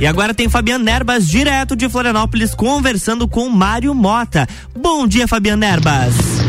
E 0.00 0.06
agora 0.06 0.32
tem 0.32 0.48
Fabiano 0.48 0.82
Nerbas, 0.82 1.28
direto 1.28 1.76
de 1.76 1.86
Florianópolis, 1.86 2.54
conversando 2.54 3.28
com 3.28 3.50
Mário 3.50 3.94
Mota. 3.94 4.48
Bom 4.74 5.06
dia, 5.06 5.28
Fabiano 5.28 5.60
Nerbas. 5.60 6.39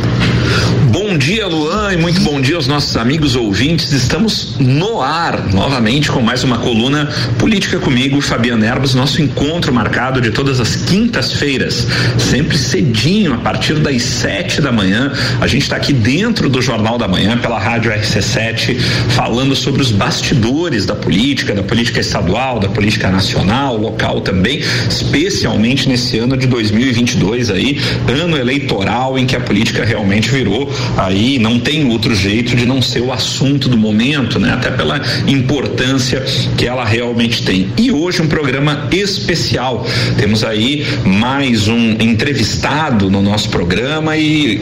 Bom 0.92 1.18
dia, 1.18 1.48
Luan, 1.48 1.94
e 1.94 1.98
muito 1.98 2.20
bom 2.20 2.42
dia 2.42 2.58
aos 2.58 2.68
nossos 2.68 2.98
amigos 2.98 3.34
ouvintes. 3.34 3.94
Estamos 3.94 4.58
no 4.60 5.02
ar 5.02 5.48
novamente 5.54 6.12
com 6.12 6.20
mais 6.21 6.44
uma 6.44 6.58
coluna 6.58 7.10
Política 7.40 7.80
comigo, 7.80 8.20
Fabiano 8.20 8.66
Erbas, 8.66 8.93
nosso 8.93 9.21
encontro 9.21 9.74
marcado 9.74 10.20
de 10.20 10.32
todas 10.32 10.60
as 10.60 10.75
quintas-feiras, 10.75 11.88
sempre 12.18 12.57
cedinho, 12.57 13.34
a 13.34 13.38
partir 13.38 13.75
das 13.75 14.02
sete 14.02 14.60
da 14.60 14.70
manhã. 14.70 15.14
A 15.39 15.48
gente 15.48 15.62
está 15.62 15.78
aqui 15.78 15.93
dentro 15.93 16.50
do 16.50 16.62
Jornal 16.62 16.98
da 16.98 17.08
Manhã, 17.08 17.38
pela 17.38 17.58
Rádio 17.58 17.89
RC7, 17.89 18.78
falando 19.16 19.55
sobre 19.55 19.82
os 19.82 19.92
bastidores 19.92 20.86
da 20.86 20.94
política, 20.94 21.55
da 21.55 21.64
política 21.64 22.02
estadual, 22.02 22.60
da 22.60 22.68
política 22.68 23.10
nacional, 23.10 23.78
local 23.78 24.20
também, 24.20 24.60
especialmente 24.89 25.87
nesse 25.87 26.20
ano 26.20 26.36
de 26.36 26.48
2022 26.48 27.50
aí, 27.50 27.79
ano 28.21 28.37
eleitoral 28.37 29.18
em 29.18 29.26
que 29.26 29.37
a 29.37 29.39
política 29.39 29.86
realmente 29.86 30.29
virou 30.29 30.70
aí 30.98 31.40
não 31.40 31.60
tem 31.60 31.90
outro 31.90 32.14
jeito 32.16 32.56
de 32.56 32.66
não 32.66 32.81
ser 32.81 33.02
o 33.02 33.12
assunto 33.12 33.70
do 33.70 33.78
momento, 33.78 34.40
né? 34.40 34.53
Até 34.53 34.72
pela 34.72 35.02
importância 35.28 36.23
que 36.58 36.66
ela 36.66 36.86
realmente 36.86 37.44
tem. 37.44 37.70
E 37.78 37.92
hoje 37.92 38.22
um 38.22 38.28
programa 38.28 38.88
especial. 38.92 39.86
Temos 40.17 40.44
aí 40.44 40.86
mais 41.06 41.67
um 41.67 41.92
entrevistado 42.00 43.09
no 43.09 43.22
nosso 43.22 43.50
programa 43.50 44.17
e 44.17 44.59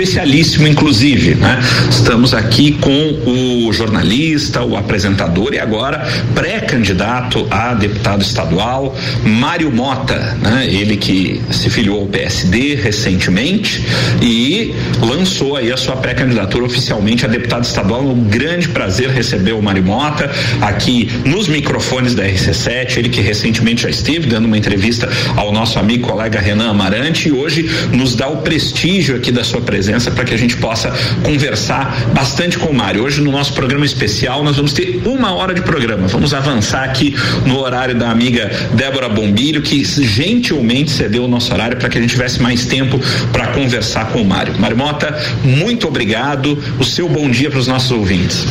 especialíssimo, 0.00 0.66
inclusive. 0.66 1.34
Né? 1.34 1.60
Estamos 1.90 2.32
aqui 2.32 2.72
com 2.72 3.66
o 3.66 3.72
jornalista, 3.72 4.62
o 4.62 4.74
apresentador 4.76 5.52
e 5.52 5.58
agora 5.58 6.06
pré-candidato 6.34 7.46
a 7.50 7.74
deputado 7.74 8.22
estadual, 8.22 8.96
Mário 9.22 9.70
Mota, 9.70 10.38
né? 10.40 10.66
ele 10.66 10.96
que 10.96 11.42
se 11.50 11.68
filiou 11.68 12.00
ao 12.00 12.06
PSD 12.06 12.76
recentemente 12.76 13.84
e 14.22 14.74
lançou 15.02 15.56
aí 15.56 15.70
a 15.70 15.76
sua 15.76 15.96
pré-candidatura 15.96 16.64
oficialmente 16.64 17.26
a 17.26 17.28
deputado 17.28 17.64
estadual. 17.64 18.02
Um 18.02 18.24
grande 18.24 18.68
prazer 18.68 19.10
receber 19.10 19.52
o 19.52 19.60
Mário 19.60 19.84
Mota 19.84 20.30
aqui 20.62 21.10
nos 21.26 21.46
microfones 21.46 22.14
da 22.14 22.24
RC7, 22.24 22.96
ele 22.96 23.10
que 23.10 23.20
recentemente 23.20 23.82
já 23.82 23.90
esteve 23.90 24.26
dando 24.26 24.46
uma 24.46 24.56
entrevista 24.56 25.10
ao 25.36 25.52
nosso 25.52 25.78
amigo 25.78 26.08
colega 26.08 26.40
Renan 26.40 26.70
Amarante 26.70 27.28
e 27.28 27.32
hoje 27.32 27.68
nos 27.92 28.14
dá 28.14 28.28
o 28.28 28.38
prestígio 28.38 29.16
aqui 29.16 29.30
da 29.30 29.44
sua 29.44 29.60
presença 29.60 29.89
presença 29.90 30.10
para 30.12 30.24
que 30.24 30.32
a 30.32 30.36
gente 30.36 30.56
possa 30.56 30.92
conversar 31.24 32.10
bastante 32.14 32.56
com 32.56 32.68
o 32.68 32.74
Mário. 32.74 33.02
Hoje, 33.02 33.20
no 33.20 33.32
nosso 33.32 33.52
programa 33.54 33.84
especial, 33.84 34.44
nós 34.44 34.56
vamos 34.56 34.72
ter 34.72 35.02
uma 35.04 35.32
hora 35.34 35.52
de 35.52 35.62
programa. 35.62 36.06
Vamos 36.06 36.32
avançar 36.32 36.84
aqui 36.84 37.16
no 37.44 37.58
horário 37.58 37.96
da 37.96 38.10
amiga 38.10 38.50
Débora 38.72 39.08
Bombilho, 39.08 39.62
que 39.62 39.84
gentilmente 39.84 40.92
cedeu 40.92 41.24
o 41.24 41.28
nosso 41.28 41.52
horário 41.52 41.76
para 41.76 41.88
que 41.88 41.98
a 41.98 42.00
gente 42.00 42.10
tivesse 42.10 42.40
mais 42.40 42.64
tempo 42.66 43.00
para 43.32 43.48
conversar 43.48 44.06
com 44.12 44.22
o 44.22 44.24
Mário. 44.24 44.54
Mário 44.60 44.76
Mota, 44.76 45.18
muito 45.42 45.88
obrigado. 45.88 46.56
O 46.78 46.84
seu 46.84 47.08
bom 47.08 47.28
dia 47.28 47.50
para 47.50 47.58
os 47.58 47.66
nossos 47.66 47.90
ouvintes. 47.90 48.46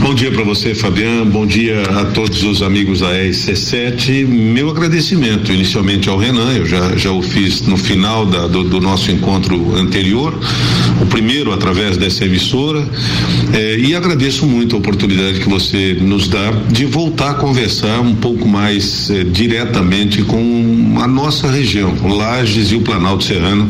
Bom 0.00 0.14
dia 0.14 0.30
para 0.30 0.42
você, 0.42 0.74
Fabiano. 0.74 1.30
Bom 1.30 1.46
dia 1.46 1.82
a 1.82 2.06
todos 2.06 2.42
os 2.42 2.62
amigos 2.62 3.00
da 3.00 3.12
RC7. 3.12 4.26
Meu 4.26 4.70
agradecimento 4.70 5.52
inicialmente 5.52 6.08
ao 6.08 6.16
Renan, 6.16 6.54
eu 6.54 6.64
já, 6.64 6.96
já 6.96 7.12
o 7.12 7.20
fiz 7.20 7.60
no 7.60 7.76
final 7.76 8.24
da, 8.24 8.46
do, 8.46 8.64
do, 8.64 8.80
nosso 8.80 9.10
encontro 9.10 9.76
anterior, 9.76 10.40
o 11.00 11.06
primeiro 11.06 11.52
através 11.52 11.96
dessa 11.96 12.24
emissora, 12.24 12.84
eh, 13.52 13.78
e 13.78 13.94
agradeço 13.94 14.46
muito 14.46 14.76
a 14.76 14.78
oportunidade 14.78 15.40
que 15.40 15.48
você 15.48 15.96
nos 16.00 16.28
dá 16.28 16.50
de 16.70 16.84
voltar 16.84 17.30
a 17.30 17.34
conversar 17.34 18.00
um 18.00 18.14
pouco 18.14 18.46
mais 18.46 19.10
eh, 19.10 19.24
diretamente 19.24 20.22
com 20.22 20.96
a 21.00 21.06
nossa 21.06 21.50
região, 21.50 21.94
Lages 22.04 22.72
e 22.72 22.76
o 22.76 22.80
Planalto 22.80 23.24
Serrano, 23.24 23.68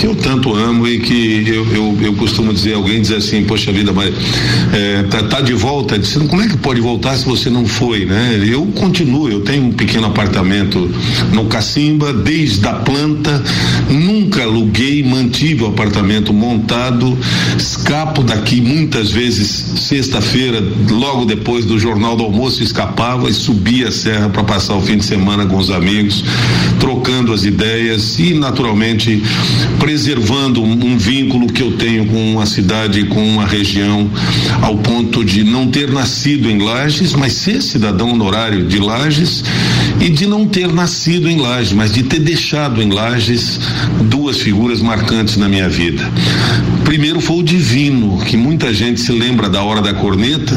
que 0.00 0.06
eu 0.06 0.14
tanto 0.14 0.54
amo 0.54 0.86
e 0.86 0.98
que 0.98 1.44
eu, 1.46 1.66
eu, 1.72 1.98
eu 2.00 2.12
costumo 2.14 2.52
dizer, 2.52 2.74
alguém 2.74 3.00
diz 3.00 3.12
assim, 3.12 3.44
poxa 3.44 3.72
vida, 3.72 3.92
mas 3.92 4.14
eh, 4.72 5.04
tá, 5.10 5.22
tá 5.22 5.40
de 5.40 5.52
volta 5.52 5.98
disse, 5.98 6.18
como 6.20 6.42
é 6.42 6.48
que 6.48 6.56
pode 6.56 6.80
voltar 6.80 7.16
se 7.16 7.24
você 7.24 7.50
não 7.50 7.66
foi, 7.66 8.04
né? 8.04 8.40
Eu 8.46 8.66
continuo, 8.66 9.28
eu 9.28 9.40
tenho 9.40 9.64
um 9.64 9.72
pequeno 9.72 10.06
apartamento 10.06 10.90
no 11.32 11.46
Cacimba, 11.46 12.12
desde 12.12 12.66
a 12.66 12.74
planta, 12.74 13.42
nunca 13.88 14.42
aluguei, 14.42 15.02
mantive 15.02 15.64
o 15.64 15.66
apartamento 15.66 16.32
montado, 16.38 17.18
escapo 17.58 18.22
daqui 18.22 18.60
muitas 18.60 19.10
vezes 19.10 19.48
sexta-feira, 19.76 20.62
logo 20.90 21.24
depois 21.24 21.64
do 21.64 21.78
jornal 21.78 22.16
do 22.16 22.22
almoço, 22.22 22.62
escapava 22.62 23.28
e 23.28 23.34
subia 23.34 23.88
a 23.88 23.92
serra 23.92 24.28
para 24.28 24.44
passar 24.44 24.74
o 24.76 24.80
fim 24.80 24.96
de 24.96 25.04
semana 25.04 25.44
com 25.46 25.56
os 25.56 25.70
amigos, 25.70 26.24
trocando 26.78 27.32
as 27.32 27.44
ideias 27.44 28.18
e 28.18 28.34
naturalmente 28.34 29.22
preservando 29.78 30.62
um, 30.62 30.96
vínculo 30.96 31.46
que 31.46 31.62
eu 31.62 31.72
tenho 31.72 32.06
com 32.06 32.40
a 32.40 32.46
cidade, 32.46 33.04
com 33.04 33.26
uma 33.26 33.46
região, 33.46 34.10
ao 34.62 34.76
ponto 34.78 35.24
de 35.24 35.44
não 35.44 35.68
ter 35.68 35.90
nascido 35.90 36.50
em 36.50 36.58
Lages, 36.58 37.14
mas 37.14 37.32
ser 37.32 37.62
cidadão 37.62 38.12
honorário 38.12 38.66
de 38.66 38.78
Lages 38.78 39.44
e 40.00 40.08
de 40.08 40.26
não 40.26 40.46
ter 40.46 40.72
nascido 40.72 41.28
em 41.28 41.38
Lages, 41.38 41.72
mas 41.72 41.92
de 41.92 42.02
ter 42.02 42.20
deixado 42.20 42.82
em 42.82 42.90
Lages 42.90 43.60
duas 44.02 44.38
figuras 44.38 44.80
marcantes 44.80 45.36
na 45.36 45.48
minha 45.48 45.68
vida. 45.68 46.10
Primeiro 46.88 47.20
foi 47.20 47.36
o 47.36 47.42
Divino, 47.42 48.18
que 48.24 48.34
muita 48.34 48.72
gente 48.72 49.00
se 49.00 49.12
lembra 49.12 49.48
da 49.48 49.62
Hora 49.62 49.82
da 49.82 49.92
Corneta 49.92 50.56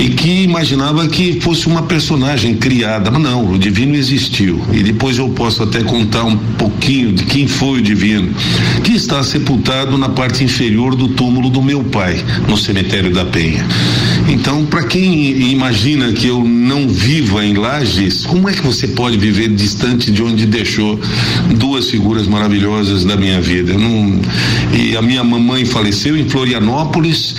e 0.00 0.08
que 0.08 0.42
imaginava 0.42 1.06
que 1.06 1.40
fosse 1.40 1.68
uma 1.68 1.82
personagem 1.82 2.56
criada, 2.56 3.12
mas 3.12 3.22
não, 3.22 3.52
o 3.52 3.58
Divino 3.58 3.94
existiu. 3.94 4.60
E 4.72 4.82
depois 4.82 5.18
eu 5.18 5.28
posso 5.28 5.62
até 5.62 5.80
contar 5.84 6.24
um 6.24 6.36
pouquinho 6.36 7.12
de 7.12 7.22
quem 7.24 7.46
foi 7.46 7.78
o 7.78 7.82
Divino, 7.82 8.34
que 8.82 8.92
está 8.92 9.22
sepultado 9.22 9.96
na 9.96 10.08
parte 10.08 10.42
inferior 10.42 10.96
do 10.96 11.08
túmulo 11.10 11.48
do 11.48 11.62
meu 11.62 11.84
pai, 11.84 12.24
no 12.48 12.56
cemitério 12.56 13.12
da 13.12 13.24
Penha. 13.24 13.64
Então, 14.28 14.66
para 14.66 14.82
quem 14.82 15.50
imagina 15.52 16.12
que 16.12 16.26
eu 16.26 16.42
não 16.44 16.88
viva 16.88 17.44
em 17.44 17.54
Lages, 17.54 18.26
como 18.26 18.48
é 18.48 18.52
que 18.52 18.62
você 18.62 18.88
pode 18.88 19.16
viver 19.16 19.48
distante 19.48 20.10
de 20.10 20.22
onde 20.22 20.44
deixou 20.44 21.00
duas 21.56 21.88
figuras 21.88 22.26
maravilhosas 22.26 23.04
da 23.04 23.16
minha 23.16 23.40
vida? 23.40 23.74
Não... 23.74 24.20
E 24.74 24.96
a 24.98 25.02
minha 25.02 25.22
mamãe 25.22 25.64
faleceu 25.64 26.16
em 26.16 26.28
Florianópolis, 26.28 27.36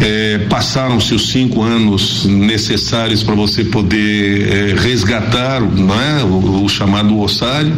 eh, 0.00 0.46
passaram-se 0.48 1.14
os 1.14 1.30
cinco 1.30 1.62
anos 1.62 2.24
necessários 2.24 3.22
para 3.22 3.34
você 3.34 3.62
poder 3.64 4.48
eh, 4.48 4.74
resgatar 4.80 5.60
não 5.60 5.94
é? 6.00 6.24
o, 6.24 6.64
o 6.64 6.68
chamado 6.68 7.20
ossário, 7.20 7.76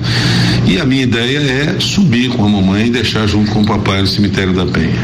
e 0.66 0.78
a 0.78 0.84
minha 0.84 1.02
ideia 1.02 1.38
é 1.38 1.80
subir 1.80 2.28
com 2.30 2.44
a 2.44 2.48
mamãe 2.48 2.86
e 2.86 2.90
deixar 2.90 3.26
junto 3.26 3.50
com 3.50 3.62
o 3.62 3.66
papai 3.66 4.00
no 4.00 4.06
cemitério 4.06 4.52
da 4.52 4.64
Penha. 4.64 4.94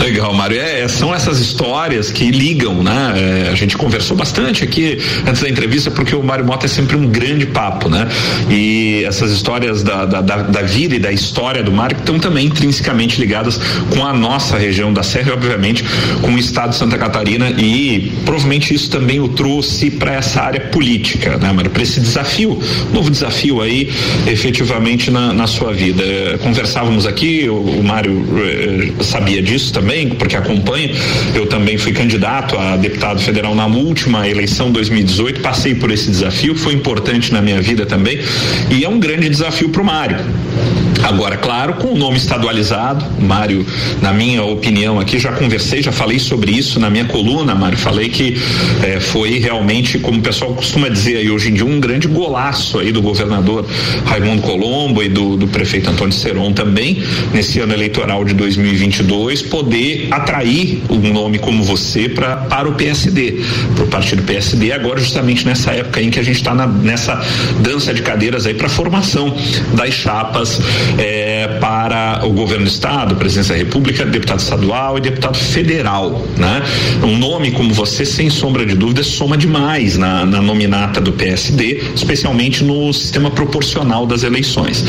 Legal, 0.00 0.34
Mário. 0.34 0.60
É, 0.60 0.86
são 0.88 1.14
essas 1.14 1.38
histórias 1.38 2.10
que 2.10 2.30
ligam, 2.30 2.82
né? 2.82 3.46
É, 3.46 3.50
a 3.50 3.54
gente 3.54 3.76
conversou 3.76 4.16
bastante 4.16 4.64
aqui 4.64 4.98
antes 5.26 5.42
da 5.42 5.48
entrevista, 5.48 5.90
porque 5.90 6.14
o 6.14 6.22
Mário 6.22 6.44
Mota 6.44 6.66
é 6.66 6.68
sempre 6.68 6.96
um 6.96 7.06
grande 7.06 7.46
papo, 7.46 7.88
né? 7.88 8.08
E 8.50 9.04
essas 9.06 9.30
histórias 9.30 9.82
da, 9.82 10.04
da, 10.04 10.20
da, 10.20 10.36
da 10.42 10.62
vida 10.62 10.96
e 10.96 10.98
da 10.98 11.12
história 11.12 11.62
do 11.62 11.72
Mário 11.72 11.96
estão 11.96 12.18
também 12.18 12.46
intrinsecamente 12.46 13.20
ligadas 13.20 13.43
com 13.90 14.04
a 14.04 14.12
nossa 14.12 14.56
região 14.56 14.92
da 14.92 15.02
Serra 15.02 15.34
obviamente, 15.34 15.84
com 16.20 16.32
o 16.32 16.38
estado 16.38 16.70
de 16.70 16.76
Santa 16.76 16.96
Catarina. 16.96 17.50
E 17.50 18.12
provavelmente 18.24 18.74
isso 18.74 18.90
também 18.90 19.20
o 19.20 19.28
trouxe 19.28 19.90
para 19.90 20.14
essa 20.14 20.40
área 20.40 20.60
política, 20.60 21.36
né, 21.36 21.52
Mário? 21.52 21.70
Para 21.70 21.82
esse 21.82 22.00
desafio, 22.00 22.58
novo 22.92 23.10
desafio 23.10 23.60
aí, 23.60 23.90
efetivamente, 24.26 25.10
na, 25.10 25.32
na 25.32 25.46
sua 25.46 25.72
vida. 25.72 26.02
Conversávamos 26.42 27.06
aqui, 27.06 27.48
o, 27.48 27.56
o 27.56 27.84
Mário 27.84 28.24
eh, 28.38 29.02
sabia 29.02 29.42
disso 29.42 29.72
também 29.72 30.08
porque 30.08 30.36
acompanho. 30.36 30.90
Eu 31.34 31.46
também 31.46 31.76
fui 31.76 31.92
candidato 31.92 32.56
a 32.56 32.76
deputado 32.76 33.20
federal 33.20 33.54
na 33.54 33.66
última 33.66 34.28
eleição 34.28 34.70
2018, 34.70 35.40
passei 35.40 35.74
por 35.74 35.90
esse 35.90 36.10
desafio, 36.10 36.54
foi 36.54 36.74
importante 36.74 37.32
na 37.32 37.40
minha 37.40 37.60
vida 37.60 37.84
também, 37.86 38.18
e 38.70 38.84
é 38.84 38.88
um 38.88 38.98
grande 38.98 39.28
desafio 39.28 39.68
para 39.68 39.82
o 39.82 39.84
Mário. 39.84 40.18
Agora, 41.02 41.36
claro, 41.36 41.74
com 41.74 41.88
o 41.88 41.98
nome 41.98 42.16
estadualizado, 42.16 43.04
Mário, 43.34 43.66
na 44.00 44.12
minha 44.12 44.44
opinião 44.44 45.00
aqui, 45.00 45.18
já 45.18 45.32
conversei, 45.32 45.82
já 45.82 45.90
falei 45.90 46.20
sobre 46.20 46.52
isso 46.52 46.78
na 46.78 46.88
minha 46.88 47.04
coluna, 47.06 47.52
Mário, 47.52 47.76
falei 47.76 48.08
que 48.08 48.36
eh, 48.80 49.00
foi 49.00 49.40
realmente, 49.40 49.98
como 49.98 50.20
o 50.20 50.22
pessoal 50.22 50.54
costuma 50.54 50.88
dizer 50.88 51.16
aí 51.16 51.28
hoje 51.28 51.50
em 51.50 51.54
dia, 51.54 51.66
um 51.66 51.80
grande 51.80 52.06
golaço 52.06 52.78
aí 52.78 52.92
do 52.92 53.02
governador 53.02 53.66
Raimundo 54.04 54.42
Colombo 54.42 55.02
e 55.02 55.08
do, 55.08 55.36
do 55.36 55.48
prefeito 55.48 55.90
Antônio 55.90 56.12
Seron 56.12 56.52
também, 56.52 57.02
nesse 57.32 57.58
ano 57.58 57.72
eleitoral 57.72 58.24
de 58.24 58.34
2022, 58.34 59.42
poder 59.42 60.06
atrair 60.12 60.80
um 60.88 61.12
nome 61.12 61.40
como 61.40 61.64
você 61.64 62.08
pra, 62.08 62.36
para 62.36 62.68
o 62.68 62.74
PSD, 62.74 63.40
para 63.74 63.84
o 63.84 63.88
partido 63.88 64.22
PSD, 64.22 64.70
agora 64.70 65.00
justamente 65.00 65.44
nessa 65.44 65.72
época 65.72 66.00
em 66.00 66.08
que 66.08 66.20
a 66.20 66.22
gente 66.22 66.36
está 66.36 66.54
nessa 66.54 67.20
dança 67.60 67.92
de 67.92 68.00
cadeiras 68.00 68.46
aí 68.46 68.54
para 68.54 68.68
formação 68.68 69.34
das 69.74 69.92
chapas 69.92 70.60
é, 70.98 71.58
para 71.60 72.20
o 72.24 72.30
governo 72.30 72.64
do 72.64 72.70
estado, 72.70 73.16
presidência 73.24 73.54
da 73.54 73.58
república, 73.58 74.04
deputado 74.04 74.40
estadual 74.40 74.98
e 74.98 75.00
deputado 75.00 75.38
federal, 75.38 76.26
né? 76.36 76.62
Um 77.02 77.16
nome 77.16 77.52
como 77.52 77.72
você, 77.72 78.04
sem 78.04 78.28
sombra 78.28 78.66
de 78.66 78.74
dúvida, 78.74 79.02
soma 79.02 79.34
demais 79.34 79.96
na, 79.96 80.26
na 80.26 80.42
nominata 80.42 81.00
do 81.00 81.10
PSD, 81.12 81.82
especialmente 81.94 82.62
no 82.62 82.92
sistema 82.92 83.30
proporcional 83.30 84.04
das 84.04 84.24
eleições. 84.24 84.84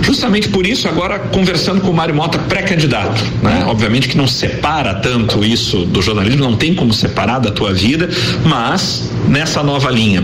Justamente 0.00 0.48
por 0.48 0.66
isso, 0.66 0.88
agora 0.88 1.18
conversando 1.18 1.82
com 1.82 1.90
o 1.90 1.94
Mário 1.94 2.14
Mota, 2.14 2.38
pré-candidato, 2.38 3.22
né? 3.42 3.64
Obviamente 3.66 4.08
que 4.08 4.16
não 4.16 4.26
separa 4.26 4.94
tanto 4.94 5.44
isso 5.44 5.84
do 5.84 6.00
jornalismo, 6.00 6.40
não 6.40 6.56
tem 6.56 6.74
como 6.74 6.94
separar 6.94 7.38
da 7.38 7.50
tua 7.50 7.74
vida, 7.74 8.08
mas 8.46 9.10
nessa 9.28 9.62
nova 9.62 9.90
linha. 9.90 10.22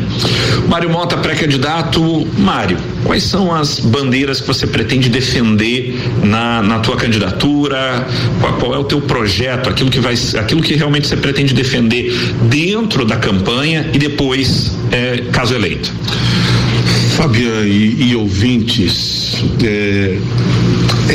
Mário 0.69 0.91
Mota, 0.91 1.17
pré-candidato. 1.17 2.27
Mário, 2.39 2.77
quais 3.05 3.23
são 3.23 3.55
as 3.55 3.81
bandeiras 3.81 4.41
que 4.41 4.47
você 4.47 4.67
pretende 4.67 5.09
defender 5.09 5.99
na, 6.23 6.63
na 6.63 6.79
tua 6.81 6.97
candidatura? 6.97 8.07
Qual, 8.41 8.53
qual, 8.55 8.75
é 8.75 8.79
o 8.79 8.85
teu 8.85 9.01
projeto, 9.01 9.69
aquilo 9.69 9.91
que 9.91 10.01
vai, 10.01 10.15
aquilo 10.39 10.63
que 10.63 10.75
realmente 10.75 11.09
você 11.09 11.17
pretende 11.17 11.55
defender 11.55 12.13
dentro 12.43 13.05
da 13.05 13.17
campanha 13.17 13.89
e 13.93 13.99
depois, 13.99 14.77
é, 14.91 15.25
caso 15.33 15.55
eleito? 15.55 15.93
Fabian 17.17 17.67
e, 17.67 18.11
e 18.11 18.17
ouvintes, 18.17 19.45
é, 19.63 20.19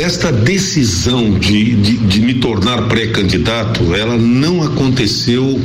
esta 0.00 0.30
decisão 0.30 1.38
de, 1.38 1.74
de, 1.74 1.96
de 1.96 2.20
me 2.20 2.34
tornar 2.34 2.82
pré-candidato, 2.82 3.94
ela 3.94 4.16
não 4.16 4.62
aconteceu 4.62 5.60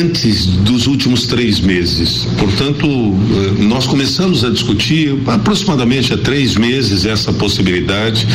antes 0.00 0.46
dos 0.46 0.86
últimos 0.86 1.26
três 1.26 1.60
meses. 1.60 2.26
Portanto, 2.38 2.86
eh, 2.86 3.62
nós 3.62 3.86
começamos 3.86 4.44
a 4.44 4.50
discutir 4.50 5.16
aproximadamente 5.26 6.12
há 6.12 6.18
três 6.18 6.56
meses 6.56 7.04
essa 7.04 7.32
possibilidade. 7.32 8.26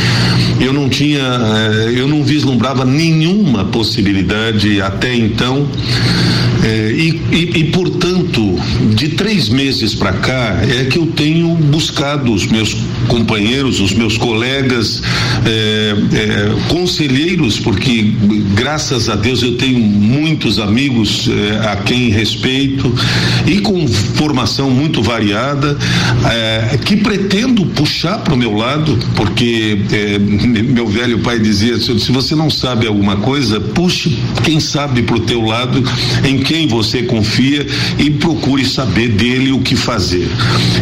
Eu 0.59 0.73
não 0.73 0.89
tinha, 0.89 1.21
eh, 1.21 1.93
eu 1.95 2.07
não 2.07 2.23
vislumbrava 2.23 2.83
nenhuma 2.83 3.65
possibilidade 3.65 4.81
até 4.81 5.15
então. 5.15 5.67
É, 6.63 6.91
e, 6.91 7.21
e, 7.31 7.59
e, 7.59 7.63
portanto, 7.71 7.88
meses 9.49 9.93
para 9.95 10.13
cá 10.13 10.61
é 10.63 10.85
que 10.85 10.97
eu 10.97 11.07
tenho 11.07 11.49
buscado 11.55 12.33
os 12.33 12.45
meus 12.45 12.75
companheiros, 13.07 13.79
os 13.79 13.93
meus 13.93 14.17
colegas, 14.17 15.01
é, 15.45 15.95
é, 16.13 16.69
conselheiros, 16.69 17.59
porque 17.59 18.13
graças 18.53 19.09
a 19.09 19.15
Deus 19.15 19.41
eu 19.41 19.55
tenho 19.55 19.79
muitos 19.79 20.59
amigos 20.59 21.29
a 21.69 21.75
quem 21.77 22.09
respeito 22.09 22.93
e 23.45 23.59
com 23.59 23.87
formação 23.87 24.69
muito 24.69 25.01
variada, 25.01 25.77
que 26.85 26.97
pretendo 26.97 27.65
puxar 27.67 28.19
para 28.19 28.33
o 28.33 28.37
meu 28.37 28.53
lado, 28.55 28.97
porque 29.15 29.77
meu 30.67 30.87
velho 30.87 31.19
pai 31.19 31.39
dizia: 31.39 31.79
se 31.79 32.11
você 32.11 32.35
não 32.35 32.49
sabe 32.49 32.87
alguma 32.87 33.17
coisa, 33.17 33.59
puxe 33.59 34.17
quem 34.43 34.59
sabe 34.59 35.03
para 35.03 35.15
o 35.15 35.19
teu 35.19 35.41
lado 35.41 35.83
em 36.27 36.39
quem 36.39 36.67
você 36.67 37.03
confia 37.03 37.65
e 37.97 38.09
procure 38.11 38.65
saber 38.65 39.09
dele 39.09 39.38
o 39.51 39.59
que 39.61 39.75
fazer. 39.75 40.27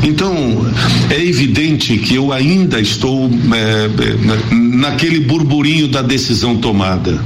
Então, 0.04 0.66
é 1.10 1.24
evidente 1.24 1.98
que 1.98 2.16
eu 2.16 2.34
ainda 2.34 2.80
estou 2.80 3.30
é, 3.30 3.86
é, 3.86 4.56
naquele 4.56 5.20
burburinho 5.20 5.88
da 5.88 6.02
decisão 6.02 6.58
tomada. 6.58 7.24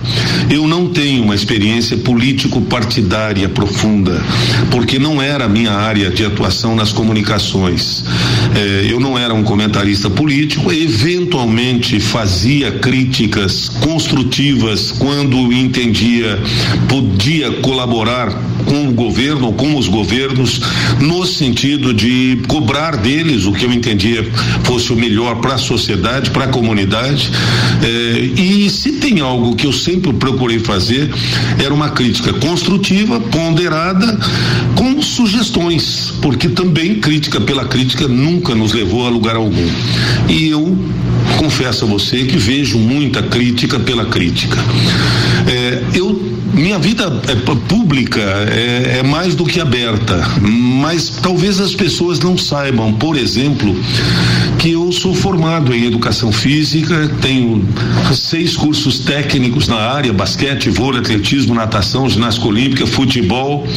Eu 0.49 0.67
não 0.67 0.87
tenho 0.87 1.23
uma 1.23 1.35
experiência 1.35 1.97
político-partidária 1.97 3.47
profunda, 3.49 4.21
porque 4.69 4.99
não 4.99 5.21
era 5.21 5.45
a 5.45 5.49
minha 5.49 5.71
área 5.71 6.09
de 6.09 6.25
atuação 6.25 6.75
nas 6.75 6.91
comunicações. 6.91 8.03
É, 8.55 8.87
eu 8.91 8.99
não 8.99 9.17
era 9.17 9.33
um 9.33 9.43
comentarista 9.43 10.09
político, 10.09 10.71
eventualmente 10.71 11.99
fazia 11.99 12.71
críticas 12.71 13.69
construtivas 13.69 14.91
quando 14.91 15.51
entendia 15.53 16.39
podia 16.87 17.51
colaborar 17.61 18.29
com 18.63 18.87
o 18.87 18.91
governo 18.91 19.51
com 19.53 19.77
os 19.77 19.87
governos 19.87 20.61
no 20.99 21.25
sentido 21.25 21.93
de 21.93 22.41
cobrar 22.47 22.97
deles 22.97 23.45
o 23.45 23.51
que 23.51 23.65
eu 23.65 23.71
entendia 23.71 24.29
fosse 24.63 24.91
o 24.91 24.95
melhor 24.95 25.35
para 25.35 25.55
a 25.55 25.57
sociedade, 25.57 26.31
para 26.31 26.45
a 26.45 26.47
comunidade. 26.47 27.31
Eh, 27.83 28.41
e 28.41 28.69
se 28.69 28.93
tem 28.93 29.19
algo 29.19 29.55
que 29.55 29.65
eu 29.65 29.73
sempre 29.73 30.13
procurei 30.13 30.59
fazer 30.59 31.09
era 31.63 31.73
uma 31.73 31.89
crítica 31.89 32.33
construtiva, 32.33 33.19
ponderada, 33.19 34.17
com 34.75 35.01
sugestões, 35.01 36.13
porque 36.21 36.49
também 36.49 36.95
crítica 36.95 37.39
pela 37.39 37.65
crítica 37.65 38.07
nunca 38.07 38.55
nos 38.55 38.73
levou 38.73 39.05
a 39.05 39.09
lugar 39.09 39.35
algum. 39.35 39.67
E 40.29 40.49
eu 40.49 40.77
confesso 41.37 41.85
a 41.85 41.87
você 41.87 42.23
que 42.25 42.37
vejo 42.37 42.77
muita 42.77 43.21
crítica 43.23 43.79
pela 43.79 44.05
crítica. 44.05 44.57
É, 45.47 45.83
eu 45.93 46.40
minha 46.53 46.77
vida 46.77 47.21
é 47.27 47.35
pública 47.67 48.21
é, 48.21 48.99
é, 48.99 49.03
mais 49.03 49.35
do 49.35 49.45
que 49.45 49.59
aberta, 49.59 50.21
mas 50.41 51.09
talvez 51.21 51.59
as 51.59 51.73
pessoas 51.73 52.19
não 52.19 52.37
saibam, 52.37 52.93
por 52.93 53.17
exemplo, 53.17 53.75
que 54.57 54.71
eu 54.71 54.80
sou 54.91 55.13
formado 55.13 55.73
em 55.73 55.85
educação 55.85 56.31
física, 56.31 57.09
tenho 57.21 57.67
seis 58.13 58.55
cursos 58.55 58.99
técnicos 58.99 59.67
na 59.67 59.77
área: 59.77 60.11
basquete, 60.13 60.69
vôlei, 60.69 61.01
atletismo, 61.01 61.53
natação, 61.53 62.09
ginástica 62.09 62.47
olímpica, 62.47 62.87
futebol. 62.87 63.67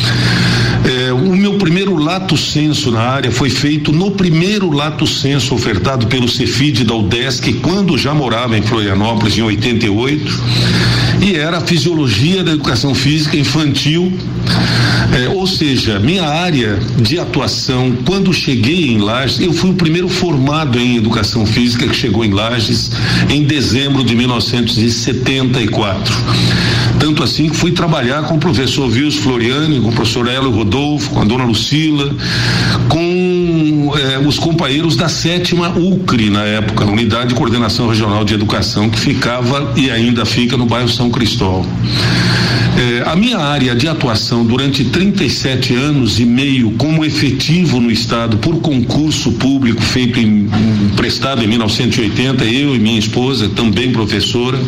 É, 0.85 1.13
o 1.13 1.35
meu 1.35 1.55
primeiro 1.55 1.97
lato 1.97 2.37
senso 2.37 2.91
na 2.91 3.01
área 3.01 3.31
foi 3.31 3.49
feito 3.49 3.91
no 3.91 4.11
primeiro 4.11 4.71
lato 4.71 5.07
senso 5.07 5.55
ofertado 5.55 6.07
pelo 6.07 6.29
Cefid 6.29 6.85
da 6.85 6.95
UDESC, 6.95 7.55
quando 7.55 7.97
já 7.97 8.13
morava 8.13 8.57
em 8.57 8.63
Florianópolis, 8.63 9.39
em 9.39 9.43
88, 9.43 10.43
e 11.23 11.37
era 11.37 11.59
a 11.59 11.61
fisiologia 11.61 12.45
da 12.45 12.53
educação 12.53 12.95
física 12.95 13.37
infantil, 13.37 14.13
é, 15.15 15.29
ou 15.29 15.47
seja, 15.47 15.99
minha 15.99 16.25
área 16.25 16.79
de 17.01 17.19
atuação, 17.19 17.97
quando 18.05 18.33
cheguei 18.33 18.91
em 18.91 18.99
Lages, 18.99 19.41
eu 19.41 19.53
fui 19.53 19.71
o 19.71 19.75
primeiro 19.75 20.09
formado 20.09 20.79
em 20.79 20.97
educação 21.05 21.45
física 21.45 21.87
que 21.87 21.95
chegou 21.95 22.25
em 22.25 22.31
Lages 22.31 22.91
em 23.29 23.45
dezembro 23.45 24.03
de 24.03 24.17
1974. 24.17 26.15
Tanto 26.99 27.23
assim 27.23 27.51
que 27.51 27.57
fui 27.57 27.73
trabalhar 27.73 28.23
com 28.23 28.37
o 28.37 28.39
professor 28.39 28.89
Vils 28.89 29.17
Floriani, 29.17 29.81
com 29.81 29.89
o 29.89 29.93
professor 29.93 30.27
Hélio 30.27 30.51
Rodolfo, 30.51 31.11
com 31.11 31.21
a 31.21 31.25
dona 31.25 31.45
Lucila, 31.45 32.15
com 32.89 33.93
eh, 33.99 34.19
os 34.27 34.39
companheiros 34.39 34.97
da 34.97 35.09
sétima 35.09 35.69
UCRE 35.71 36.31
na 36.31 36.45
época, 36.45 36.85
Unidade 36.85 37.29
de 37.29 37.35
Coordenação 37.35 37.89
Regional 37.89 38.25
de 38.25 38.33
Educação, 38.35 38.89
que 38.89 38.99
ficava 38.99 39.73
e 39.77 39.91
ainda 39.91 40.25
fica 40.25 40.57
no 40.57 40.65
bairro 40.65 40.89
São 40.89 41.11
Cristóvão. 41.11 41.67
Eh, 42.77 43.03
a 43.07 43.15
minha 43.15 43.39
área 43.39 43.75
de 43.75 43.87
atuação 43.87 44.45
durante 44.45 44.85
37 44.85 45.75
anos 45.75 46.19
e 46.19 46.25
meio 46.25 46.73
como 46.73 47.05
efetivo 47.05 47.81
no 47.81 47.91
Estado 47.91 48.37
por 48.39 48.61
concurso 48.61 49.33
público 49.33 49.81
feito 49.81 50.19
em, 50.19 50.49
prestado 50.95 51.43
em 51.43 51.47
1980, 51.47 52.45
eu 52.45 52.75
e 52.75 52.79
minha 52.79 52.99
esposa, 52.99 53.49
também 53.49 53.93
professora, 53.93 54.59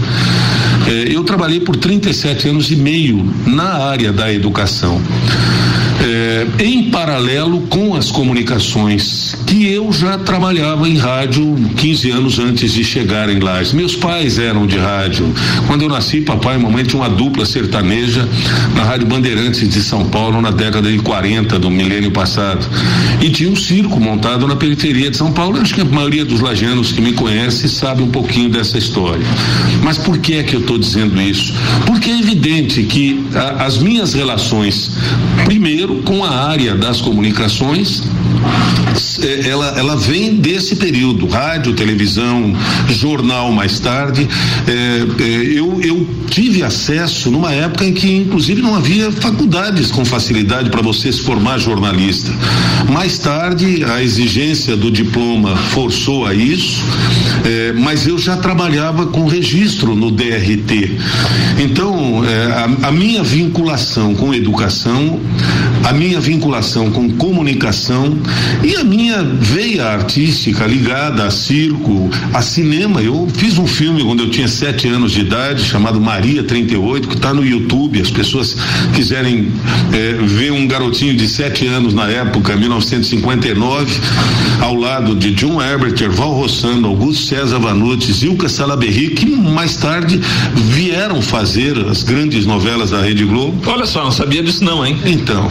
eh, 0.86 1.14
eu 1.14 1.24
trabalhei 1.24 1.60
por 1.60 1.76
37 1.76 2.48
anos 2.48 2.70
e 2.70 2.76
meio 2.76 3.24
na 3.46 3.88
área 3.88 4.12
da 4.12 4.32
educação. 4.32 5.00
É, 6.26 6.44
em 6.58 6.90
paralelo 6.90 7.60
com 7.68 7.94
as 7.94 8.10
comunicações, 8.10 9.36
que 9.46 9.64
eu 9.72 9.92
já 9.92 10.18
trabalhava 10.18 10.88
em 10.88 10.96
rádio 10.96 11.54
15 11.76 12.10
anos 12.10 12.38
antes 12.40 12.72
de 12.72 12.82
chegar 12.82 13.28
em 13.28 13.38
Lages. 13.38 13.72
Meus 13.72 13.94
pais 13.94 14.36
eram 14.36 14.66
de 14.66 14.76
rádio. 14.76 15.32
Quando 15.68 15.82
eu 15.82 15.88
nasci, 15.88 16.20
papai 16.20 16.56
e 16.56 16.58
mamãe 16.58 16.82
tinham 16.82 17.02
uma 17.02 17.08
dupla 17.08 17.46
sertaneja 17.46 18.28
na 18.74 18.82
Rádio 18.82 19.06
Bandeirantes 19.06 19.68
de 19.68 19.80
São 19.80 20.06
Paulo 20.06 20.42
na 20.42 20.50
década 20.50 20.90
de 20.90 20.98
40 20.98 21.60
do 21.60 21.70
milênio 21.70 22.10
passado. 22.10 22.66
E 23.22 23.30
tinha 23.30 23.48
um 23.48 23.54
circo 23.54 24.00
montado 24.00 24.48
na 24.48 24.56
periferia 24.56 25.08
de 25.08 25.16
São 25.16 25.30
Paulo. 25.30 25.60
Acho 25.60 25.76
que 25.76 25.82
a 25.82 25.84
maioria 25.84 26.24
dos 26.24 26.40
lajanos 26.40 26.90
que 26.90 27.00
me 27.00 27.12
conhece 27.12 27.68
sabe 27.68 28.02
um 28.02 28.10
pouquinho 28.10 28.48
dessa 28.48 28.76
história. 28.76 29.24
Mas 29.80 29.96
por 29.96 30.18
que 30.18 30.34
é 30.34 30.42
que 30.42 30.56
eu 30.56 30.60
estou 30.60 30.76
dizendo 30.76 31.20
isso? 31.22 31.54
Porque 31.86 32.10
é 32.10 32.18
evidente 32.18 32.82
que 32.82 33.24
a, 33.32 33.64
as 33.64 33.78
minhas 33.78 34.12
relações, 34.12 34.90
primeiro, 35.44 36.02
com 36.02 36.15
a 36.24 36.30
área 36.30 36.74
das 36.74 37.00
comunicações, 37.00 38.02
ela, 39.44 39.74
ela 39.78 39.96
vem 39.96 40.36
desse 40.36 40.76
período, 40.76 41.26
rádio, 41.26 41.72
televisão, 41.74 42.54
jornal 42.88 43.52
mais 43.52 43.78
tarde. 43.78 44.28
É, 44.66 45.22
é, 45.22 45.58
eu, 45.58 45.80
eu 45.82 46.06
tive 46.28 46.62
acesso 46.62 47.30
numa 47.30 47.52
época 47.52 47.84
em 47.84 47.92
que, 47.92 48.14
inclusive, 48.14 48.60
não 48.60 48.74
havia 48.74 49.10
faculdades 49.10 49.90
com 49.90 50.04
facilidade 50.04 50.70
para 50.70 50.82
você 50.82 51.10
se 51.12 51.20
formar 51.22 51.58
jornalista. 51.58 52.32
Mais 52.90 53.18
tarde, 53.18 53.84
a 53.84 54.02
exigência 54.02 54.76
do 54.76 54.90
diploma 54.90 55.56
forçou 55.56 56.26
a 56.26 56.34
isso, 56.34 56.82
é, 57.44 57.72
mas 57.72 58.06
eu 58.06 58.18
já 58.18 58.36
trabalhava 58.36 59.06
com 59.06 59.26
registro 59.26 59.94
no 59.94 60.10
DRT. 60.10 60.96
Então, 61.58 62.24
é, 62.24 62.52
a, 62.52 62.88
a 62.88 62.92
minha 62.92 63.22
vinculação 63.22 64.14
com 64.14 64.34
educação, 64.34 65.20
a 65.84 65.92
minha 65.92 66.20
vinculação 66.20 66.90
com 66.90 67.08
comunicação 67.10 68.16
E 68.62 68.74
a 68.76 68.84
minha 68.84 69.22
veia 69.22 69.86
artística 69.86 70.66
ligada 70.66 71.24
a 71.24 71.30
circo, 71.30 72.10
a 72.32 72.42
cinema, 72.42 73.02
eu 73.02 73.28
fiz 73.34 73.58
um 73.58 73.66
filme 73.66 74.02
quando 74.02 74.24
eu 74.24 74.30
tinha 74.30 74.48
sete 74.48 74.88
anos 74.88 75.12
de 75.12 75.20
idade, 75.20 75.62
chamado 75.64 76.00
Maria 76.00 76.42
38, 76.42 77.08
que 77.08 77.14
está 77.14 77.32
no 77.32 77.44
YouTube. 77.44 78.00
As 78.00 78.10
pessoas 78.10 78.56
quiserem 78.94 79.52
é, 79.92 80.12
ver 80.22 80.52
um 80.52 80.66
garotinho 80.66 81.14
de 81.14 81.28
sete 81.28 81.66
anos 81.66 81.94
na 81.94 82.08
época, 82.08 82.56
1959, 82.56 84.00
ao 84.60 84.74
lado 84.74 85.14
de 85.14 85.32
John 85.32 85.60
Herbert, 85.60 86.00
Erval 86.00 86.32
Rossano, 86.32 86.88
Augusto 86.88 87.26
César 87.26 87.58
Vanucci, 87.58 88.12
Zilka 88.12 88.48
Salaberry, 88.48 89.10
que 89.10 89.26
mais 89.26 89.76
tarde 89.76 90.20
vieram 90.54 91.20
fazer 91.22 91.78
as 91.88 92.02
grandes 92.02 92.46
novelas 92.46 92.90
da 92.90 93.00
Rede 93.00 93.24
Globo. 93.24 93.60
Olha 93.70 93.86
só, 93.86 94.04
não 94.04 94.12
sabia 94.12 94.42
disso 94.42 94.64
não, 94.64 94.84
hein? 94.84 94.98
Então, 95.04 95.48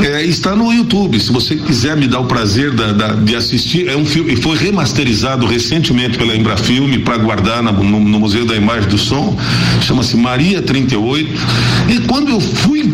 é, 0.00 0.24
está 0.24 0.54
no 0.54 0.72
YouTube. 0.72 1.18
Se 1.18 1.32
você 1.32 1.56
quiser 1.56 1.96
me 1.96 2.03
dar 2.08 2.20
o 2.20 2.26
prazer 2.26 2.72
da, 2.72 2.92
da, 2.92 3.08
de 3.14 3.34
assistir, 3.36 3.88
é 3.88 3.96
um 3.96 4.04
filme, 4.04 4.36
foi 4.36 4.56
remasterizado 4.56 5.46
recentemente 5.46 6.18
pela 6.18 6.36
Embrafilme 6.36 6.98
para 6.98 7.16
guardar 7.18 7.62
na, 7.62 7.72
no, 7.72 8.00
no 8.00 8.20
Museu 8.20 8.44
da 8.44 8.56
Imagem 8.56 8.88
do 8.88 8.98
Som. 8.98 9.36
Chama-se 9.82 10.16
Maria 10.16 10.62
38. 10.62 11.30
E 11.88 12.00
quando 12.00 12.30
eu 12.30 12.40
fui, 12.40 12.92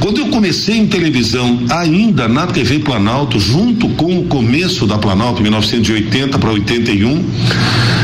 quando 0.00 0.18
eu 0.18 0.28
comecei 0.28 0.76
em 0.76 0.86
televisão, 0.86 1.60
ainda 1.70 2.28
na 2.28 2.46
TV 2.46 2.78
Planalto, 2.78 3.38
junto 3.38 3.88
com 3.90 4.18
o 4.18 4.24
começo 4.24 4.86
da 4.86 4.98
Planalto, 4.98 5.42
1980 5.42 6.38
para 6.38 6.50
81, 6.50 7.24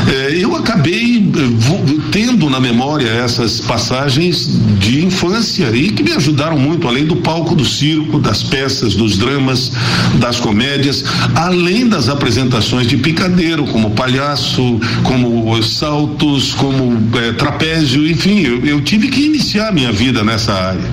eh, 0.07 0.37
eu 0.39 0.55
acabei 0.55 1.17
eh, 1.17 2.01
tendo 2.11 2.49
na 2.49 2.59
memória 2.59 3.07
essas 3.07 3.59
passagens 3.59 4.59
de 4.79 5.05
infância 5.05 5.69
e 5.75 5.89
que 5.89 6.03
me 6.03 6.11
ajudaram 6.11 6.57
muito, 6.57 6.87
além 6.87 7.05
do 7.05 7.17
palco 7.17 7.55
do 7.55 7.65
circo, 7.65 8.19
das 8.19 8.43
peças, 8.43 8.95
dos 8.95 9.17
dramas, 9.17 9.71
das 10.15 10.39
comédias, 10.39 11.03
além 11.35 11.87
das 11.87 12.09
apresentações 12.09 12.87
de 12.87 12.97
picadeiro, 12.97 13.65
como 13.65 13.91
palhaço, 13.91 14.79
como 15.03 15.61
saltos, 15.63 16.53
como 16.53 16.97
eh, 17.17 17.33
trapézio, 17.33 18.07
enfim, 18.07 18.41
eu, 18.41 18.65
eu 18.65 18.81
tive 18.81 19.07
que 19.07 19.21
iniciar 19.21 19.73
minha 19.73 19.91
vida 19.91 20.23
nessa 20.23 20.53
área. 20.53 20.91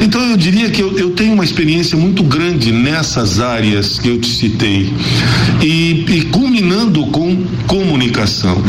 Então 0.00 0.21
eu 0.24 0.36
diria 0.36 0.70
que 0.70 0.80
eu, 0.80 0.98
eu 0.98 1.10
tenho 1.10 1.32
uma 1.32 1.44
experiência 1.44 1.96
muito 1.96 2.22
grande 2.22 2.72
nessas 2.72 3.40
áreas 3.40 3.98
que 3.98 4.08
eu 4.08 4.18
te 4.18 4.28
citei. 4.28 4.92
E, 5.62 6.04
e 6.08 6.22
culminando 6.26 7.06
com 7.06 7.44
comunicação. 7.66 8.62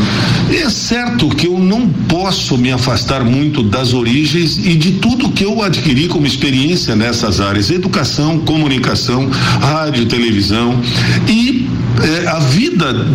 É 0.50 0.68
certo 0.70 1.28
que 1.28 1.46
eu 1.46 1.58
não 1.58 1.88
posso 1.88 2.56
me 2.56 2.70
afastar 2.70 3.24
muito 3.24 3.62
das 3.62 3.92
origens 3.92 4.58
e 4.58 4.74
de 4.74 4.92
tudo 4.92 5.30
que 5.30 5.44
eu 5.44 5.62
adquiri 5.62 6.08
como 6.08 6.26
experiência 6.26 6.94
nessas 6.94 7.40
áreas: 7.40 7.70
educação, 7.70 8.38
comunicação, 8.40 9.28
rádio, 9.60 10.06
televisão. 10.06 10.80
E 11.28 11.66
é, 12.02 12.26
a 12.26 12.38
vida 12.40 13.06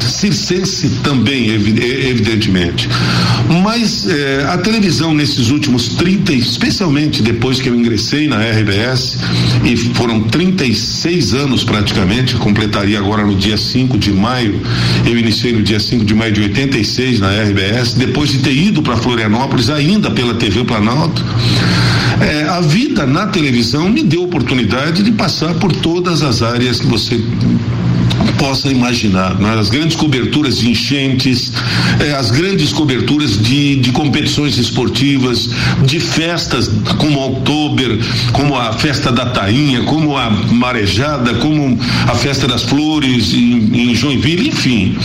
circense 0.00 0.88
também, 1.02 1.48
evidentemente. 1.48 2.88
Mas 3.62 4.08
é, 4.08 4.44
a 4.48 4.58
televisão 4.58 5.12
nesses 5.12 5.50
últimos 5.50 5.88
30, 5.90 6.32
especialmente 6.34 7.22
depois 7.22 7.60
que 7.60 7.68
eu 7.68 7.74
ingressei 7.74 8.28
na 8.28 8.38
RBS, 8.38 9.18
e 9.64 9.76
foram 9.94 10.22
36 10.22 11.34
anos 11.34 11.64
praticamente, 11.64 12.36
completaria 12.36 12.98
agora 12.98 13.24
no 13.24 13.34
dia 13.34 13.56
5 13.56 13.98
de 13.98 14.12
maio, 14.12 14.60
eu 15.04 15.18
iniciei 15.18 15.52
no 15.52 15.62
dia 15.62 15.80
5 15.80 16.04
de 16.04 16.14
maio 16.14 16.32
de 16.32 16.42
86 16.42 17.20
na 17.20 17.30
RBS, 17.42 17.94
depois 17.94 18.30
de 18.30 18.38
ter 18.38 18.54
ido 18.54 18.82
para 18.82 18.96
Florianópolis, 18.96 19.70
ainda 19.70 20.10
pela 20.10 20.34
TV 20.34 20.64
Planalto. 20.64 21.24
É, 22.20 22.48
a 22.48 22.60
vida 22.60 23.06
na 23.06 23.26
televisão 23.26 23.88
me 23.88 24.02
deu 24.02 24.24
oportunidade 24.24 25.02
de 25.02 25.12
passar 25.12 25.54
por 25.54 25.72
todas 25.72 26.22
as 26.22 26.42
áreas 26.42 26.80
que 26.80 26.86
você 26.86 27.20
possa 28.38 28.68
imaginar. 28.68 29.38
Né? 29.38 29.54
As 29.58 29.68
grandes 29.68 29.96
coberturas 29.96 30.58
de 30.58 30.70
enchentes, 30.70 31.52
eh, 32.00 32.12
as 32.12 32.30
grandes 32.30 32.72
coberturas 32.72 33.40
de, 33.42 33.76
de 33.76 33.92
competições 33.92 34.56
esportivas, 34.56 35.50
de 35.84 36.00
festas 36.00 36.70
como 36.98 37.18
o 37.18 37.32
Oktober, 37.32 37.98
como 38.32 38.56
a 38.56 38.72
festa 38.72 39.12
da 39.12 39.26
Tainha, 39.26 39.82
como 39.82 40.16
a 40.16 40.30
Marejada, 40.30 41.34
como 41.34 41.78
a 42.06 42.14
festa 42.14 42.46
das 42.46 42.62
Flores 42.62 43.34
em, 43.34 43.90
em 43.90 43.94
Joinville, 43.94 44.48
enfim. 44.48 44.96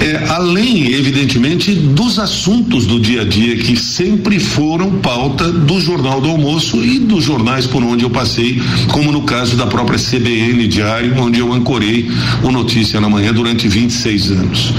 Eh, 0.00 0.24
além, 0.28 0.92
evidentemente, 0.92 1.74
dos 1.74 2.18
assuntos 2.18 2.86
do 2.86 3.00
dia 3.00 3.22
a 3.22 3.24
dia 3.24 3.56
que 3.56 3.76
sempre 3.76 4.38
foram 4.38 4.92
pauta 5.00 5.50
do 5.50 5.80
Jornal 5.80 6.20
do 6.20 6.28
Almoço 6.28 6.84
e 6.84 6.98
dos 6.98 7.24
jornais 7.24 7.66
por 7.66 7.82
onde 7.82 8.04
eu 8.04 8.10
passei, 8.10 8.60
como 8.88 9.10
no 9.10 9.22
caso 9.22 9.56
da 9.56 9.66
própria 9.66 9.98
CBN 9.98 10.66
Diário, 10.68 11.18
onde 11.20 11.40
eu 11.40 11.52
ancorei 11.52 12.08
o 12.42 12.47
Notícia 12.52 13.00
na 13.00 13.08
Manhã 13.08 13.32
durante 13.32 13.68
26 13.68 14.30
anos. 14.32 14.72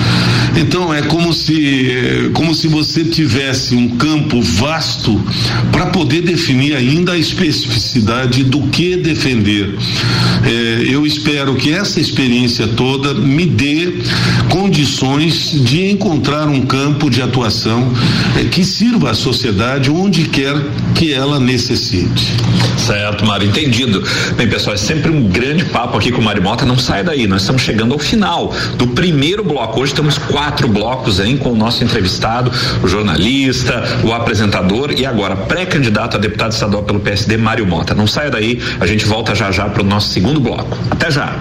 Então 0.55 0.93
é 0.93 1.01
como 1.03 1.33
se, 1.33 2.31
como 2.33 2.53
se 2.53 2.67
você 2.67 3.03
tivesse 3.03 3.75
um 3.75 3.97
campo 3.97 4.41
vasto 4.41 5.21
para 5.71 5.87
poder 5.87 6.21
definir 6.21 6.75
ainda 6.75 7.13
a 7.13 7.17
especificidade 7.17 8.43
do 8.43 8.61
que 8.67 8.97
defender. 8.97 9.75
É, 10.43 10.85
eu 10.87 11.05
espero 11.05 11.55
que 11.55 11.71
essa 11.71 11.99
experiência 11.99 12.67
toda 12.67 13.13
me 13.13 13.45
dê 13.45 13.93
condições 14.49 15.51
de 15.63 15.91
encontrar 15.91 16.47
um 16.47 16.61
campo 16.61 17.09
de 17.09 17.21
atuação 17.21 17.91
é, 18.37 18.45
que 18.45 18.63
sirva 18.63 19.11
à 19.11 19.13
sociedade 19.13 19.89
onde 19.89 20.25
quer 20.25 20.55
que 20.95 21.13
ela 21.13 21.39
necessite. 21.39 22.33
Certo, 22.77 23.25
Mário, 23.25 23.47
entendido. 23.47 24.03
Bem, 24.35 24.47
pessoal, 24.47 24.73
é 24.73 24.77
sempre 24.77 25.11
um 25.11 25.23
grande 25.23 25.65
papo 25.65 25.97
aqui 25.97 26.11
com 26.11 26.21
o 26.21 26.23
Mário 26.23 26.41
Mota. 26.41 26.65
Não 26.65 26.77
sai 26.77 27.03
daí, 27.03 27.27
nós 27.27 27.41
estamos 27.41 27.58
chegando 27.59 27.93
ao 27.93 27.99
final 27.99 28.53
do 28.75 28.87
primeiro 28.87 29.43
bloco. 29.43 29.81
Hoje 29.81 29.93
temos 29.93 30.17
quatro 30.17 30.67
blocos 30.67 31.19
aí 31.19 31.37
com 31.37 31.51
o 31.51 31.55
nosso 31.55 31.83
entrevistado, 31.83 32.51
o 32.83 32.87
jornalista, 32.87 33.83
o 34.03 34.13
apresentador 34.13 34.91
e 34.97 35.05
agora 35.05 35.35
pré-candidato 35.35 36.17
a 36.17 36.19
deputado 36.19 36.51
estadual 36.51 36.83
pelo 36.83 36.99
PSD, 36.99 37.37
Mário 37.37 37.65
Mota. 37.65 37.93
Não 37.93 38.07
saia 38.07 38.29
daí, 38.29 38.61
a 38.79 38.85
gente 38.85 39.05
volta 39.05 39.35
já 39.35 39.51
já 39.51 39.67
para 39.69 39.81
o 39.81 39.85
nosso 39.85 40.09
segundo 40.09 40.39
bloco. 40.39 40.77
Até 40.89 41.11
já. 41.11 41.37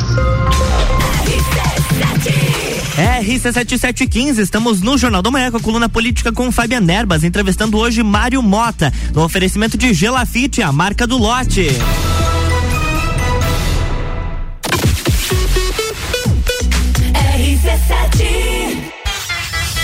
RC7715, 2.98 4.38
estamos 4.38 4.80
no 4.80 4.98
Jornal 4.98 5.22
da 5.22 5.30
Manhã 5.30 5.52
com 5.52 5.56
a 5.56 5.60
coluna 5.60 5.88
política 5.88 6.32
com 6.32 6.50
Fabian 6.50 6.84
Erbas, 6.90 7.22
entrevistando 7.22 7.78
hoje 7.78 8.02
Mário 8.02 8.42
Mota, 8.42 8.92
no 9.14 9.22
oferecimento 9.22 9.78
de 9.78 9.94
Gelafite, 9.94 10.62
a 10.62 10.72
marca 10.72 11.06
do 11.06 11.16
lote. 11.16 11.68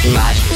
Image. 0.05 0.54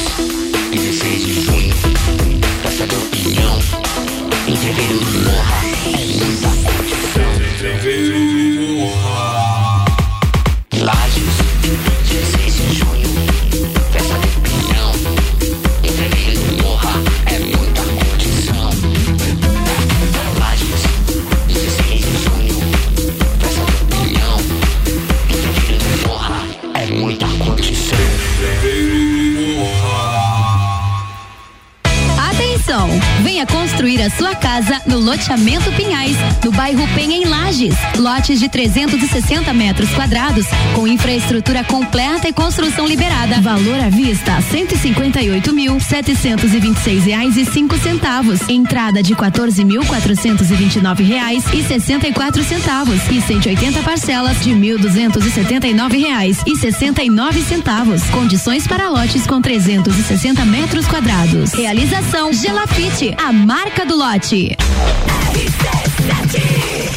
Sua 34.11 34.35
casa 34.35 34.81
no 34.87 34.99
loteamento 34.99 35.71
Pinhais, 35.73 36.17
no 36.45 36.51
bairro 36.53 36.87
Penha 36.95 37.17
em 37.17 37.25
Lages. 37.25 37.75
Lotes 37.97 38.39
de 38.39 38.49
360 38.49 39.53
metros 39.53 39.91
quadrados, 39.91 40.47
com 40.75 40.87
infraestrutura 40.87 41.65
completa 41.65 42.29
e 42.29 42.33
construção 42.33 42.87
liberada. 42.87 43.41
Valor 43.41 43.81
à 43.81 43.89
vista: 43.89 44.41
158 44.41 45.53
mil 45.53 45.79
726 45.81 47.05
reais 47.05 47.37
e 47.37 47.45
cinco 47.45 47.77
centavos. 47.79 48.49
Entrada 48.49 49.03
de 49.03 49.15
14 49.15 49.65
mil 49.65 49.85
429 49.85 51.05
reais 51.05 51.45
e 51.53 51.63
64 51.63 52.43
centavos 52.45 53.01
e 53.11 53.21
180 53.21 53.83
parcelas 53.83 54.41
de 54.41 54.51
1.279 54.51 56.01
reais 56.01 56.39
e 56.47 56.57
69 56.57 57.43
centavos. 57.43 58.03
Condições 58.11 58.67
para 58.67 58.89
lotes 58.89 59.27
com 59.27 59.41
360 59.41 60.45
metros 60.45 60.87
quadrados. 60.87 61.53
Realização 61.53 62.33
Gelafite, 62.33 63.15
a 63.19 63.33
marca 63.33 63.85
do 63.85 63.97
lote. 63.99 64.57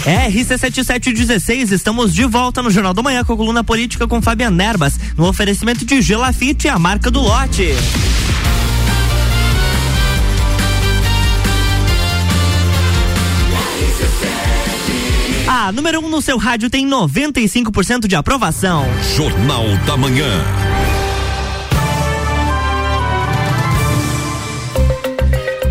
RC7716, 0.05 1.71
estamos 1.71 2.13
de 2.13 2.25
volta 2.25 2.61
no 2.61 2.69
Jornal 2.69 2.93
da 2.93 3.01
Manhã 3.01 3.23
com 3.23 3.33
a 3.33 3.37
coluna 3.37 3.63
política 3.63 4.07
com 4.07 4.21
Fabian 4.21 4.55
Erbas, 4.61 4.99
no 5.17 5.27
oferecimento 5.27 5.83
de 5.83 5.99
Gelafite, 5.99 6.69
a 6.69 6.77
marca 6.77 7.09
do 7.09 7.19
lote. 7.19 7.69
A 15.47 15.67
A 15.67 15.71
número 15.71 16.01
1 16.01 16.05
um 16.05 16.09
no 16.09 16.21
seu 16.21 16.37
rádio 16.37 16.69
tem 16.69 16.87
95% 16.87 18.07
de 18.07 18.15
aprovação. 18.15 18.85
Jornal 19.15 19.65
da 19.87 19.97
Manhã. 19.97 20.29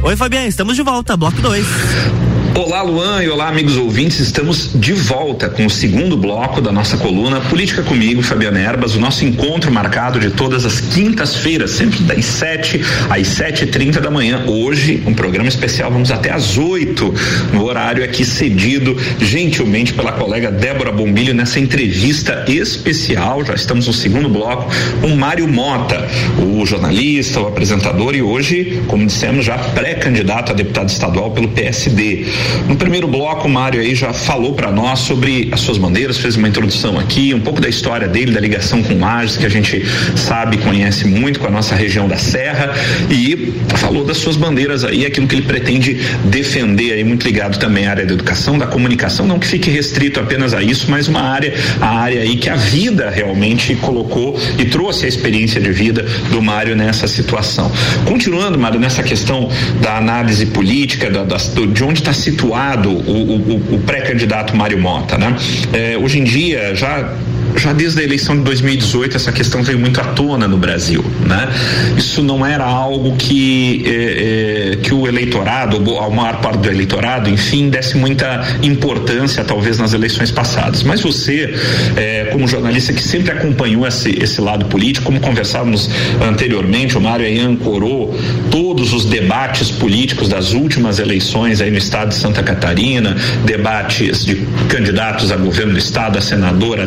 Oi, 0.03 0.17
Fabiano, 0.17 0.47
estamos 0.47 0.77
de 0.77 0.83
volta, 0.83 1.15
bloco 1.15 1.41
2. 1.43 2.30
Olá, 2.55 2.83
Luan, 2.83 3.23
e 3.23 3.29
olá, 3.29 3.49
amigos 3.49 3.77
ouvintes. 3.77 4.19
Estamos 4.19 4.71
de 4.75 4.93
volta 4.93 5.49
com 5.49 5.65
o 5.67 5.71
segundo 5.71 6.17
bloco 6.17 6.61
da 6.61 6.73
nossa 6.73 6.97
coluna 6.97 7.41
Política 7.41 7.83
Comigo, 7.83 8.23
Fabiana 8.23 8.59
Erbas, 8.59 8.97
o 8.97 9.01
nosso 9.01 9.25
encontro 9.25 9.71
marcado 9.71 10.19
de 10.19 10.31
todas 10.31 10.67
as 10.67 10.81
quintas-feiras, 10.81 11.71
sempre 11.71 12.01
das 12.01 12.25
7 12.25 12.81
às 13.09 13.27
7 13.29 13.65
e 13.65 13.67
30 13.69 14.01
da 14.01 14.11
manhã. 14.11 14.45
Hoje, 14.47 15.03
um 15.07 15.15
programa 15.15 15.49
especial, 15.49 15.91
vamos 15.91 16.11
até 16.11 16.33
às 16.33 16.59
8, 16.59 17.15
no 17.53 17.65
horário 17.65 18.05
aqui 18.05 18.25
cedido 18.25 18.97
gentilmente 19.21 19.95
pela 19.95 20.13
colega 20.13 20.51
Débora 20.51 20.91
Bombilho 20.91 21.33
nessa 21.33 21.61
entrevista 21.61 22.45
especial. 22.49 23.45
Já 23.45 23.55
estamos 23.55 23.87
no 23.87 23.93
segundo 23.93 24.29
bloco, 24.29 24.71
o 25.03 25.09
Mário 25.17 25.47
Mota, 25.47 26.07
o 26.39 26.67
jornalista, 26.67 27.41
o 27.41 27.47
apresentador 27.47 28.15
e 28.15 28.23
hoje, 28.23 28.83
como 28.89 29.07
dissemos, 29.07 29.45
já 29.45 29.57
pré-candidato 29.57 30.51
a 30.51 30.55
deputado 30.55 30.89
estadual 30.89 31.31
pelo 31.31 31.49
PSD. 31.49 32.40
No 32.69 32.77
primeiro 32.77 33.09
bloco, 33.09 33.47
o 33.47 33.51
Mário 33.51 33.81
aí 33.81 33.95
já 33.95 34.13
falou 34.13 34.55
para 34.55 34.71
nós 34.71 35.01
sobre 35.01 35.49
as 35.53 35.61
suas 35.61 35.79
bandeiras, 35.79 36.19
fez 36.19 36.37
uma 36.37 36.49
introdução 36.49 36.99
aqui, 36.99 37.35
um 37.35 37.41
pouco 37.41 37.61
da 37.61 37.69
história 37.69 38.07
dele, 38.07 38.33
da 38.33 38.41
ligação 38.41 38.83
com 38.83 38.99
Lages, 38.99 39.37
que 39.37 39.47
a 39.47 39.49
gente 39.49 39.85
sabe, 40.17 40.59
conhece 40.59 41.07
muito 41.07 41.41
com 41.41 41.47
a 41.47 41.51
nossa 41.51 41.75
região 41.75 42.07
da 42.07 42.17
Serra, 42.17 42.73
e 43.11 43.55
falou 43.77 44.05
das 44.05 44.19
suas 44.19 44.37
bandeiras 44.37 44.85
aí, 44.85 45.05
aquilo 45.05 45.27
que 45.27 45.35
ele 45.35 45.43
pretende 45.43 45.95
defender 46.25 46.93
aí, 46.93 47.05
muito 47.05 47.25
ligado 47.25 47.59
também 47.59 47.87
à 47.87 47.91
área 47.91 48.07
da 48.07 48.13
educação, 48.13 48.59
da 48.59 48.67
comunicação, 48.67 49.27
não 49.27 49.39
que 49.39 49.47
fique 49.47 49.71
restrito 49.71 50.21
apenas 50.21 50.55
a 50.55 50.63
isso, 50.63 50.91
mas 50.91 51.09
uma 51.09 51.23
área, 51.23 51.53
a 51.81 51.89
área 51.89 52.23
aí 52.23 52.37
que 52.37 52.49
a 52.49 52.57
vida 52.57 53.11
realmente 53.11 53.75
colocou 53.77 54.39
e 54.59 54.65
trouxe 54.65 55.07
a 55.07 55.09
experiência 55.09 55.61
de 55.61 55.73
vida 55.73 56.03
do 56.31 56.41
Mário 56.41 56.77
nessa 56.77 57.07
situação. 57.07 57.71
Continuando, 58.05 58.59
Mário, 58.59 58.79
nessa 58.79 59.03
questão 59.03 59.49
da 59.81 59.97
análise 59.97 60.47
política, 60.47 61.11
da, 61.11 61.25
da, 61.25 61.37
de 61.37 61.85
onde 61.85 62.01
está 62.01 62.13
se 62.13 62.30
situado 62.31 62.91
o, 62.91 63.13
o, 63.13 63.75
o 63.75 63.79
pré-candidato 63.81 64.57
Mário 64.57 64.79
Mota, 64.81 65.19
né? 65.19 65.35
É, 65.73 65.99
hoje 65.99 66.19
em 66.21 66.25
dia 66.25 66.75
já 66.75 67.13
já 67.57 67.73
desde 67.73 68.01
a 68.01 68.05
eleição 68.05 68.37
de 68.37 68.43
2018 68.43 69.17
essa 69.17 69.33
questão 69.33 69.63
veio 69.63 69.79
muito 69.79 70.01
à 70.01 70.05
tona 70.05 70.47
no 70.47 70.57
Brasil, 70.57 71.05
né? 71.27 71.49
Isso 71.97 72.23
não 72.23 72.45
era 72.45 72.65
algo 72.65 73.17
que 73.17 73.83
eh, 73.87 74.73
eh, 74.73 74.77
que 74.77 74.95
o 74.95 75.07
eleitorado, 75.07 75.77
a 75.99 76.11
maior 76.11 76.41
parte 76.41 76.59
do 76.59 76.71
eleitorado, 76.71 77.29
enfim, 77.29 77.69
desse 77.69 77.97
muita 77.97 78.41
importância 78.63 79.45
talvez 79.45 79.79
nas 79.79 79.93
eleições 79.93 80.31
passadas. 80.31 80.83
Mas 80.83 81.01
você, 81.01 81.55
eh, 81.97 82.29
como 82.33 82.47
jornalista 82.47 82.93
que 82.93 83.03
sempre 83.03 83.33
acompanhou 83.33 83.87
esse, 83.87 84.11
esse 84.23 84.41
lado 84.41 84.67
político, 84.67 85.07
como 85.07 85.21
conversávamos 85.21 85.91
anteriormente, 86.21 86.97
o 86.97 87.01
Mário 87.01 87.27
aí 87.27 87.39
ancorou 87.39 88.15
todos 88.51 88.93
os 88.93 89.05
debates 89.05 89.71
políticos 89.71 90.29
das 90.29 90.53
últimas 90.53 90.99
eleições 90.99 91.61
aí 91.61 91.71
no 91.71 91.79
estado 91.79 92.09
de 92.09 92.15
Santa 92.15 92.43
Catarina, 92.43 93.17
debates 93.45 94.25
de 94.25 94.37
candidatos 94.69 95.31
a 95.33 95.37
governo 95.37 95.73
do 95.73 95.79
estado, 95.79 96.19
a 96.19 96.21
senador, 96.21 96.81
a 96.81 96.87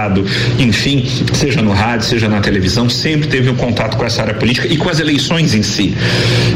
deputado 0.00 0.24
enfim, 0.58 1.04
seja 1.32 1.62
no 1.62 1.72
rádio, 1.72 2.06
seja 2.06 2.28
na 2.28 2.40
televisão, 2.40 2.88
sempre 2.88 3.28
teve 3.28 3.50
um 3.50 3.56
contato 3.56 3.96
com 3.96 4.04
essa 4.04 4.22
área 4.22 4.34
política 4.34 4.66
e 4.66 4.76
com 4.76 4.88
as 4.88 5.00
eleições 5.00 5.54
em 5.54 5.62
si. 5.62 5.94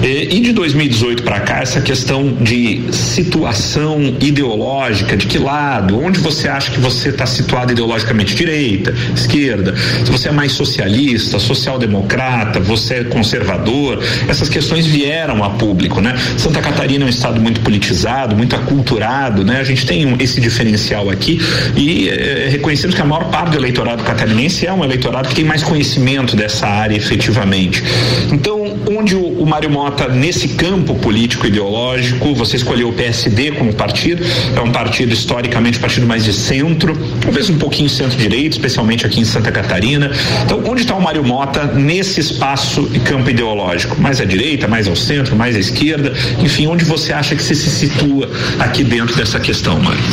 E, 0.03 0.41
de 0.41 0.53
2018 0.53 1.23
para 1.23 1.41
cá, 1.41 1.61
essa 1.61 1.81
questão 1.81 2.33
de 2.41 2.85
situação 2.93 4.17
ideológica, 4.21 5.17
de 5.17 5.27
que 5.27 5.39
lado, 5.39 5.99
onde 5.99 6.19
você 6.21 6.49
acha 6.49 6.71
que 6.71 6.79
você 6.79 7.09
está 7.09 7.27
situado 7.27 7.73
ideologicamente, 7.73 8.35
direita, 8.35 8.95
esquerda, 9.15 9.75
se 9.77 10.11
você 10.11 10.29
é 10.29 10.33
mais 10.33 10.53
socialista, 10.53 11.39
social-democrata, 11.39 12.61
você 12.61 12.95
é 12.97 13.05
conservador, 13.05 14.03
essas 14.29 14.49
questões 14.49 14.87
vieram 14.87 15.43
a 15.43 15.51
público, 15.51 16.01
né? 16.01 16.15
Santa 16.37 16.61
Catarina 16.61 17.05
é 17.05 17.07
um 17.07 17.11
estado 17.11 17.41
muito 17.41 17.61
politizado, 17.61 18.37
muito 18.37 18.55
aculturado, 18.55 19.45
né? 19.45 19.61
A 19.61 19.65
gente 19.65 19.87
tem 19.87 20.07
um, 20.07 20.17
esse 20.21 20.41
diferencial 20.41 21.09
aqui 21.11 21.41
e 21.77 22.09
é, 22.09 22.49
reconhecemos 22.51 22.95
que 22.95 23.01
a 23.01 23.05
maior 23.05 23.31
parte 23.35 23.51
do 23.51 23.57
eleitorado 23.57 24.05
catarinense 24.05 24.65
é 24.65 24.73
um 24.73 24.85
eleitorado 24.85 25.29
que 25.29 25.35
tem 25.35 25.45
mais 25.45 25.61
conhecimento 25.61 26.37
dessa 26.37 26.69
área 26.69 26.97
efetivamente. 26.97 27.83
Então, 28.31 28.79
onde 28.97 29.17
o, 29.17 29.27
o 29.41 29.45
Mário 29.45 29.69
Mota, 29.69 30.07
nesse 30.07 30.51
campo 30.51 30.95
político 30.95 31.45
ideológico, 31.45 32.33
você 32.33 32.55
escolheu 32.55 32.91
o 32.91 32.93
PSD 32.93 33.51
como 33.51 33.75
partido, 33.75 34.25
é 34.57 34.61
um 34.61 34.71
partido 34.71 35.13
historicamente 35.13 35.81
partido 35.81 36.07
mais 36.07 36.23
de 36.25 36.33
centro, 36.33 36.97
talvez 37.21 37.51
um 37.51 37.59
pouquinho 37.59 37.89
centro-direita, 37.89 38.51
especialmente 38.51 39.05
aqui 39.05 39.19
em 39.19 39.25
Santa 39.25 39.51
Catarina. 39.51 40.13
Então, 40.45 40.63
onde 40.65 40.83
está 40.83 40.95
o 40.95 41.03
Mário 41.03 41.25
Mota 41.25 41.65
nesse 41.65 42.21
espaço 42.21 42.89
e 42.95 43.01
campo 43.01 43.29
ideológico? 43.29 44.01
Mais 44.01 44.21
à 44.21 44.25
direita, 44.25 44.69
mais 44.69 44.87
ao 44.87 44.95
centro, 44.95 45.35
mais 45.35 45.57
à 45.57 45.59
esquerda? 45.59 46.13
Enfim, 46.39 46.69
onde 46.69 46.85
você 46.85 47.13
acha 47.13 47.35
que 47.35 47.43
você 47.43 47.57
se 47.57 47.69
situa 47.69 48.31
aqui 48.61 48.85
dentro 48.85 49.17
dessa 49.17 49.41
questão, 49.41 49.81
Mário? 49.81 50.05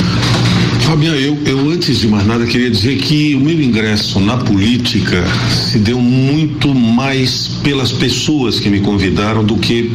Fabiano, 0.82 1.18
eu, 1.18 1.38
eu 1.46 1.70
antes 1.70 2.00
de 2.00 2.08
mais 2.08 2.26
nada 2.26 2.46
queria 2.46 2.70
dizer 2.70 2.98
que 2.98 3.36
o 3.36 3.40
meu 3.40 3.62
ingresso 3.62 4.20
na 4.20 4.38
política 4.38 5.24
se 5.50 5.80
deu 5.80 6.00
muito 6.00 6.74
mais 6.74 7.48
pelas 7.64 7.92
pessoas 7.92 8.60
que 8.60 8.70
me 8.70 8.80
convidaram 8.80 9.44
do 9.44 9.56
que, 9.56 9.92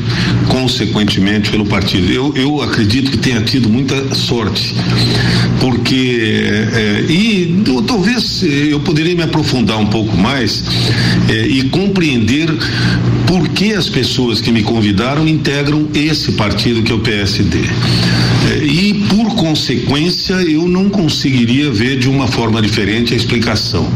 consequentemente, 0.48 1.50
pelo 1.50 1.66
partido. 1.66 2.10
Eu, 2.10 2.34
eu 2.36 2.62
acredito 2.62 3.10
que 3.10 3.18
tenha 3.18 3.40
tido 3.42 3.68
muita 3.68 4.14
sorte, 4.14 4.74
porque. 5.60 6.20
É, 6.72 7.04
e 7.08 7.62
eu, 7.66 7.82
talvez 7.82 8.42
eu 8.42 8.80
poderia 8.80 9.14
me 9.14 9.22
aprofundar 9.22 9.78
um 9.78 9.86
pouco 9.86 10.16
mais 10.16 10.64
é, 11.28 11.46
e 11.46 11.64
compreender 11.64 12.48
por 13.26 13.48
que 13.48 13.72
as 13.72 13.88
pessoas 13.88 14.40
que 14.40 14.52
me 14.52 14.62
convidaram 14.62 15.26
integram 15.26 15.88
esse 15.94 16.32
partido 16.32 16.82
que 16.82 16.92
é 16.92 16.94
o 16.94 17.00
PSD. 17.00 17.58
É, 18.48 18.64
e, 18.64 18.95
consequência, 19.36 20.34
eu 20.34 20.66
não 20.66 20.88
conseguiria 20.88 21.70
ver 21.70 21.98
de 21.98 22.08
uma 22.08 22.26
forma 22.26 22.60
diferente 22.60 23.14
a 23.14 23.16
explicação. 23.16 23.88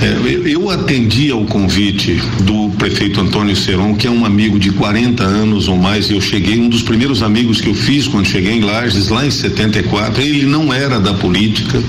É, 0.00 0.32
eu, 0.32 0.46
eu 0.46 0.70
atendi 0.70 1.30
ao 1.30 1.44
convite 1.46 2.20
do 2.42 2.70
prefeito 2.78 3.20
Antônio 3.20 3.56
Seron, 3.56 3.94
que 3.94 4.06
é 4.06 4.10
um 4.10 4.24
amigo 4.24 4.58
de 4.58 4.70
40 4.70 5.24
anos 5.24 5.66
ou 5.66 5.76
mais, 5.76 6.10
eu 6.10 6.20
cheguei, 6.20 6.60
um 6.60 6.68
dos 6.68 6.82
primeiros 6.82 7.22
amigos 7.22 7.60
que 7.60 7.68
eu 7.68 7.74
fiz 7.74 8.06
quando 8.06 8.26
cheguei 8.26 8.52
em 8.52 8.60
Lages, 8.60 9.08
lá 9.08 9.26
em 9.26 9.30
74, 9.30 10.22
ele 10.22 10.44
não 10.44 10.72
era 10.72 11.00
da 11.00 11.14
política. 11.14 11.82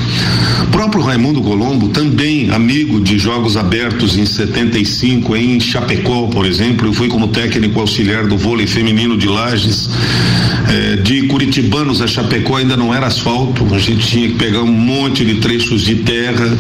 O 0.64 0.68
próprio 0.68 1.04
Raimundo 1.04 1.42
Colombo, 1.42 1.90
também 1.90 2.50
amigo 2.50 3.02
de 3.02 3.20
Jogos 3.20 3.58
Abertos 3.58 4.18
em 4.18 4.26
75, 4.26 5.36
em 5.36 5.60
Chapecó, 5.60 6.28
por 6.28 6.46
exemplo, 6.46 6.88
eu 6.88 6.94
fui 6.94 7.10
como 7.10 7.28
técnico 7.28 7.80
auxiliar 7.80 8.26
do 8.26 8.38
vôlei 8.38 8.66
feminino 8.66 9.18
de 9.18 9.28
Lages, 9.28 9.90
é, 10.70 10.96
de 10.98 11.24
Curitibanos 11.24 12.02
a 12.02 12.08
Chapecó 12.08 12.56
ainda 12.56 12.77
não 12.78 12.94
era 12.94 13.08
asfalto, 13.08 13.66
a 13.74 13.80
gente 13.80 14.08
tinha 14.08 14.28
que 14.30 14.36
pegar 14.36 14.62
um 14.62 14.72
monte 14.72 15.26
de 15.26 15.36
trechos 15.36 15.82
de 15.82 15.96
terra. 15.96 16.58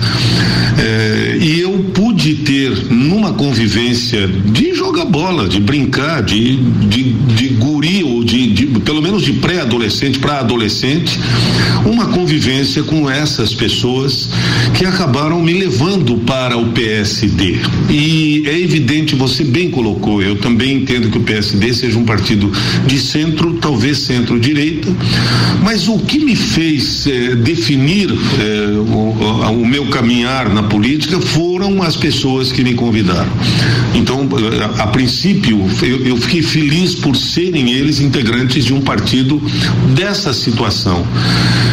É, 0.77 1.37
e 1.39 1.61
eu 1.61 1.71
pude 1.93 2.35
ter, 2.35 2.85
numa 2.89 3.33
convivência 3.33 4.27
de 4.27 4.73
jogar 4.73 5.05
bola, 5.05 5.47
de 5.47 5.59
brincar, 5.59 6.21
de, 6.23 6.57
de, 6.57 7.13
de 7.13 7.47
guri, 7.49 7.96
pelo 8.79 9.01
menos 9.01 9.23
de 9.23 9.33
pré-adolescente 9.33 10.19
para 10.19 10.39
adolescente, 10.39 11.19
uma 11.85 12.07
convivência 12.07 12.83
com 12.83 13.09
essas 13.09 13.53
pessoas 13.53 14.29
que 14.73 14.85
acabaram 14.85 15.41
me 15.41 15.53
levando 15.53 16.17
para 16.19 16.57
o 16.57 16.71
PSD. 16.71 17.59
E 17.89 18.43
é 18.45 18.59
evidente, 18.59 19.15
você 19.15 19.43
bem 19.43 19.69
colocou, 19.69 20.21
eu 20.21 20.35
também 20.35 20.77
entendo 20.77 21.09
que 21.09 21.17
o 21.17 21.21
PSD 21.21 21.73
seja 21.73 21.97
um 21.97 22.05
partido 22.05 22.51
de 22.85 22.99
centro, 22.99 23.53
talvez 23.55 23.99
centro-direita, 23.99 24.89
mas 25.63 25.87
o 25.87 25.99
que 25.99 26.19
me 26.19 26.35
fez 26.35 27.07
eh, 27.07 27.35
definir 27.35 28.09
eh, 28.09 28.77
o, 28.77 29.61
o, 29.61 29.65
meu 29.65 29.87
caminhar 29.87 30.49
na 30.53 30.63
política 30.63 31.19
foram 31.19 31.81
as 31.81 31.95
pessoas 31.95 32.51
que 32.51 32.63
me 32.63 32.73
convidaram. 32.73 33.31
Então, 33.93 34.27
a, 34.77 34.83
a 34.83 34.87
princípio, 34.87 35.65
eu, 35.81 36.05
eu, 36.05 36.17
fiquei 36.17 36.41
feliz 36.41 36.95
por 36.95 37.15
serem 37.15 37.71
eles 37.71 37.99
integrantes 37.99 38.66
de 38.67 38.73
um 38.73 38.81
partido 38.81 39.41
dessa 39.95 40.33
situação. 40.33 41.07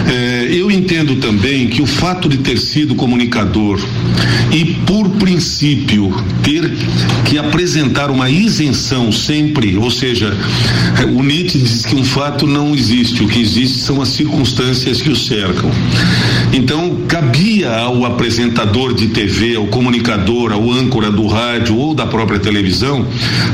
Eh, 0.06 0.48
eu 0.52 0.70
entendo 0.70 1.16
também 1.16 1.66
que 1.66 1.82
o 1.82 1.86
fato 1.86 2.28
de 2.28 2.38
ter 2.38 2.56
sido 2.56 2.94
comunicador 2.94 3.80
e, 4.52 4.64
por 4.86 5.08
princípio, 5.10 6.14
ter 6.44 6.70
que 7.24 7.36
apresentar 7.36 8.10
uma 8.12 8.30
isenção 8.30 9.10
sempre, 9.10 9.76
ou 9.76 9.90
seja, 9.90 10.36
o 11.16 11.22
Nietzsche 11.22 11.58
diz 11.58 11.84
que 11.84 11.96
um 11.96 12.04
fato 12.04 12.46
não 12.46 12.72
existe, 12.74 13.24
o 13.24 13.28
que 13.28 13.40
existe 13.40 13.78
são 13.78 14.00
as 14.00 14.10
circunstâncias 14.10 15.02
que 15.02 15.10
o 15.10 15.16
cercam. 15.16 15.70
Então, 16.54 16.98
cabia 17.08 17.68
ao 17.68 18.06
apresentador 18.06 18.94
de 18.94 19.08
TV, 19.08 19.56
ao 19.56 19.66
comunicador, 19.66 20.52
ao 20.52 20.70
âncora 20.70 21.10
do 21.10 21.26
rádio 21.26 21.76
ou 21.76 21.92
da 21.92 22.06
própria 22.06 22.38
televisão, 22.38 23.04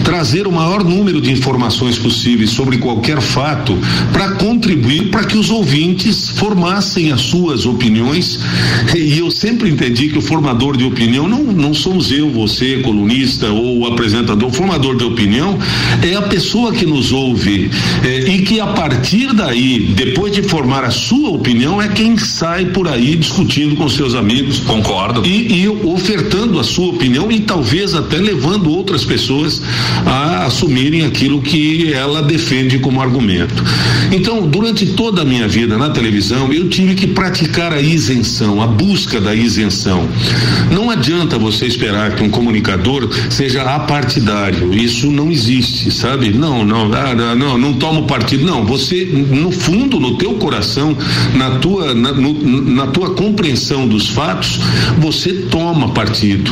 trazer 0.05 0.47
o 0.47 0.53
maior 0.53 0.85
número 0.85 1.19
de 1.19 1.33
informações 1.33 1.97
possíveis 1.97 2.51
sobre 2.51 2.77
qualquer 2.77 3.23
fato 3.23 3.79
para 4.13 4.33
contribuir 4.33 5.11
para 5.11 5.25
que 5.25 5.39
os 5.39 5.49
ouvintes 5.49 6.29
formassem 6.29 7.11
as 7.11 7.23
suas 7.23 7.65
opiniões. 7.65 8.39
E 8.95 9.19
eu 9.19 9.31
sempre 9.31 9.71
entendi 9.71 10.11
que 10.11 10.19
o 10.19 10.23
formador 10.23 10.77
de 10.77 10.85
opinião 10.85 11.27
não, 11.27 11.43
não 11.43 11.73
somos 11.73 12.13
eu, 12.13 12.31
você, 12.31 12.81
colunista 12.81 13.49
ou 13.49 13.87
apresentador. 13.87 14.51
Formador 14.51 14.99
de 14.99 15.05
opinião 15.05 15.59
é 16.03 16.17
a 16.17 16.23
pessoa 16.23 16.71
que 16.71 16.85
nos 16.85 17.13
ouve 17.13 17.71
eh, 18.05 18.35
e 18.35 18.43
que 18.43 18.61
a 18.61 18.67
partir 18.67 19.33
daí, 19.33 19.95
depois 19.97 20.35
de 20.35 20.43
formar 20.43 20.85
a 20.85 20.91
sua 20.91 21.31
opinião, 21.31 21.81
é 21.81 21.89
quem 21.89 22.19
sai 22.19 22.67
por 22.67 22.90
aí 22.93 23.17
discutindo 23.17 23.77
com 23.77 23.89
seus 23.89 24.15
amigos. 24.15 24.59
Concordo. 24.61 25.27
E, 25.27 25.63
e 25.63 25.69
ofertando 25.69 26.59
a 26.59 26.65
sua 26.65 26.89
opinião 26.89 27.31
e 27.31 27.41
talvez 27.41 27.95
até 27.95 28.17
levando 28.17 28.71
outras 28.71 29.05
pessoas 29.05 29.63
a 30.07 30.47
assumirem 30.47 31.05
aquilo 31.05 31.41
que 31.41 31.93
ela 31.93 32.23
defende 32.23 32.79
como 32.79 33.01
argumento. 33.01 33.63
Então, 34.13 34.47
durante 34.47 34.87
toda 34.87 35.23
a 35.23 35.25
minha 35.25 35.47
vida 35.47 35.79
na 35.79 35.91
televisão, 35.91 36.53
eu 36.53 36.69
tive 36.69 36.95
que 36.95 37.07
praticar 37.07 37.73
a 37.73 37.81
isenção, 37.81 38.61
a 38.63 38.67
busca 38.67 39.21
da 39.21 39.35
isenção. 39.35 40.09
Não 40.71 40.91
adianta 40.91 41.39
você 41.39 41.67
esperar 41.67 42.15
que 42.15 42.23
um 42.23 42.31
comunicador 42.31 43.09
seja 43.29 43.63
apartidário. 43.63 44.75
Isso 44.75 45.11
não 45.11 45.31
existe, 45.31 45.91
sabe? 45.91 46.31
Não, 46.31 46.65
não, 46.65 46.91
ah, 46.93 47.35
não, 47.35 47.59
não 47.59 47.75
tomo 47.75 48.05
partido. 48.05 48.45
Não, 48.45 48.65
você, 48.65 49.05
no 49.05 49.51
fundo, 49.51 50.01
no 50.01 50.17
teu 50.17 50.35
coração, 50.35 50.97
na 51.35 51.59
tua, 51.59 51.95
na, 51.95 52.13
no, 52.13 52.33
na 52.71 52.87
tua 52.87 53.15
compreensão 53.15 53.87
dos 53.87 54.09
fatos, 54.09 54.61
você 54.99 55.33
toma 55.33 55.91
partido. 55.91 56.51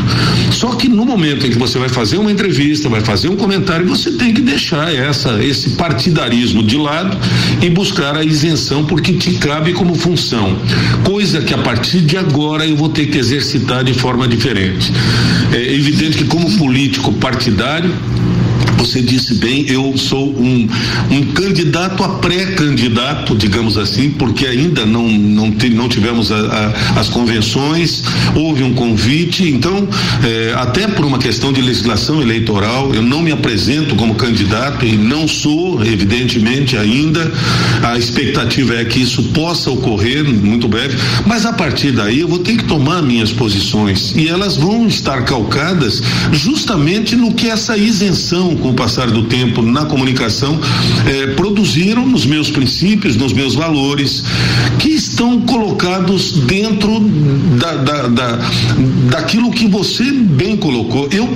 Só 0.50 0.74
que 0.74 0.88
no 0.88 1.04
momento 1.04 1.46
em 1.46 1.50
que 1.50 1.58
você 1.58 1.78
vai 1.78 1.88
fazer 1.88 2.18
uma 2.18 2.30
entrevista, 2.30 2.88
vai 2.88 3.00
fazer 3.00 3.28
um 3.28 3.36
comentário, 3.36 3.86
você 3.86 4.12
tem 4.12 4.34
que 4.34 4.40
deixar 4.40 4.92
essa, 4.92 5.42
esse 5.42 5.70
partidarismo 5.70 6.62
de 6.62 6.76
lado 6.76 7.16
e 7.62 7.70
buscar 7.70 8.16
a 8.16 8.24
isenção 8.24 8.84
porque 8.84 9.12
te 9.12 9.34
cabe 9.34 9.72
como 9.72 9.94
função. 9.94 10.58
Coisa 11.04 11.40
que 11.40 11.54
a 11.54 11.58
partir 11.58 12.00
de 12.00 12.16
agora 12.16 12.66
eu 12.66 12.76
vou 12.76 12.88
ter 12.88 13.06
que 13.06 13.18
exercitar 13.18 13.84
de 13.84 13.94
forma 13.94 14.26
diferente. 14.26 14.92
É 15.52 15.74
evidente 15.74 16.18
que 16.18 16.24
como 16.24 16.56
político 16.56 17.12
partidário 17.14 17.94
você 18.78 19.02
disse 19.02 19.34
bem, 19.34 19.66
eu 19.68 19.96
sou 19.98 20.30
um, 20.30 20.68
um 21.10 21.22
candidato 21.32 22.02
a 22.04 22.08
pré-candidato, 22.20 23.36
digamos 23.36 23.76
assim, 23.76 24.10
porque 24.10 24.46
ainda 24.46 24.86
não, 24.86 25.08
não, 25.08 25.48
não 25.48 25.88
tivemos 25.88 26.30
a, 26.30 26.36
a, 26.36 27.00
as 27.00 27.08
convenções, 27.08 28.04
houve 28.34 28.62
um 28.62 28.72
convite, 28.72 29.50
então, 29.50 29.86
é, 30.24 30.54
até 30.56 30.86
por 30.86 31.04
uma 31.04 31.18
questão 31.18 31.52
de 31.52 31.60
legislação 31.60 32.22
eleitoral, 32.22 32.94
eu 32.94 33.02
não 33.02 33.20
me 33.20 33.32
apresento 33.32 33.96
como 33.96 34.14
candidato 34.14 34.86
e 34.86 34.96
não 34.96 35.26
sou, 35.26 35.84
evidentemente, 35.84 36.76
ainda. 36.76 37.30
A 37.82 37.98
expectativa 37.98 38.74
é 38.74 38.84
que 38.84 39.00
isso 39.00 39.22
possa 39.24 39.70
ocorrer 39.70 40.24
muito 40.24 40.68
breve, 40.68 40.96
mas 41.26 41.44
a 41.44 41.52
partir 41.52 41.92
daí 41.92 42.20
eu 42.20 42.28
vou 42.28 42.38
ter 42.38 42.56
que 42.56 42.64
tomar 42.64 43.02
minhas 43.02 43.32
posições 43.32 44.14
e 44.14 44.28
elas 44.28 44.56
vão 44.56 44.86
estar 44.86 45.24
calcadas 45.24 46.02
justamente 46.32 47.16
no 47.16 47.32
que 47.34 47.48
essa 47.48 47.76
isenção 47.76 48.56
com 48.68 48.72
o 48.72 48.74
passar 48.74 49.10
do 49.10 49.24
tempo 49.24 49.62
na 49.62 49.86
comunicação, 49.86 50.60
eh, 51.06 51.28
produziram 51.28 52.06
nos 52.06 52.26
meus 52.26 52.50
princípios, 52.50 53.16
nos 53.16 53.32
meus 53.32 53.54
valores, 53.54 54.22
que 54.78 54.90
estão 54.90 55.40
colocados 55.42 56.32
dentro 56.32 57.00
da, 57.58 57.74
da, 57.76 58.08
da 58.08 58.38
daquilo 59.10 59.50
que 59.50 59.66
você 59.66 60.04
bem 60.12 60.56
colocou. 60.56 61.08
Eu, 61.10 61.28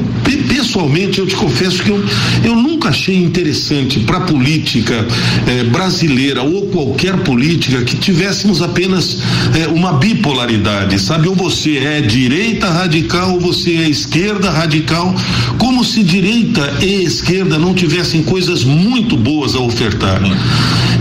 pessoalmente, 0.49 1.19
eu 1.19 1.27
te 1.27 1.35
confesso 1.35 1.83
que 1.83 1.91
eu, 1.91 2.05
eu 2.45 2.55
nunca 2.55 2.72
achei 2.89 3.17
interessante 3.17 4.01
para 4.01 4.19
a 4.19 4.21
política 4.21 5.07
eh, 5.47 5.65
brasileira 5.65 6.43
ou 6.43 6.67
qualquer 6.69 7.17
política 7.19 7.83
que 7.83 7.97
tivéssemos 7.97 8.63
apenas 8.63 9.19
eh, 9.55 9.67
uma 9.69 9.95
bipolaridade, 9.95 10.99
sabe? 10.99 11.29
Ou 11.29 11.35
você 11.35 11.79
é 11.79 12.01
direita 12.01 12.69
radical 12.69 13.33
ou 13.33 13.41
você 13.41 13.77
é 13.77 13.89
esquerda 13.89 14.51
radical, 14.51 15.15
como 15.59 15.85
se 15.85 16.03
direita 16.03 16.79
e 16.83 17.05
esquerda 17.05 17.59
não 17.59 17.75
tivessem 17.75 18.23
coisas 18.23 18.65
muito 18.65 19.17
boas 19.17 19.55
a 19.55 19.61
ofertar. 19.61 20.21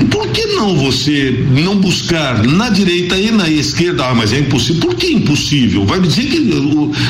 Por 0.10 0.28
que 0.30 0.48
não 0.62 0.76
você 0.76 1.44
não 1.50 1.76
buscar 1.78 2.44
na 2.44 2.70
direita 2.70 3.18
e 3.18 3.32
na 3.32 3.50
esquerda? 3.50 4.06
Ah, 4.06 4.14
mas 4.14 4.32
é 4.32 4.38
impossível. 4.38 4.82
Por 4.82 4.96
que 4.96 5.08
impossível? 5.08 5.86
Vai 5.86 6.00
dizer 6.00 6.28
que 6.28 6.52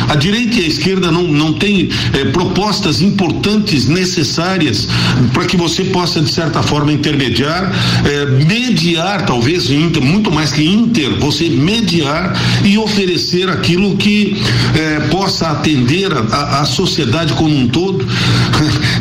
a 0.07 0.15
direita 0.15 0.57
e 0.57 0.63
a 0.63 0.67
esquerda 0.67 1.11
não, 1.11 1.23
não 1.23 1.51
têm 1.53 1.89
eh, 2.13 2.25
propostas 2.25 3.01
importantes, 3.01 3.87
necessárias, 3.87 4.87
para 5.33 5.45
que 5.45 5.57
você 5.57 5.83
possa, 5.83 6.21
de 6.21 6.31
certa 6.31 6.63
forma, 6.63 6.93
intermediar, 6.93 7.69
eh, 8.05 8.45
mediar, 8.45 9.25
talvez, 9.25 9.69
inter, 9.69 10.01
muito 10.01 10.31
mais 10.31 10.53
que 10.53 10.65
inter, 10.65 11.19
você 11.19 11.49
mediar 11.49 12.33
e 12.63 12.77
oferecer 12.77 13.49
aquilo 13.49 13.97
que 13.97 14.41
eh, 14.75 15.07
possa 15.11 15.49
atender 15.49 16.09
a, 16.13 16.61
a 16.61 16.65
sociedade 16.65 17.33
como 17.33 17.53
um 17.53 17.67
todo. 17.67 18.07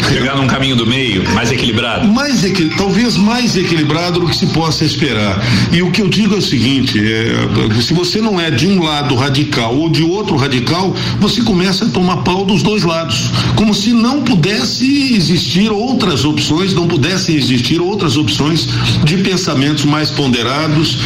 Chegar 0.08 0.36
num 0.36 0.48
caminho 0.48 0.74
do 0.74 0.86
meio, 0.86 1.22
mais 1.34 1.52
equilibrado. 1.52 2.08
Mais 2.08 2.44
talvez 2.76 3.16
mais 3.16 3.56
equilibrado 3.56 4.20
do 4.20 4.26
que 4.26 4.36
se 4.40 4.46
possa 4.46 4.84
esperar. 4.84 5.38
E 5.70 5.82
o 5.82 5.90
que 5.90 6.00
eu 6.00 6.08
digo 6.08 6.34
é 6.34 6.38
o 6.38 6.42
seguinte: 6.42 6.98
é, 6.98 7.80
se 7.82 7.92
você 7.92 8.20
não 8.20 8.40
é 8.40 8.50
de 8.50 8.66
um 8.66 8.82
lado 8.82 9.14
radical 9.14 9.76
ou 9.76 9.90
de 9.90 10.02
outro 10.02 10.36
radical, 10.36 10.94
você 11.18 11.42
começa 11.42 11.84
a 11.84 11.88
tomar 11.88 12.18
pau 12.18 12.44
dos 12.44 12.62
dois 12.62 12.82
lados. 12.82 13.30
Como 13.54 13.74
se 13.74 13.92
não 13.92 14.22
pudesse 14.22 15.14
existir 15.14 15.70
outras 15.70 16.24
opções, 16.24 16.72
não 16.72 16.88
pudessem 16.88 17.36
existir 17.36 17.80
outras 17.80 18.16
opções 18.16 18.68
de 19.04 19.18
pensamentos 19.18 19.84
mais 19.84 20.10
ponderados. 20.10 20.98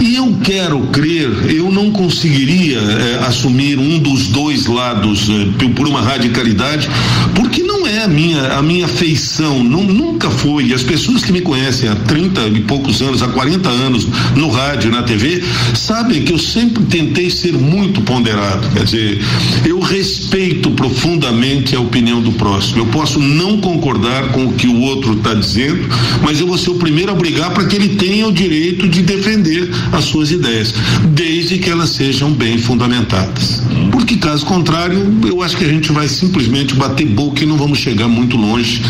E 0.00 0.16
eu 0.16 0.34
quero 0.42 0.80
crer, 0.86 1.28
eu 1.54 1.70
não 1.70 1.90
conseguiria 1.90 2.78
é, 2.78 3.26
assumir 3.26 3.78
um 3.78 3.98
dos 3.98 4.28
dois 4.28 4.66
lados 4.66 5.28
é, 5.28 5.68
por 5.74 5.86
uma 5.86 6.00
radicalidade, 6.00 6.88
porque 7.34 7.62
não 7.62 7.86
é 7.86 8.04
a 8.04 8.08
minha, 8.08 8.54
a 8.54 8.62
minha 8.62 8.88
feição, 8.88 9.62
não, 9.62 9.82
nunca 9.82 10.30
foi. 10.30 10.72
As 10.72 10.82
pessoas 10.82 11.22
que 11.22 11.32
me 11.32 11.40
conhecem 11.40 11.88
há 11.88 11.94
30 11.94 12.48
e 12.48 12.60
poucos 12.70 13.02
anos, 13.02 13.20
há 13.20 13.26
40 13.26 13.68
anos, 13.68 14.06
no 14.36 14.48
rádio, 14.48 14.92
na 14.92 15.02
TV, 15.02 15.42
sabem 15.74 16.22
que 16.22 16.32
eu 16.32 16.38
sempre 16.38 16.84
tentei 16.84 17.28
ser 17.28 17.52
muito 17.52 18.00
ponderado. 18.02 18.68
Quer 18.68 18.84
dizer, 18.84 19.20
eu 19.66 19.80
respeito 19.80 20.70
profundamente 20.70 21.74
a 21.74 21.80
opinião 21.80 22.22
do 22.22 22.30
próximo. 22.30 22.78
Eu 22.78 22.86
posso 22.86 23.18
não 23.18 23.60
concordar 23.60 24.28
com 24.28 24.46
o 24.46 24.52
que 24.52 24.68
o 24.68 24.80
outro 24.82 25.14
está 25.14 25.34
dizendo, 25.34 25.88
mas 26.22 26.38
eu 26.38 26.46
vou 26.46 26.56
ser 26.56 26.70
o 26.70 26.76
primeiro 26.76 27.10
a 27.10 27.14
brigar 27.14 27.50
para 27.50 27.66
que 27.66 27.74
ele 27.74 27.96
tenha 27.96 28.28
o 28.28 28.32
direito 28.32 28.88
de 28.88 29.02
defender 29.02 29.68
as 29.90 30.04
suas 30.04 30.30
ideias, 30.30 30.72
desde 31.08 31.58
que 31.58 31.68
elas 31.68 31.90
sejam 31.90 32.30
bem 32.32 32.56
fundamentadas. 32.56 33.62
Porque 33.90 34.16
caso 34.16 34.46
contrário, 34.46 35.12
eu 35.26 35.42
acho 35.42 35.56
que 35.56 35.64
a 35.64 35.68
gente 35.68 35.90
vai 35.90 36.06
simplesmente 36.06 36.74
bater 36.74 37.06
boca 37.06 37.42
e 37.42 37.46
não 37.46 37.56
vamos 37.56 37.78
chegar 37.78 38.06
muito 38.06 38.36
longe 38.36 38.80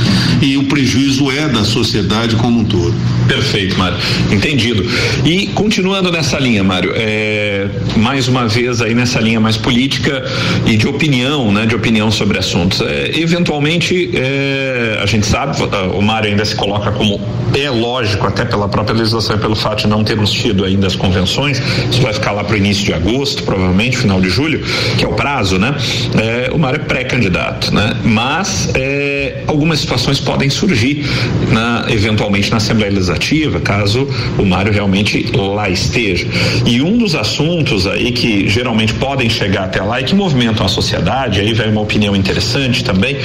e 0.43 0.59
o 0.59 0.64
prejuízo 0.64 1.31
é 1.31 1.49
da 1.49 1.64
sociedade 1.64 2.37
como 2.37 2.61
um 2.61 2.64
todo. 2.64 2.95
Perfeito, 3.27 3.69
Mário. 3.76 3.96
Entendido. 4.30 4.85
E 5.24 5.48
continuando 5.48 6.11
nessa 6.11 6.38
linha, 6.38 6.62
Mário, 6.62 6.92
é, 6.94 7.68
mais 7.96 8.28
uma 8.28 8.46
vez 8.46 8.80
aí 8.80 8.94
nessa 8.94 9.20
linha 9.20 9.40
mais 9.40 9.56
política 9.56 10.24
e 10.66 10.76
de 10.76 10.87
opinião, 10.87 11.52
né, 11.52 11.66
de 11.66 11.74
opinião 11.74 12.11
sobre 12.11 12.38
assuntos. 12.38 12.80
É, 12.80 13.18
eventualmente, 13.18 14.11
é, 14.14 14.98
a 15.02 15.06
gente 15.06 15.26
sabe, 15.26 15.56
o 15.94 16.02
Mário 16.02 16.30
ainda 16.30 16.44
se 16.44 16.54
coloca 16.54 16.90
como 16.92 17.20
é 17.59 17.68
lógico, 17.68 18.26
até 18.26 18.44
pela 18.44 18.68
própria 18.68 18.96
legislação 18.96 19.37
e 19.37 19.38
pelo 19.38 19.56
fato 19.56 19.80
de 19.80 19.87
não 19.88 20.04
termos 20.04 20.30
tido 20.30 20.64
ainda 20.64 20.87
as 20.87 20.94
convenções, 20.94 21.61
isso 21.90 22.00
vai 22.00 22.12
ficar 22.12 22.33
lá 22.33 22.44
para 22.44 22.54
o 22.54 22.56
início 22.56 22.85
de 22.85 22.92
agosto, 22.92 23.42
provavelmente, 23.42 23.96
final 23.96 24.20
de 24.20 24.28
julho, 24.28 24.62
que 24.96 25.04
é 25.04 25.09
o 25.09 25.12
prazo, 25.12 25.59
né? 25.59 25.74
É, 26.16 26.50
o 26.52 26.59
Mário 26.59 26.80
é 26.80 26.85
pré-candidato, 26.85 27.74
né? 27.74 27.96
Mas 28.04 28.70
é, 28.74 29.42
algumas 29.46 29.80
situações 29.80 30.20
podem 30.20 30.48
surgir, 30.48 31.04
na, 31.50 31.87
eventualmente, 31.88 32.50
na 32.50 32.59
Assembleia 32.59 32.92
Legislativa, 32.92 33.49
caso 33.58 34.06
o 34.38 34.44
Mário 34.44 34.72
realmente 34.72 35.26
lá 35.34 35.68
esteja. 35.68 36.28
E 36.66 36.80
um 36.82 36.98
dos 36.98 37.14
assuntos 37.14 37.86
aí 37.86 38.12
que 38.12 38.48
geralmente 38.48 38.94
podem 38.94 39.28
chegar 39.28 39.64
até 39.64 39.82
lá 39.82 40.00
e 40.00 40.04
que 40.04 40.14
movimentam 40.14 40.64
a 40.64 40.68
sociedade, 40.68 41.40
aí 41.40 41.52
vem 41.52 41.70
uma 41.70 41.80
opinião 41.80 42.14
interessante 42.14 42.84
também, 42.84 43.16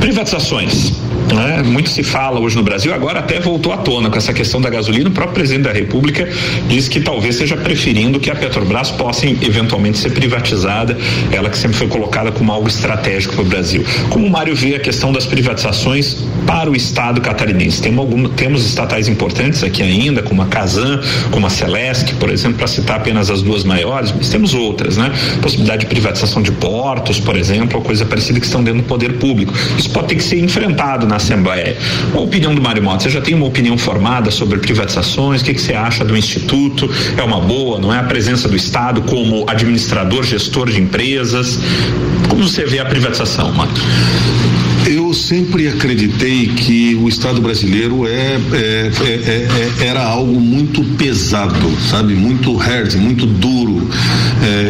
privatizações. 0.00 0.92
Né? 1.32 1.62
Muito 1.62 1.88
se 1.88 2.02
fala 2.02 2.40
hoje 2.40 2.56
no 2.56 2.62
Brasil, 2.62 2.92
agora 2.92 3.20
até 3.20 3.40
voltou 3.40 3.72
à 3.72 3.78
tona 3.78 4.10
com 4.10 4.18
essa 4.18 4.32
questão 4.32 4.60
da 4.60 4.68
gasolina. 4.68 5.08
O 5.08 5.12
próprio 5.12 5.34
presidente 5.34 5.64
da 5.64 5.72
República 5.72 6.28
diz 6.68 6.88
que 6.88 7.00
talvez 7.00 7.36
seja 7.36 7.56
preferindo 7.56 8.20
que 8.20 8.30
a 8.30 8.34
Petrobras 8.34 8.90
possa 8.90 9.26
eventualmente 9.26 9.98
ser 9.98 10.10
privatizada, 10.10 10.96
ela 11.30 11.48
que 11.48 11.56
sempre 11.56 11.76
foi 11.76 11.88
colocada 11.88 12.32
como 12.32 12.52
algo 12.52 12.68
estratégico 12.68 13.34
para 13.34 13.42
o 13.42 13.46
Brasil. 13.46 13.84
Como 14.10 14.26
o 14.26 14.30
Mário 14.30 14.54
vê 14.54 14.74
a 14.74 14.80
questão 14.80 15.12
das 15.12 15.24
privatizações 15.24 16.18
para 16.46 16.70
o 16.70 16.76
Estado 16.76 17.20
catarinense? 17.20 17.80
Tem 17.80 17.96
algum, 17.96 18.28
temos 18.28 18.66
estatais 18.66 19.08
importantes 19.08 19.61
aqui 19.64 19.82
ainda, 19.82 20.22
como 20.22 20.42
a 20.42 20.46
Casan, 20.46 21.00
como 21.30 21.46
a 21.46 21.50
Celesc, 21.50 22.14
por 22.14 22.30
exemplo, 22.30 22.58
para 22.58 22.66
citar 22.66 22.96
apenas 22.96 23.30
as 23.30 23.42
duas 23.42 23.64
maiores, 23.64 24.12
mas 24.16 24.28
temos 24.28 24.54
outras, 24.54 24.96
né? 24.96 25.12
Possibilidade 25.40 25.80
de 25.80 25.86
privatização 25.86 26.42
de 26.42 26.52
portos, 26.52 27.18
por 27.20 27.36
exemplo, 27.36 27.78
ou 27.78 27.84
coisa 27.84 28.04
parecida 28.04 28.38
que 28.38 28.46
estão 28.46 28.62
dentro 28.62 28.82
do 28.82 28.86
poder 28.86 29.14
público. 29.14 29.52
Isso 29.78 29.90
pode 29.90 30.08
ter 30.08 30.14
que 30.16 30.24
ser 30.24 30.38
enfrentado 30.38 31.06
na 31.06 31.16
Assembleia. 31.16 31.76
A 32.14 32.18
opinião 32.18 32.54
do 32.54 32.62
Mário 32.62 32.82
Mota, 32.82 33.04
você 33.04 33.10
já 33.10 33.20
tem 33.20 33.34
uma 33.34 33.46
opinião 33.46 33.76
formada 33.78 34.30
sobre 34.30 34.58
privatizações? 34.58 35.40
O 35.40 35.44
que, 35.44 35.54
que 35.54 35.60
você 35.60 35.74
acha 35.74 36.04
do 36.04 36.16
Instituto? 36.16 36.90
É 37.16 37.22
uma 37.22 37.40
boa, 37.40 37.78
não 37.78 37.92
é? 37.92 37.98
A 37.98 38.04
presença 38.04 38.48
do 38.48 38.56
Estado 38.56 39.02
como 39.02 39.44
administrador, 39.48 40.22
gestor 40.22 40.70
de 40.70 40.80
empresas. 40.80 41.58
Como 42.28 42.48
você 42.48 42.64
vê 42.64 42.78
a 42.78 42.84
privatização, 42.84 43.52
Mário? 43.52 43.72
Eu 45.12 45.16
sempre 45.16 45.68
acreditei 45.68 46.46
que 46.46 46.94
o 46.94 47.06
Estado 47.06 47.38
brasileiro 47.38 48.06
é, 48.06 48.40
é, 48.50 48.90
é, 49.04 49.82
é 49.82 49.86
era 49.88 50.02
algo 50.02 50.40
muito 50.40 50.82
pesado, 50.96 51.70
sabe? 51.90 52.14
Muito 52.14 52.56
hard, 52.56 52.94
muito 52.94 53.26
duro. 53.26 53.86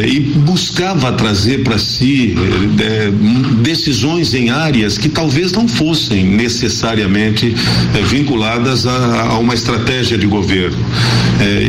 e 0.05 0.19
buscava 0.19 1.13
trazer 1.13 1.63
para 1.63 1.79
si 1.79 2.35
decisões 3.63 4.35
em 4.35 4.51
áreas 4.51 4.99
que 4.99 5.09
talvez 5.09 5.53
não 5.53 5.69
fossem 5.69 6.25
necessariamente 6.25 7.55
vinculadas 8.09 8.85
a, 8.85 9.23
a, 9.23 9.39
uma 9.39 9.55
estratégia 9.55 10.19
de 10.19 10.27
governo. 10.27 10.85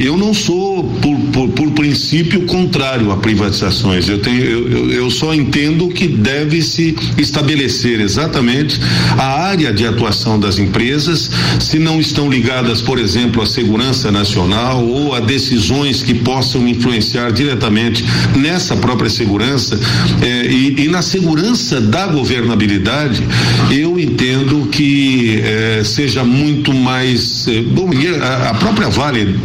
eu 0.03 0.17
não 0.17 0.33
sou, 0.33 0.83
por, 0.83 1.19
por, 1.31 1.49
por, 1.49 1.71
princípio, 1.73 2.41
contrário 2.43 3.11
a 3.11 3.17
privatizações. 3.17 4.07
Eu, 4.07 4.19
tenho, 4.19 4.43
eu, 4.43 4.69
eu, 4.69 4.91
eu 4.91 5.11
só 5.11 5.33
entendo 5.33 5.87
que 5.89 6.07
deve 6.07 6.61
se 6.61 6.95
estabelecer 7.17 7.99
exatamente 7.99 8.79
a 9.17 9.41
área 9.43 9.73
de 9.73 9.85
atuação 9.85 10.39
das 10.39 10.59
empresas, 10.59 11.29
se 11.59 11.79
não 11.79 11.99
estão 11.99 12.29
ligadas, 12.29 12.81
por 12.81 12.99
exemplo, 12.99 13.41
à 13.41 13.45
segurança 13.45 14.11
nacional 14.11 14.85
ou 14.85 15.15
a 15.15 15.19
decisões 15.19 16.03
que 16.03 16.13
possam 16.13 16.67
influenciar 16.67 17.31
diretamente 17.31 18.03
nessa 18.35 18.75
própria 18.75 19.09
segurança 19.09 19.79
eh, 20.21 20.47
e, 20.49 20.83
e, 20.83 20.87
na 20.87 21.01
segurança 21.01 21.81
da 21.81 22.07
governabilidade, 22.07 23.23
eu 23.71 23.99
entendo 23.99 24.67
que 24.71 25.41
eh, 25.43 25.81
seja 25.83 26.23
muito 26.23 26.73
mais. 26.73 27.47
Eh, 27.47 27.61
bom, 27.61 27.89
a, 28.21 28.49
a 28.49 28.53
própria 28.55 28.89
Vale 28.89 29.39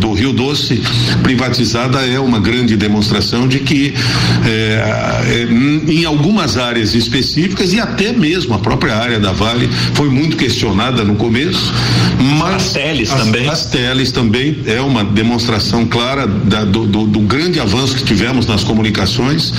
do 0.00 0.12
Rio 0.12 0.32
Doce 0.32 0.80
privatizada 1.22 1.65
é 1.74 2.20
uma 2.20 2.38
grande 2.38 2.76
demonstração 2.76 3.48
de 3.48 3.60
que 3.60 3.94
em 5.88 6.04
algumas 6.04 6.56
áreas 6.56 6.94
específicas 6.94 7.72
e 7.72 7.80
até 7.80 8.12
mesmo 8.12 8.36
mesmo, 8.36 8.54
a 8.54 8.58
própria 8.58 8.96
área 8.96 9.18
da 9.18 9.32
Vale 9.32 9.68
foi 9.94 10.10
muito 10.10 10.36
questionada 10.36 11.04
no 11.04 11.16
começo, 11.16 11.72
mas 12.38 12.54
as 12.56 12.72
teles 12.72 13.12
as, 13.12 13.24
também. 13.24 13.48
As 13.48 13.66
teles 13.66 14.12
também 14.12 14.58
é 14.66 14.80
uma 14.80 15.04
demonstração 15.04 15.86
clara 15.86 16.26
da, 16.26 16.64
do, 16.64 16.86
do, 16.86 17.06
do, 17.06 17.20
grande 17.20 17.58
avanço 17.58 17.96
que 17.96 18.04
tivemos 18.04 18.46
nas 18.46 18.62
comunicações. 18.62 19.52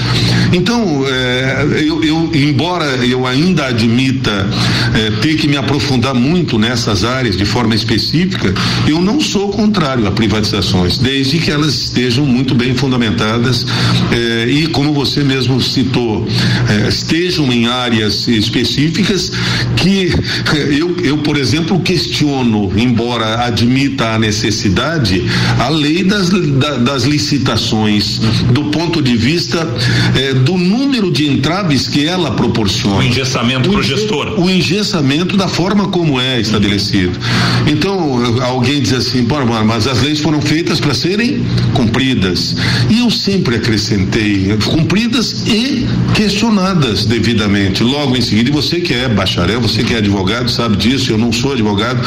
Então, 0.53 1.05
é, 1.07 1.67
eu, 1.85 2.03
eu, 2.03 2.29
embora 2.33 2.85
eu 3.05 3.25
ainda 3.25 3.67
admita 3.67 4.47
é, 4.93 5.11
ter 5.21 5.35
que 5.35 5.47
me 5.47 5.57
aprofundar 5.57 6.13
muito 6.13 6.59
nessas 6.59 7.03
áreas 7.03 7.35
de 7.35 7.45
forma 7.45 7.73
específica, 7.73 8.53
eu 8.87 9.01
não 9.01 9.19
sou 9.19 9.49
contrário 9.49 10.07
a 10.07 10.11
privatizações, 10.11 10.97
desde 10.97 11.39
que 11.39 11.51
elas 11.51 11.89
estejam 11.97 12.25
muito 12.25 12.53
bem 12.53 12.75
fundamentadas 12.75 13.65
é, 14.11 14.47
e, 14.47 14.67
como 14.67 14.93
você 14.93 15.23
mesmo 15.23 15.59
citou, 15.59 16.27
estejam 16.87 17.51
em 17.51 17.65
áreas 17.65 18.27
específicas 18.27 19.31
que 19.75 20.13
eu, 20.77 20.95
eu, 21.03 21.17
por 21.17 21.37
exemplo, 21.37 21.79
questiono, 21.79 22.71
embora 22.77 23.45
admita 23.45 24.09
a 24.09 24.19
necessidade, 24.19 25.23
a 25.59 25.69
lei 25.69 26.03
das, 26.03 26.29
da, 26.29 26.77
das 26.77 27.03
licitações, 27.03 28.19
do 28.51 28.65
ponto 28.65 29.01
de 29.01 29.17
vista 29.17 29.67
eh, 30.15 30.33
do 30.35 30.55
número 30.55 31.11
de 31.11 31.27
entraves 31.27 31.87
que 31.87 32.05
ela 32.05 32.31
proporciona. 32.31 32.97
O 32.97 33.03
engessamento 33.03 33.69
para 33.69 33.79
o 33.79 33.83
gestor. 33.83 34.39
O 34.39 34.49
engessamento 34.49 35.35
da 35.35 35.47
forma 35.47 35.87
como 35.87 36.21
é 36.21 36.39
estabelecido. 36.39 37.17
Então, 37.65 38.41
alguém 38.43 38.81
diz 38.81 38.93
assim, 38.93 39.25
mas 39.65 39.87
as 39.87 40.01
leis 40.01 40.19
foram 40.19 40.41
feitas 40.41 40.79
para 40.79 40.93
serem 40.93 41.43
cumpridas. 41.73 41.86
E 42.89 42.99
eu 42.99 43.09
sempre 43.09 43.55
acrescentei, 43.55 44.57
cumpridas 44.63 45.47
e 45.47 45.85
questionadas 46.13 47.05
devidamente. 47.05 47.83
Logo 47.83 48.15
em 48.15 48.21
seguida, 48.21 48.49
e 48.49 48.53
você 48.53 48.79
que 48.79 48.93
é 48.93 49.07
bacharel, 49.07 49.61
você 49.61 49.83
que 49.83 49.93
é 49.93 49.97
advogado, 49.97 50.49
sabe 50.49 50.77
disso, 50.77 51.11
eu 51.11 51.17
não 51.17 51.31
sou 51.31 51.53
advogado, 51.53 52.01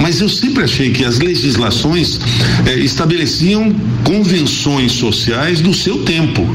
mas 0.00 0.20
eu 0.20 0.28
sempre 0.28 0.64
achei 0.64 0.90
que 0.90 1.04
as 1.04 1.18
legislações 1.18 2.20
eh, 2.66 2.78
estabeleciam 2.78 3.74
convenções 4.04 4.92
sociais 4.92 5.60
do 5.60 5.72
seu 5.72 5.98
tempo. 5.98 6.46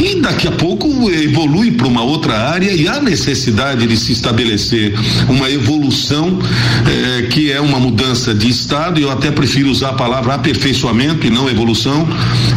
E 0.00 0.20
daqui 0.20 0.46
a 0.46 0.52
pouco 0.52 1.10
evolui 1.10 1.72
para 1.72 1.86
uma 1.86 2.02
outra 2.02 2.50
área 2.50 2.72
e 2.72 2.86
há 2.88 3.00
necessidade 3.00 3.86
de 3.86 3.96
se 3.96 4.12
estabelecer 4.12 4.94
uma 5.28 5.50
evolução 5.50 6.38
eh, 6.86 7.22
que 7.30 7.50
é 7.50 7.60
uma 7.60 7.78
mudança 7.78 8.34
de 8.34 8.48
estado, 8.48 9.00
e 9.00 9.02
eu 9.02 9.10
até 9.10 9.30
prefiro 9.30 9.70
usar 9.70 9.90
a 9.90 9.94
palavra 9.94 10.34
aperfeiçoamento 10.34 11.26
e 11.26 11.30
não 11.30 11.48
evolução. 11.48 12.06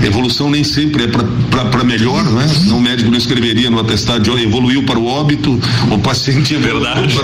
Evolução 0.03 0.49
nem 0.49 0.63
sempre 0.63 1.03
é 1.03 1.07
para 1.07 1.83
melhor, 1.83 2.23
né? 2.23 2.47
Não 2.65 2.77
o 2.77 2.81
médico 2.81 3.09
não 3.09 3.17
escreveria 3.17 3.69
no 3.69 3.79
atestado 3.79 4.23
de 4.23 4.43
evoluiu 4.43 4.83
para 4.83 4.99
o 4.99 5.05
óbito 5.05 5.59
ou 5.89 5.99
paciente 5.99 6.55
Verdade. 6.65 7.15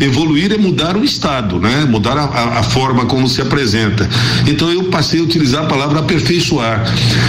Evoluir 0.00 0.52
é 0.52 0.58
mudar 0.58 0.96
o 0.96 1.04
estado, 1.04 1.58
né? 1.58 1.86
Mudar 1.88 2.16
a, 2.16 2.24
a, 2.24 2.58
a, 2.60 2.62
forma 2.62 3.06
como 3.06 3.28
se 3.28 3.40
apresenta. 3.40 4.08
Então 4.46 4.70
eu 4.70 4.84
passei 4.84 5.20
a 5.20 5.22
utilizar 5.22 5.64
a 5.64 5.66
palavra 5.66 6.00
aperfeiçoar. 6.00 6.84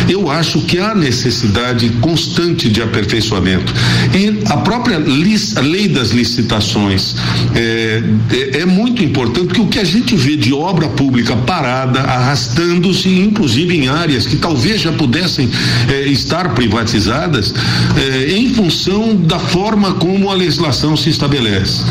Eu 0.10 0.30
acho 0.30 0.62
que 0.62 0.80
há 0.80 0.96
necessidade 0.96 1.90
constante 2.02 2.70
de 2.70 2.82
aperfeiçoamento. 2.82 3.74
E 4.14 4.44
a 4.50 4.58
própria 4.58 4.98
a 4.98 5.62
lei 5.62 5.88
das 5.88 6.10
licitações 6.10 7.16
é, 7.56 8.04
é, 8.32 8.60
é 8.60 8.66
muito 8.66 9.04
importante 9.04 9.48
porque 9.48 9.62
o 9.62 9.68
que 9.68 9.80
a 9.80 9.84
gente 9.84 10.16
vê 10.16 10.36
de 10.36 10.54
obra 10.54 10.88
pública 10.90 11.36
parada, 11.36 12.02
arrastando-se, 12.02 13.10
inclusive 13.10 13.76
em 13.76 13.88
áreas 13.88 14.26
que 14.26 14.33
talvez 14.38 14.82
já 14.82 14.92
pudessem 14.92 15.50
é, 15.90 16.08
estar 16.08 16.54
privatizadas, 16.54 17.54
é, 17.98 18.34
em 18.34 18.54
função 18.54 19.16
da 19.16 19.40
forma 19.40 19.94
como 19.94 20.30
a 20.30 20.34
legislação 20.34 20.96
se 20.96 21.10
estabelece. 21.10 21.84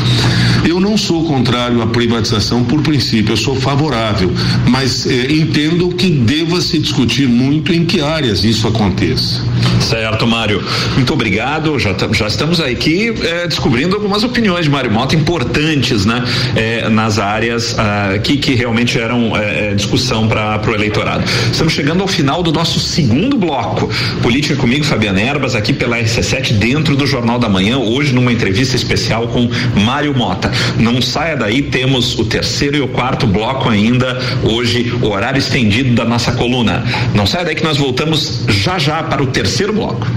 Eu 0.65 0.79
não 0.79 0.97
sou 0.97 1.25
contrário 1.25 1.81
à 1.81 1.87
privatização 1.87 2.63
por 2.63 2.81
princípio, 2.81 3.33
eu 3.33 3.37
sou 3.37 3.55
favorável, 3.55 4.31
mas 4.67 5.05
eh, 5.05 5.33
entendo 5.33 5.89
que 5.89 6.09
deva 6.09 6.61
se 6.61 6.79
discutir 6.79 7.27
muito 7.27 7.73
em 7.73 7.85
que 7.85 7.99
áreas 8.01 8.43
isso 8.43 8.67
aconteça. 8.67 9.43
Certo, 9.81 10.25
Mário. 10.27 10.63
Muito 10.95 11.13
obrigado. 11.13 11.77
Já, 11.79 11.95
já 12.11 12.27
estamos 12.27 12.59
aqui 12.59 13.13
eh, 13.23 13.47
descobrindo 13.47 13.95
algumas 13.95 14.23
opiniões 14.23 14.65
de 14.65 14.71
Mário 14.71 14.91
Mota 14.91 15.15
importantes, 15.15 16.05
né? 16.05 16.23
Eh, 16.55 16.89
nas 16.89 17.19
áreas 17.19 17.75
ah, 17.77 18.17
que, 18.23 18.37
que 18.37 18.53
realmente 18.53 18.99
eram 18.99 19.33
discussão 19.75 20.27
para 20.27 20.61
o 20.67 20.75
eleitorado. 20.75 21.23
Estamos 21.51 21.73
chegando 21.73 22.01
ao 22.01 22.07
final 22.07 22.43
do 22.43 22.51
nosso 22.51 22.79
segundo 22.79 23.37
bloco. 23.37 23.89
Política 24.21 24.55
comigo, 24.55 24.85
Fabiana 24.85 25.21
Erbas, 25.21 25.55
aqui 25.55 25.73
pela 25.73 25.97
RC7, 25.97 26.53
dentro 26.53 26.95
do 26.95 27.05
Jornal 27.05 27.39
da 27.39 27.49
Manhã, 27.49 27.77
hoje 27.77 28.13
numa 28.13 28.31
entrevista 28.31 28.75
especial 28.75 29.27
com 29.27 29.49
Mário 29.81 30.15
Mota. 30.15 30.51
Não 30.77 31.01
saia 31.01 31.35
daí, 31.35 31.61
temos 31.61 32.17
o 32.17 32.25
terceiro 32.25 32.77
e 32.77 32.81
o 32.81 32.87
quarto 32.87 33.25
bloco 33.27 33.69
ainda, 33.69 34.19
hoje, 34.43 34.93
horário 35.01 35.39
estendido 35.39 35.95
da 35.95 36.05
nossa 36.05 36.31
coluna. 36.33 36.83
Não 37.13 37.25
saia 37.25 37.45
daí 37.45 37.55
que 37.55 37.63
nós 37.63 37.77
voltamos 37.77 38.43
já 38.47 38.77
já 38.77 39.03
para 39.03 39.21
o 39.21 39.27
terceiro 39.27 39.72
bloco. 39.73 40.07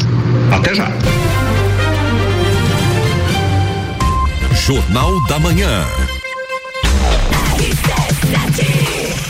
Até 0.53 0.75
já. 0.75 0.89
Jornal 4.55 5.27
da 5.27 5.39
Manhã. 5.39 5.85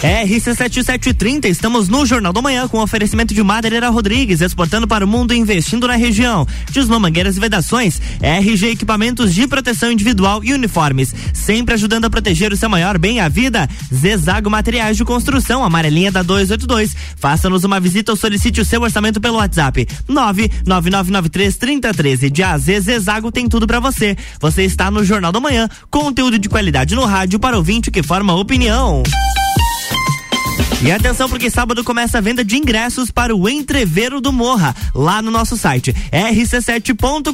RC7730, 0.02 1.46
estamos 1.46 1.88
no 1.88 2.04
Jornal 2.04 2.32
da 2.32 2.42
Manhã 2.42 2.68
com 2.68 2.80
oferecimento 2.80 3.32
de 3.32 3.42
Madeira 3.42 3.88
Rodrigues, 3.88 4.42
exportando 4.42 4.86
para 4.86 5.02
o 5.04 5.08
mundo 5.08 5.32
e 5.32 5.38
investindo 5.38 5.86
na 5.86 5.96
região. 5.96 6.46
Desno 6.70 7.00
Mangueiras 7.00 7.36
e 7.36 7.40
Vedações, 7.40 8.00
RG 8.20 8.70
Equipamentos 8.70 9.34
de 9.34 9.48
Proteção 9.48 9.90
Individual 9.90 10.44
e 10.44 10.52
Uniformes, 10.52 11.14
sempre 11.32 11.72
ajudando 11.74 12.04
a 12.04 12.10
proteger 12.10 12.52
o 12.52 12.56
seu 12.56 12.68
maior 12.68 12.98
bem, 12.98 13.20
a 13.20 13.28
vida. 13.28 13.66
Zezago 13.92 14.50
Materiais 14.50 14.98
de 14.98 15.04
Construção, 15.04 15.64
amarelinha 15.64 16.12
da 16.12 16.22
282. 16.22 16.94
Faça-nos 17.16 17.64
uma 17.64 17.80
visita 17.80 18.12
ou 18.12 18.16
solicite 18.16 18.60
o 18.60 18.64
seu 18.64 18.82
orçamento 18.82 19.20
pelo 19.20 19.38
WhatsApp 19.38 19.88
999933013. 20.08 22.30
De 22.30 22.42
AZ 22.42 22.66
Zezago 22.82 23.32
tem 23.32 23.48
tudo 23.48 23.66
para 23.66 23.80
você. 23.80 24.14
Você 24.40 24.62
está 24.64 24.90
no 24.90 25.02
Jornal 25.04 25.32
da 25.32 25.40
Manhã, 25.40 25.70
conteúdo 25.90 26.38
de 26.38 26.50
qualidade 26.50 26.94
no 26.94 27.06
rádio 27.06 27.38
para 27.38 27.56
ouvinte 27.56 27.90
que 27.90 28.02
forma 28.02 28.34
opinião. 28.34 29.02
E 30.82 30.92
atenção 30.92 31.28
porque 31.28 31.50
sábado 31.50 31.82
começa 31.82 32.18
a 32.18 32.20
venda 32.20 32.44
de 32.44 32.56
ingressos 32.56 33.10
para 33.10 33.34
o 33.34 33.48
Entreveiro 33.48 34.20
do 34.20 34.32
Morra, 34.32 34.76
lá 34.94 35.22
no 35.22 35.30
nosso 35.30 35.56
site 35.56 35.94
rc7.com.br. 36.12 37.32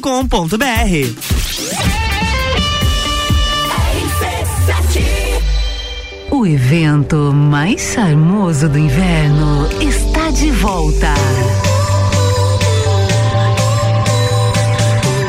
O 6.31 6.47
evento 6.47 7.31
mais 7.31 7.93
charmoso 7.93 8.67
do 8.67 8.79
inverno 8.79 9.69
está 9.79 10.31
de 10.31 10.49
volta. 10.51 11.13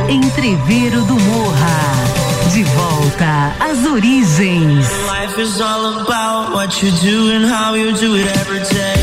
Entreveiro 0.09 1.05
do 1.05 1.15
Morra. 1.15 2.04
De 2.55 2.63
volta 2.63 3.53
às 3.59 3.85
origens. 3.85 4.87
Life 4.87 5.43
is 5.43 5.61
all 5.61 5.99
about 5.99 6.55
what 6.55 6.81
you 6.81 6.93
do 7.03 7.33
and 7.33 7.45
how 7.53 7.75
you 7.75 7.93
do 7.95 8.17
it 8.17 8.29
every 8.39 8.61
day. 8.61 8.95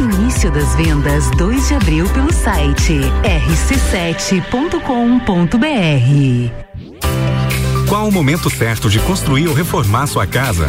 Início 0.00 0.50
das 0.50 0.74
vendas 0.76 1.30
2 1.36 1.68
de 1.68 1.74
abril 1.74 2.08
pelo 2.08 2.32
site 2.32 3.00
rc7.com.br. 3.22 4.38
Qual 7.86 8.08
o 8.08 8.10
momento 8.10 8.48
certo 8.48 8.88
de 8.88 9.00
construir 9.00 9.46
ou 9.48 9.54
reformar 9.54 10.06
sua 10.06 10.26
casa? 10.26 10.68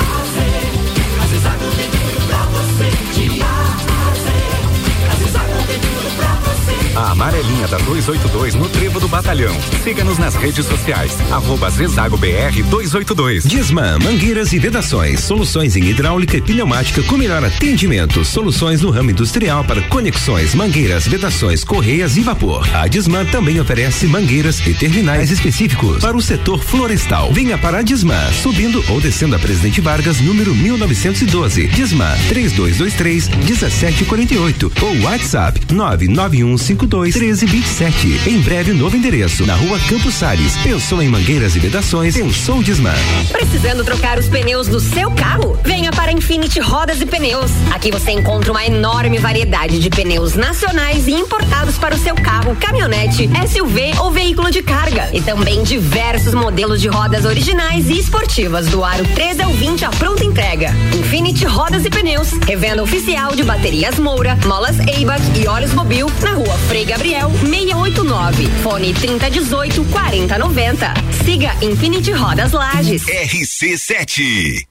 Amarelinha 7.11 7.67
da 7.67 7.77
282 7.79 8.55
no 8.55 8.69
Trevo 8.69 8.97
do 8.97 9.05
Batalhão. 9.05 9.53
Siga-nos 9.83 10.17
nas 10.17 10.33
redes 10.33 10.65
sociais. 10.65 11.11
Arroba 11.29 11.69
Zezago 11.69 12.15
BR 12.15 12.63
282. 12.69 13.43
Disman, 13.43 13.99
mangueiras 13.99 14.53
e 14.53 14.59
vedações. 14.59 15.19
Soluções 15.19 15.75
em 15.75 15.83
hidráulica 15.83 16.37
e 16.37 16.41
pneumática 16.41 17.03
com 17.03 17.17
melhor 17.17 17.43
atendimento. 17.43 18.23
Soluções 18.23 18.81
no 18.81 18.91
ramo 18.91 19.11
industrial 19.11 19.61
para 19.65 19.81
conexões, 19.89 20.55
mangueiras, 20.55 21.05
vedações, 21.05 21.65
correias 21.65 22.15
e 22.15 22.21
vapor. 22.21 22.65
A 22.73 22.87
Disman 22.87 23.25
também 23.25 23.59
oferece 23.59 24.07
mangueiras 24.07 24.65
e 24.65 24.73
terminais 24.73 25.31
específicos 25.31 25.99
para 25.99 26.15
o 26.15 26.21
setor 26.21 26.63
florestal. 26.63 27.33
Venha 27.33 27.57
para 27.57 27.79
a 27.79 27.81
Disman, 27.81 28.31
subindo 28.41 28.81
ou 28.87 29.01
descendo 29.01 29.35
a 29.35 29.39
Presidente 29.39 29.81
Vargas, 29.81 30.21
número 30.21 30.55
1912. 30.55 31.67
Disman 31.67 32.17
3223 32.29 33.27
1748 33.27 34.71
ou 34.81 35.01
WhatsApp 35.01 35.59
99152 35.73 37.00
1327. 37.01 38.29
Em 38.29 38.39
breve, 38.41 38.73
novo 38.73 38.95
endereço, 38.95 39.45
na 39.45 39.55
rua 39.55 39.79
Campos 39.89 40.13
Sales. 40.13 40.55
Pensou 40.57 41.01
em 41.01 41.09
mangueiras 41.09 41.55
e 41.55 41.59
vedações? 41.59 42.15
Pensou 42.15 42.61
Disman. 42.61 42.93
Precisando 43.31 43.83
trocar 43.83 44.19
os 44.19 44.27
pneus 44.27 44.67
do 44.67 44.79
seu 44.79 45.09
carro? 45.11 45.57
Venha 45.63 45.91
para 45.91 46.11
Infinity 46.11 46.59
Rodas 46.59 47.01
e 47.01 47.05
Pneus. 47.05 47.49
Aqui 47.73 47.91
você 47.91 48.11
encontra 48.11 48.51
uma 48.51 48.65
enorme 48.65 49.17
variedade 49.17 49.79
de 49.79 49.89
pneus 49.89 50.35
nacionais 50.35 51.07
e 51.07 51.11
importados 51.11 51.77
para 51.77 51.95
o 51.95 51.97
seu 51.97 52.13
carro, 52.15 52.55
caminhonete, 52.55 53.29
SUV 53.47 53.93
ou 53.99 54.11
veículo 54.11 54.51
de 54.51 54.61
carga. 54.61 55.09
E 55.11 55.21
também 55.21 55.63
diversos 55.63 56.33
modelos 56.33 56.79
de 56.79 56.87
rodas 56.87 57.25
originais 57.25 57.89
e 57.89 57.97
esportivas 57.99 58.67
do 58.67 58.83
aro 58.83 59.03
13 59.15 59.41
ao 59.41 59.51
20 59.51 59.85
à 59.85 59.89
pronta 59.89 60.23
entrega. 60.23 60.69
Infinity 60.93 61.45
Rodas 61.45 61.83
e 61.85 61.89
Pneus, 61.89 62.31
revenda 62.45 62.83
oficial 62.83 63.35
de 63.35 63.43
baterias 63.43 63.97
Moura, 63.97 64.37
molas 64.45 64.77
Eibach 64.79 65.21
e 65.39 65.47
óleos 65.47 65.73
Mobil 65.73 66.07
na 66.21 66.33
rua 66.33 66.57
Frei 66.67 66.90
Gabriel 66.91 67.29
689. 67.41 68.49
Fone 68.63 68.91
3018 68.91 69.85
4090. 69.85 70.93
Siga 71.23 71.55
Infinity 71.61 72.11
Rodas 72.11 72.51
Lages. 72.51 73.03
RC7. 73.05 74.70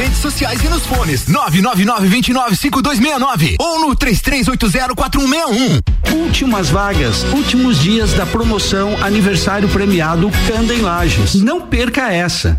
redes 0.00 0.18
sociais 0.18 0.64
e 0.64 0.68
nos 0.68 0.84
fones 0.86 1.26
999-295269 1.26 3.56
ou 3.58 3.80
no 3.80 3.94
33804161. 3.94 5.82
Últimas 6.14 6.70
vagas, 6.70 7.22
últimos 7.24 7.78
dias 7.78 8.14
da 8.14 8.24
promoção 8.24 8.96
aniversário 9.02 9.68
premiado 9.68 10.30
Canda 10.48 10.74
em 10.74 10.80
Lages. 10.80 11.34
Não 11.34 11.60
perca 11.60 12.10
essa. 12.10 12.58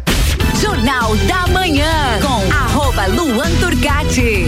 Jornal 0.62 1.16
da 1.16 1.48
Manhã 1.48 2.20
com 2.22 2.54
arroba 2.54 3.08
Luan 3.08 3.50
Turcati. 3.60 4.46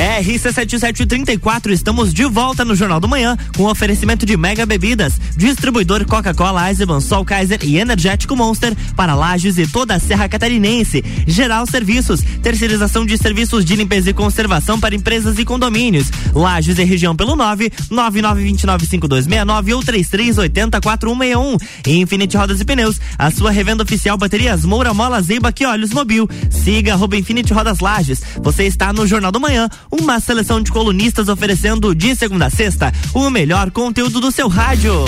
RC7734, 0.00 1.72
estamos 1.72 2.14
de 2.14 2.24
volta 2.24 2.64
no 2.64 2.74
Jornal 2.74 3.00
do 3.00 3.06
Manhã 3.06 3.36
com 3.54 3.64
oferecimento 3.64 4.24
de 4.24 4.34
Mega 4.34 4.64
Bebidas, 4.64 5.20
distribuidor 5.36 6.06
Coca-Cola, 6.06 6.70
Eisenbahn, 6.70 7.02
Sol 7.02 7.22
Kaiser 7.22 7.58
e 7.62 7.78
Energético 7.78 8.34
Monster 8.34 8.74
para 8.96 9.14
Lages 9.14 9.58
e 9.58 9.66
toda 9.66 9.94
a 9.94 10.00
Serra 10.00 10.26
Catarinense. 10.26 11.04
Geral 11.26 11.66
Serviços, 11.66 12.22
terceirização 12.42 13.04
de 13.04 13.18
serviços 13.18 13.62
de 13.62 13.76
limpeza 13.76 14.08
e 14.08 14.14
conservação 14.14 14.80
para 14.80 14.94
empresas 14.94 15.38
e 15.38 15.44
condomínios. 15.44 16.10
Lages 16.32 16.78
e 16.78 16.84
região 16.84 17.14
pelo 17.14 17.36
9 17.36 17.70
99295269 17.90 19.74
ou 19.74 19.82
33804161. 19.82 21.62
E 21.86 21.96
Infinity 21.98 22.38
Rodas 22.38 22.58
e 22.58 22.64
Pneus, 22.64 22.98
a 23.18 23.30
sua 23.30 23.50
revenda 23.50 23.82
oficial 23.82 24.16
baterias 24.16 24.64
Moura 24.64 24.94
Mola 24.94 25.20
Zeiba 25.20 25.52
que 25.52 25.66
Olhos 25.66 25.90
Mobil. 25.90 26.26
Siga 26.48 26.94
arroba 26.94 27.18
Infinity 27.18 27.52
Rodas 27.52 27.80
Lages. 27.80 28.22
Você 28.42 28.64
está 28.64 28.94
no 28.94 29.06
Jornal 29.06 29.30
do 29.30 29.38
Manhã 29.38 29.68
uma 29.90 30.20
seleção 30.20 30.62
de 30.62 30.70
colunistas 30.70 31.28
oferecendo 31.28 31.94
de 31.94 32.14
segunda 32.14 32.46
a 32.46 32.50
sexta 32.50 32.92
o 33.12 33.28
melhor 33.30 33.70
conteúdo 33.70 34.20
do 34.20 34.30
seu 34.30 34.48
rádio. 34.48 35.04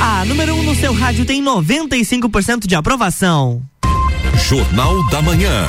A 0.00 0.24
número 0.24 0.54
1 0.54 0.58
um 0.58 0.62
no 0.62 0.74
seu 0.74 0.92
rádio 0.94 1.24
tem 1.24 1.44
95% 1.44 2.66
de 2.66 2.74
aprovação. 2.74 3.62
Jornal 4.48 5.06
da 5.10 5.20
Manhã. 5.20 5.66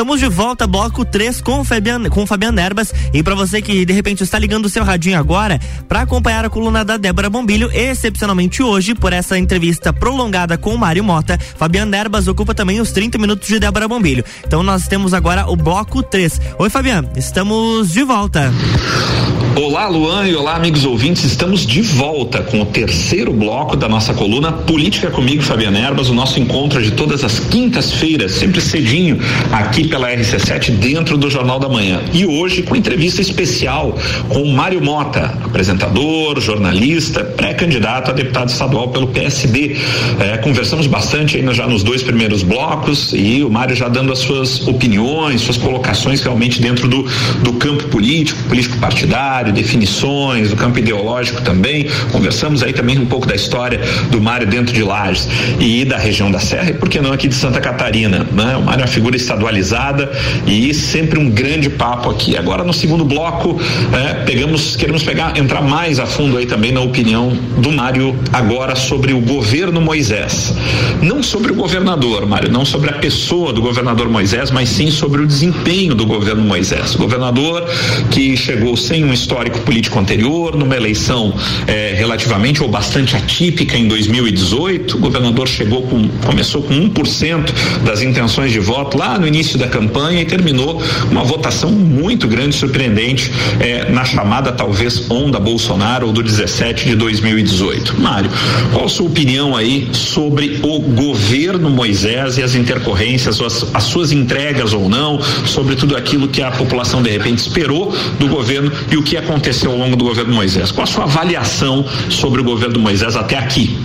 Estamos 0.00 0.18
de 0.18 0.28
volta, 0.28 0.66
bloco 0.66 1.04
3 1.04 1.42
com 1.42 1.62
Fabian, 1.62 2.08
com 2.08 2.26
Fabiano 2.26 2.58
Erbas. 2.58 2.90
E 3.12 3.22
para 3.22 3.34
você 3.34 3.60
que 3.60 3.84
de 3.84 3.92
repente 3.92 4.22
está 4.22 4.38
ligando 4.38 4.64
o 4.64 4.68
seu 4.70 4.82
radinho 4.82 5.18
agora, 5.18 5.60
para 5.86 6.00
acompanhar 6.00 6.42
a 6.42 6.48
coluna 6.48 6.82
da 6.82 6.96
Débora 6.96 7.28
Bombilho, 7.28 7.70
excepcionalmente 7.70 8.62
hoje, 8.62 8.94
por 8.94 9.12
essa 9.12 9.38
entrevista 9.38 9.92
prolongada 9.92 10.56
com 10.56 10.74
o 10.74 10.78
Mário 10.78 11.04
Mota, 11.04 11.38
Fabiano 11.54 11.94
Erbas 11.94 12.28
ocupa 12.28 12.54
também 12.54 12.80
os 12.80 12.92
30 12.92 13.18
minutos 13.18 13.46
de 13.46 13.58
Débora 13.58 13.86
Bombilho. 13.86 14.24
Então 14.42 14.62
nós 14.62 14.88
temos 14.88 15.12
agora 15.12 15.46
o 15.50 15.54
bloco 15.54 16.02
3. 16.02 16.40
Oi, 16.58 16.70
Fabiano, 16.70 17.10
estamos 17.14 17.90
de 17.90 18.02
volta. 18.02 18.50
Olá, 19.56 19.88
Luan, 19.88 20.26
e 20.26 20.34
olá, 20.34 20.54
amigos 20.54 20.86
ouvintes. 20.86 21.24
Estamos 21.24 21.66
de 21.66 21.82
volta 21.82 22.40
com 22.40 22.62
o 22.62 22.66
terceiro 22.66 23.32
bloco 23.32 23.76
da 23.76 23.88
nossa 23.88 24.14
coluna 24.14 24.52
Política 24.52 25.10
comigo, 25.10 25.42
Fabiano 25.42 25.76
Erbas. 25.76 26.08
O 26.08 26.14
nosso 26.14 26.38
encontro 26.38 26.80
de 26.80 26.92
todas 26.92 27.24
as 27.24 27.40
quintas-feiras, 27.40 28.32
sempre 28.32 28.60
cedinho, 28.60 29.18
aqui 29.52 29.89
pela 29.90 30.08
da 30.10 30.16
RC7 30.16 30.70
dentro 30.76 31.18
do 31.18 31.28
Jornal 31.28 31.58
da 31.58 31.68
Manhã. 31.68 32.00
E 32.12 32.24
hoje 32.24 32.62
com 32.62 32.76
entrevista 32.76 33.20
especial 33.20 33.98
com 34.28 34.46
Mário 34.52 34.80
Mota, 34.80 35.36
apresentador, 35.44 36.40
jornalista, 36.40 37.24
pré-candidato 37.24 38.10
a 38.10 38.14
deputado 38.14 38.48
estadual 38.48 38.88
pelo 38.88 39.08
PSD. 39.08 39.76
É, 40.20 40.36
conversamos 40.38 40.86
bastante 40.86 41.36
ainda 41.36 41.52
já 41.52 41.66
nos 41.66 41.82
dois 41.82 42.02
primeiros 42.02 42.42
blocos 42.42 43.12
e 43.12 43.42
o 43.42 43.50
Mário 43.50 43.74
já 43.74 43.88
dando 43.88 44.12
as 44.12 44.20
suas 44.20 44.66
opiniões, 44.66 45.40
suas 45.40 45.56
colocações 45.56 46.22
realmente 46.22 46.62
dentro 46.62 46.88
do, 46.88 47.02
do 47.42 47.54
campo 47.54 47.84
político, 47.88 48.42
político 48.44 48.78
partidário, 48.78 49.52
definições, 49.52 50.50
do 50.50 50.56
campo 50.56 50.78
ideológico 50.78 51.42
também. 51.42 51.88
Conversamos 52.12 52.62
aí 52.62 52.72
também 52.72 52.96
um 52.98 53.06
pouco 53.06 53.26
da 53.26 53.34
história 53.34 53.80
do 54.10 54.20
Mário 54.20 54.46
dentro 54.46 54.72
de 54.72 54.84
Lages 54.84 55.28
e 55.58 55.84
da 55.84 55.98
região 55.98 56.30
da 56.30 56.38
Serra 56.38 56.70
e 56.70 56.74
por 56.74 56.88
que 56.88 57.00
não 57.00 57.12
aqui 57.12 57.26
de 57.26 57.34
Santa 57.34 57.60
Catarina, 57.60 58.26
né? 58.30 58.56
O 58.56 58.62
Mário 58.62 58.82
é 58.82 58.84
uma 58.84 58.92
figura 58.92 59.16
estadualizada 59.16 59.79
e 60.46 60.72
sempre 60.74 61.18
um 61.18 61.30
grande 61.30 61.70
papo 61.70 62.10
aqui. 62.10 62.36
Agora 62.36 62.62
no 62.62 62.72
segundo 62.72 63.04
bloco, 63.04 63.60
é, 63.92 64.14
pegamos, 64.24 64.76
queremos 64.76 65.02
pegar, 65.02 65.36
entrar 65.38 65.62
mais 65.62 65.98
a 65.98 66.06
fundo 66.06 66.36
aí 66.36 66.46
também 66.46 66.72
na 66.72 66.80
opinião 66.80 67.32
do 67.58 67.70
Mário 67.72 68.16
agora 68.32 68.76
sobre 68.76 69.12
o 69.12 69.20
governo 69.20 69.80
Moisés. 69.80 70.54
Não 71.02 71.22
sobre 71.22 71.52
o 71.52 71.54
governador, 71.54 72.26
Mário, 72.26 72.50
não 72.50 72.64
sobre 72.64 72.90
a 72.90 72.94
pessoa 72.94 73.52
do 73.52 73.62
governador 73.62 74.08
Moisés, 74.08 74.50
mas 74.50 74.68
sim 74.68 74.90
sobre 74.90 75.22
o 75.22 75.26
desempenho 75.26 75.94
do 75.94 76.04
governo 76.04 76.42
Moisés. 76.42 76.94
O 76.94 76.98
governador 76.98 77.66
que 78.10 78.36
chegou 78.36 78.76
sem 78.76 79.04
um 79.04 79.12
histórico 79.12 79.60
político 79.60 79.98
anterior, 79.98 80.56
numa 80.56 80.76
eleição 80.76 81.32
é, 81.66 81.94
relativamente 81.96 82.62
ou 82.62 82.68
bastante 82.68 83.16
atípica 83.16 83.76
em 83.76 83.88
2018, 83.88 84.96
o 84.96 85.00
governador 85.00 85.48
chegou 85.48 85.82
com, 85.82 86.08
começou 86.26 86.62
com 86.62 86.74
1% 86.74 87.50
das 87.84 88.02
intenções 88.02 88.52
de 88.52 88.58
voto 88.58 88.98
lá 88.98 89.18
no 89.18 89.26
início 89.26 89.58
da 89.58 89.68
campanha 89.70 90.20
e 90.20 90.24
terminou 90.26 90.82
uma 91.10 91.24
votação 91.24 91.70
muito 91.70 92.28
grande, 92.28 92.54
surpreendente, 92.54 93.32
é, 93.58 93.90
na 93.90 94.04
chamada 94.04 94.52
talvez 94.52 95.10
onda 95.10 95.40
Bolsonaro 95.40 96.08
ou 96.08 96.12
do 96.12 96.22
17 96.22 96.86
de 96.86 96.96
2018. 96.96 98.00
Mário, 98.00 98.30
qual 98.72 98.84
a 98.84 98.88
sua 98.88 99.06
opinião 99.06 99.56
aí 99.56 99.88
sobre 99.92 100.60
o 100.62 100.80
governo 100.80 101.70
Moisés 101.70 102.36
e 102.38 102.42
as 102.42 102.54
intercorrências, 102.54 103.40
as, 103.40 103.66
as 103.74 103.84
suas 103.84 104.12
entregas 104.12 104.72
ou 104.72 104.88
não, 104.88 105.20
sobre 105.46 105.76
tudo 105.76 105.96
aquilo 105.96 106.28
que 106.28 106.42
a 106.42 106.50
população 106.50 107.02
de 107.02 107.10
repente 107.10 107.38
esperou 107.38 107.94
do 108.18 108.28
governo 108.28 108.70
e 108.90 108.96
o 108.96 109.02
que 109.02 109.16
aconteceu 109.16 109.70
ao 109.70 109.78
longo 109.78 109.96
do 109.96 110.04
governo 110.04 110.34
Moisés? 110.34 110.70
Qual 110.70 110.84
a 110.84 110.86
sua 110.86 111.04
avaliação 111.04 111.84
sobre 112.08 112.40
o 112.40 112.44
governo 112.44 112.78
Moisés 112.80 113.16
até 113.16 113.38
aqui? 113.38 113.78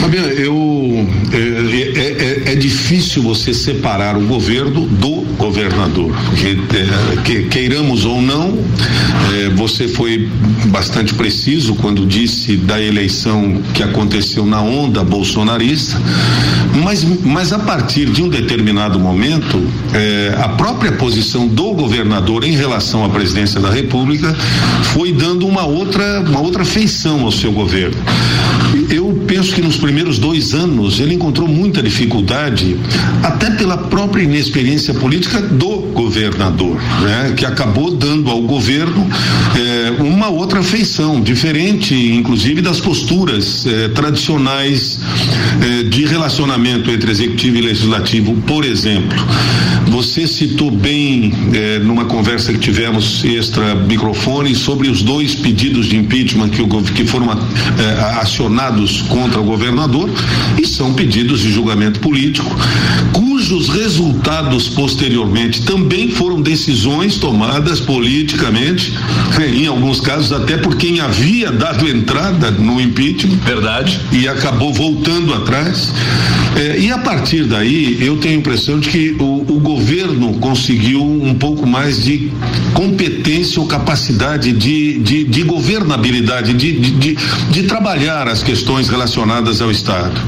Fabiano, 0.00 0.28
eu 0.28 1.06
é, 1.32 1.36
é, 1.36 2.50
é, 2.50 2.52
é, 2.52 2.54
difícil 2.56 3.22
você 3.22 3.52
separar 3.52 4.16
o 4.16 4.20
governo 4.20 4.49
do 4.58 5.24
governador. 5.36 6.12
Que, 6.36 6.58
é, 6.76 7.22
que, 7.22 7.42
queiramos 7.44 8.04
ou 8.04 8.20
não, 8.20 8.58
é, 9.34 9.48
você 9.50 9.86
foi 9.86 10.28
bastante 10.66 11.14
preciso 11.14 11.74
quando 11.76 12.04
disse 12.04 12.56
da 12.56 12.80
eleição 12.80 13.62
que 13.72 13.82
aconteceu 13.82 14.44
na 14.44 14.60
onda 14.60 15.04
bolsonarista, 15.04 16.00
mas, 16.82 17.04
mas 17.24 17.52
a 17.52 17.60
partir 17.60 18.06
de 18.06 18.22
um 18.22 18.28
determinado 18.28 18.98
momento, 18.98 19.62
é, 19.94 20.34
a 20.36 20.48
própria 20.48 20.92
posição 20.92 21.46
do 21.46 21.72
governador 21.72 22.44
em 22.44 22.52
relação 22.52 23.04
à 23.04 23.08
presidência 23.08 23.60
da 23.60 23.70
República 23.70 24.34
foi 24.94 25.12
dando 25.12 25.46
uma 25.46 25.64
outra, 25.64 26.20
uma 26.20 26.40
outra 26.40 26.64
feição 26.64 27.20
ao 27.20 27.30
seu 27.30 27.52
governo. 27.52 27.96
Eu 28.90 29.20
penso 29.26 29.54
que 29.54 29.62
nos 29.62 29.76
primeiros 29.76 30.18
dois 30.18 30.54
anos 30.54 31.00
ele 31.00 31.14
encontrou 31.14 31.46
muita 31.46 31.82
dificuldade, 31.82 32.76
até 33.22 33.50
pela 33.50 33.76
própria 33.76 34.22
inexperiência 34.40 34.94
política 34.94 35.40
do 35.42 35.76
governador, 35.92 36.76
né? 37.02 37.34
Que 37.36 37.44
acabou 37.44 37.90
dando 37.90 38.30
ao 38.30 38.40
governo 38.42 39.06
eh, 39.54 39.92
uma 40.02 40.28
outra 40.28 40.62
feição, 40.62 41.20
diferente, 41.20 41.94
inclusive, 41.94 42.62
das 42.62 42.80
posturas 42.80 43.66
eh, 43.66 43.88
tradicionais 43.88 44.98
eh, 45.60 45.82
de 45.84 46.06
relacionamento 46.06 46.90
entre 46.90 47.10
executivo 47.10 47.58
e 47.58 47.60
legislativo, 47.60 48.34
por 48.46 48.64
exemplo. 48.64 49.18
Você 49.88 50.26
citou 50.26 50.70
bem 50.70 51.32
numa 51.82 52.04
conversa 52.04 52.52
que 52.52 52.58
tivemos 52.60 53.24
extra 53.24 53.74
microfone 53.74 54.54
sobre 54.54 54.88
os 54.88 55.02
dois 55.02 55.34
pedidos 55.34 55.86
de 55.86 55.96
impeachment 55.96 56.50
que, 56.50 56.62
o, 56.62 56.68
que 56.68 57.04
foram 57.04 57.28
acionados 58.20 59.02
contra 59.02 59.40
o 59.40 59.44
governador 59.44 60.08
e 60.62 60.66
são 60.66 60.94
pedidos 60.94 61.40
de 61.40 61.50
julgamento 61.50 61.98
político, 61.98 62.54
cujos 63.12 63.68
resultados 63.68 64.29
posteriormente 64.68 65.62
também 65.62 66.10
foram 66.10 66.40
decisões 66.40 67.16
tomadas 67.16 67.80
politicamente, 67.80 68.92
em 69.40 69.66
alguns 69.66 70.00
casos 70.00 70.32
até 70.32 70.56
por 70.56 70.76
quem 70.76 71.00
havia 71.00 71.50
dado 71.50 71.88
entrada 71.88 72.50
no 72.50 72.80
impeachment. 72.80 73.36
Verdade. 73.44 74.00
E 74.12 74.28
acabou 74.28 74.72
voltando 74.72 75.34
atrás. 75.34 75.92
É, 76.56 76.78
e 76.78 76.90
a 76.90 76.98
partir 76.98 77.44
daí, 77.44 77.98
eu 78.00 78.16
tenho 78.16 78.34
a 78.34 78.38
impressão 78.38 78.78
de 78.78 78.88
que 78.88 79.16
o, 79.18 79.39
o 79.48 79.60
governo 79.60 80.34
conseguiu 80.34 81.02
um 81.02 81.34
pouco 81.34 81.66
mais 81.66 82.02
de 82.02 82.30
competência 82.74 83.60
ou 83.60 83.66
capacidade 83.66 84.52
de, 84.52 84.98
de, 84.98 85.24
de 85.24 85.42
governabilidade, 85.42 86.52
de, 86.54 86.72
de, 86.72 87.16
de, 87.50 87.62
trabalhar 87.64 88.28
as 88.28 88.42
questões 88.42 88.88
relacionadas 88.88 89.60
ao 89.60 89.70
Estado. 89.70 90.20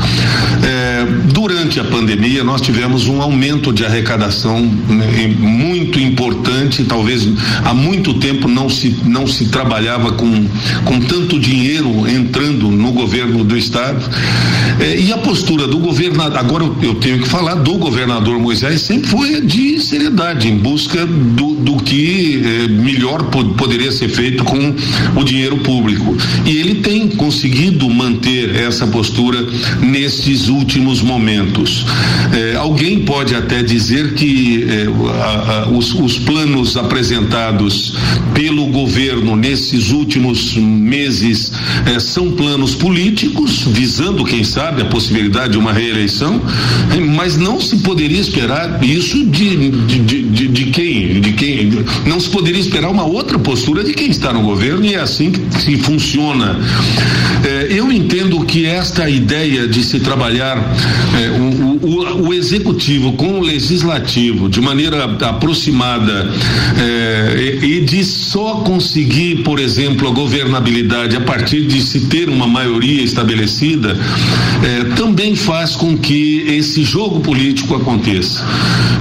É, 0.63 1.07
durante 1.33 1.81
a 1.81 1.85
pandemia, 1.85 2.45
nós 2.45 2.61
tivemos 2.61 3.07
um 3.07 3.21
aumento 3.23 3.73
de 3.73 3.85
arrecadação 3.85 4.61
né, 4.61 5.35
muito 5.39 5.99
importante, 5.99 6.85
talvez 6.85 7.29
há 7.65 7.75
muito 7.75 8.15
tempo 8.15 8.49
não 8.49 8.69
se, 8.69 8.97
não 9.05 9.27
se 9.27 9.47
trabalhava 9.47 10.13
com, 10.13 10.47
com 10.85 11.01
tanto 11.01 11.39
dinheiro 11.39 12.09
entrando 12.09 12.69
no 12.71 12.93
governo 12.93 13.45
do 13.45 13.57
Estado. 13.57 14.03
É, 14.81 14.99
e 14.99 15.13
a 15.13 15.19
postura 15.19 15.67
do 15.67 15.79
governador, 15.79 16.39
agora 16.39 16.65
eu 16.83 16.95
tenho 16.97 17.21
que 17.21 17.29
falar 17.29 17.55
do 17.55 17.75
governador 17.75 18.39
Moisés, 18.39 18.83
sempre 18.83 19.02
foi 19.05 19.41
de 19.41 19.81
seriedade, 19.81 20.49
em 20.49 20.57
busca 20.57 21.07
do, 21.07 21.55
do 21.55 21.77
que 21.77 22.43
é, 22.45 22.69
melhor 22.69 23.25
poderia 23.57 23.93
ser 23.93 24.09
feito 24.09 24.45
com 24.45 24.75
o 25.17 25.25
dinheiro 25.25 25.59
público. 25.59 26.17
E 26.47 26.57
ele 26.57 26.77
tem 26.77 27.09
conseguido 27.09 27.89
manter 27.89 28.55
essa 28.57 28.87
postura 28.87 29.47
nestes 29.81 30.49
últimos 30.49 31.01
momentos. 31.01 31.85
É, 32.33 32.57
alguém 32.57 33.01
pode 33.01 33.35
até 33.35 33.63
dizer 33.63 34.15
que 34.15 34.65
é, 34.69 34.87
a, 35.21 35.65
a, 35.65 35.69
os, 35.69 35.95
os 35.95 36.19
planos 36.19 36.77
apresentados 36.77 37.95
pelo 38.35 38.67
governo 38.67 39.37
nesses 39.37 39.91
últimos 39.91 40.55
meses 40.55 41.53
é, 41.87 41.99
são 41.99 42.33
planos 42.33 42.75
políticos, 42.75 43.65
visando, 43.69 44.25
quem 44.25 44.45
sabe, 44.45 44.83
a 44.83 44.87
possibilidade 44.87 45.53
de 45.53 45.59
uma 45.59 45.73
reeleição, 45.73 46.41
mas 47.15 47.37
não 47.37 47.61
se 47.61 47.79
poderia 47.79 48.21
esperar 48.21 48.83
isso 48.93 49.25
de, 49.25 49.71
de, 49.71 50.23
de, 50.23 50.49
de 50.49 50.65
quem? 50.67 51.21
De 51.21 51.33
quem? 51.33 51.71
Não 52.07 52.21
se 52.21 52.29
poderia 52.29 52.61
esperar 52.61 52.91
uma 52.91 53.05
outra 53.05 53.39
postura 53.39 53.83
de 53.83 53.95
quem 53.95 54.11
está 54.11 54.33
no 54.33 54.43
governo 54.43 54.85
e 54.85 54.95
é 54.95 55.01
assim 55.01 55.31
que 55.31 55.61
se 55.61 55.77
funciona. 55.79 56.59
É, 57.45 57.69
eu 57.71 57.91
entendo 57.91 58.45
que 58.45 58.67
esta 58.67 59.09
ideia 59.09 59.67
de 59.67 59.83
se 59.83 60.01
trabalhar 60.01 60.57
é, 61.19 61.31
o, 61.31 61.79
o, 61.83 62.29
o, 62.29 62.35
executivo 62.35 63.13
com 63.15 63.41
o 63.41 63.43
legislativo 63.43 64.49
de 64.49 64.61
maneira 64.61 65.05
aproximada 65.05 66.31
é, 66.79 67.59
e, 67.63 67.79
e 67.79 67.81
de 67.81 68.05
só 68.05 68.57
conseguir, 68.57 69.43
por 69.43 69.59
exemplo, 69.59 70.09
a 70.09 70.11
governabilidade 70.13 71.17
a 71.17 71.21
partir 71.21 71.67
de 71.67 71.81
se 71.83 72.03
ter 72.07 72.29
uma 72.29 72.47
maioria 72.47 73.03
estabelecida, 73.03 73.97
é, 74.63 74.85
também 74.95 75.35
faz 75.35 75.75
com 75.75 75.97
que 75.97 76.45
esse 76.47 76.85
jogo 76.85 77.21
político 77.21 77.75
aconteça. 77.75 78.45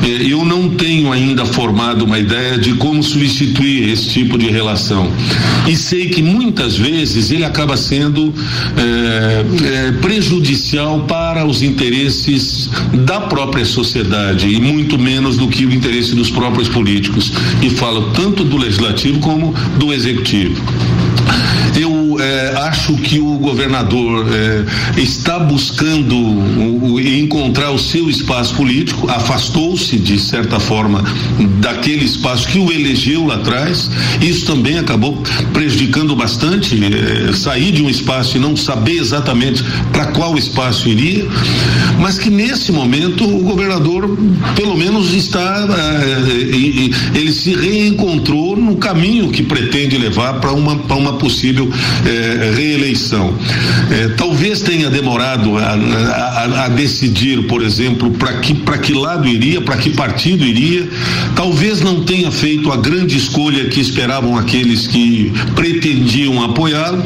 É, 0.04 0.32
eu 0.32 0.44
não 0.44 0.70
tenho 0.70 1.12
ainda 1.12 1.46
formado 1.46 2.06
uma 2.06 2.20
ideia 2.20 2.58
de 2.58 2.74
como 2.74 3.04
substituir 3.04 3.90
esse 3.90 4.10
tipo 4.10 4.38
de 4.38 4.50
relação. 4.50 5.12
E 5.68 5.76
sei 5.76 6.10
que 6.10 6.22
muitas 6.22 6.78
vezes 6.78 7.32
ele 7.32 7.46
acaba 7.46 7.78
sendo 7.78 8.34
é, 8.78 9.46
é, 9.66 9.92
prejudicial 9.94 11.02
para 11.02 11.46
os 11.46 11.62
interesses 11.62 12.70
da 13.06 13.22
própria 13.22 13.66
sociedade 13.66 14.48
e 14.48 14.60
muito 14.60 14.98
menos 14.98 15.38
do 15.38 15.48
que 15.48 15.66
o 15.66 15.74
interesse 15.74 16.16
dos 16.16 16.30
próprios 16.30 16.68
políticos. 16.68 17.32
E 17.62 17.70
falo 17.70 18.12
tanto 18.12 18.44
do 18.44 18.58
legislativo 18.58 19.20
como 19.20 19.54
do 19.78 19.94
executivo. 19.94 20.62
Eh, 22.22 22.54
acho 22.56 22.94
que 22.98 23.20
o 23.20 23.38
governador 23.40 24.28
eh, 24.32 24.64
está 25.02 25.40
buscando 25.40 26.16
o, 26.16 26.94
o, 26.94 27.00
encontrar 27.00 27.72
o 27.72 27.80
seu 27.80 28.10
espaço 28.10 28.54
político, 28.56 29.10
afastou-se 29.10 29.98
de 29.98 30.20
certa 30.20 30.60
forma 30.60 31.04
daquele 31.60 32.06
espaço 32.06 32.48
que 32.48 32.60
o 32.60 32.72
elegeu 32.72 33.26
lá 33.26 33.36
atrás. 33.36 33.90
Isso 34.22 34.46
também 34.46 34.78
acabou 34.78 35.22
prejudicando 35.52 36.16
bastante 36.16 36.76
eh, 36.76 37.34
sair 37.34 37.72
de 37.72 37.82
um 37.82 37.90
espaço 37.90 38.38
e 38.38 38.40
não 38.40 38.56
saber 38.56 38.98
exatamente 38.98 39.64
para 39.92 40.08
qual 40.08 40.38
espaço 40.38 40.88
iria, 40.88 41.26
mas 42.00 42.20
que 42.20 42.30
nesse 42.30 42.72
momento 42.72 43.24
o 43.24 43.40
governador 43.40 44.18
pelo 44.56 44.78
menos 44.78 45.14
está 45.14 45.68
ele 47.14 47.32
se 47.32 47.56
reencontrou 47.56 48.56
no 48.56 48.76
caminho 48.76 49.30
que 49.30 49.42
pretende 49.42 49.98
levar 49.98 50.34
para 50.34 50.52
uma 50.52 50.76
para 50.76 50.96
uma 50.96 51.14
possível 51.14 51.70
eh, 52.12 52.54
reeleição. 52.56 53.34
Eh, 53.90 54.10
talvez 54.18 54.62
tenha 54.62 54.90
demorado 54.90 55.58
a, 55.58 55.74
a, 55.74 56.66
a 56.66 56.70
decidir, 56.70 57.48
por 57.48 57.62
exemplo, 57.62 58.12
para 58.12 58.34
que 58.34 58.54
que 58.82 58.94
lado 58.94 59.28
iria, 59.28 59.62
para 59.62 59.78
que 59.78 59.92
partido 59.92 60.44
iria. 60.44 60.88
Talvez 61.36 61.82
não 61.82 62.04
tenha 62.04 62.32
feito 62.32 62.72
a 62.72 62.78
grande 62.78 63.18
escolha 63.18 63.66
que 63.66 63.80
esperavam 63.80 64.38
aqueles 64.38 64.88
que 64.88 65.32
pretendiam 65.56 66.44
apoiá-lo 66.44 67.04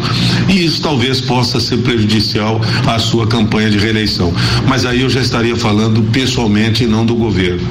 e 0.49 0.65
isso 0.65 0.81
talvez 0.81 1.21
possa 1.21 1.59
ser 1.59 1.77
prejudicial 1.77 2.59
à 2.87 2.97
sua 2.97 3.27
campanha 3.27 3.69
de 3.69 3.77
reeleição. 3.77 4.33
Mas 4.67 4.85
aí 4.85 5.01
eu 5.01 5.09
já 5.09 5.21
estaria 5.21 5.55
falando 5.55 6.01
pessoalmente 6.11 6.83
e 6.83 6.87
não 6.87 7.05
do 7.05 7.15
governo. 7.15 7.67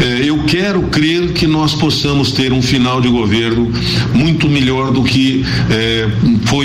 Eh, 0.00 0.24
eu 0.24 0.42
quero 0.44 0.82
crer 0.82 1.32
que 1.32 1.46
nós 1.46 1.74
possamos 1.74 2.32
ter 2.32 2.52
um 2.52 2.60
final 2.60 3.00
de 3.00 3.08
governo 3.08 3.72
muito 4.12 4.48
melhor 4.48 4.90
do 4.90 5.02
que 5.02 5.44
eh, 5.70 6.08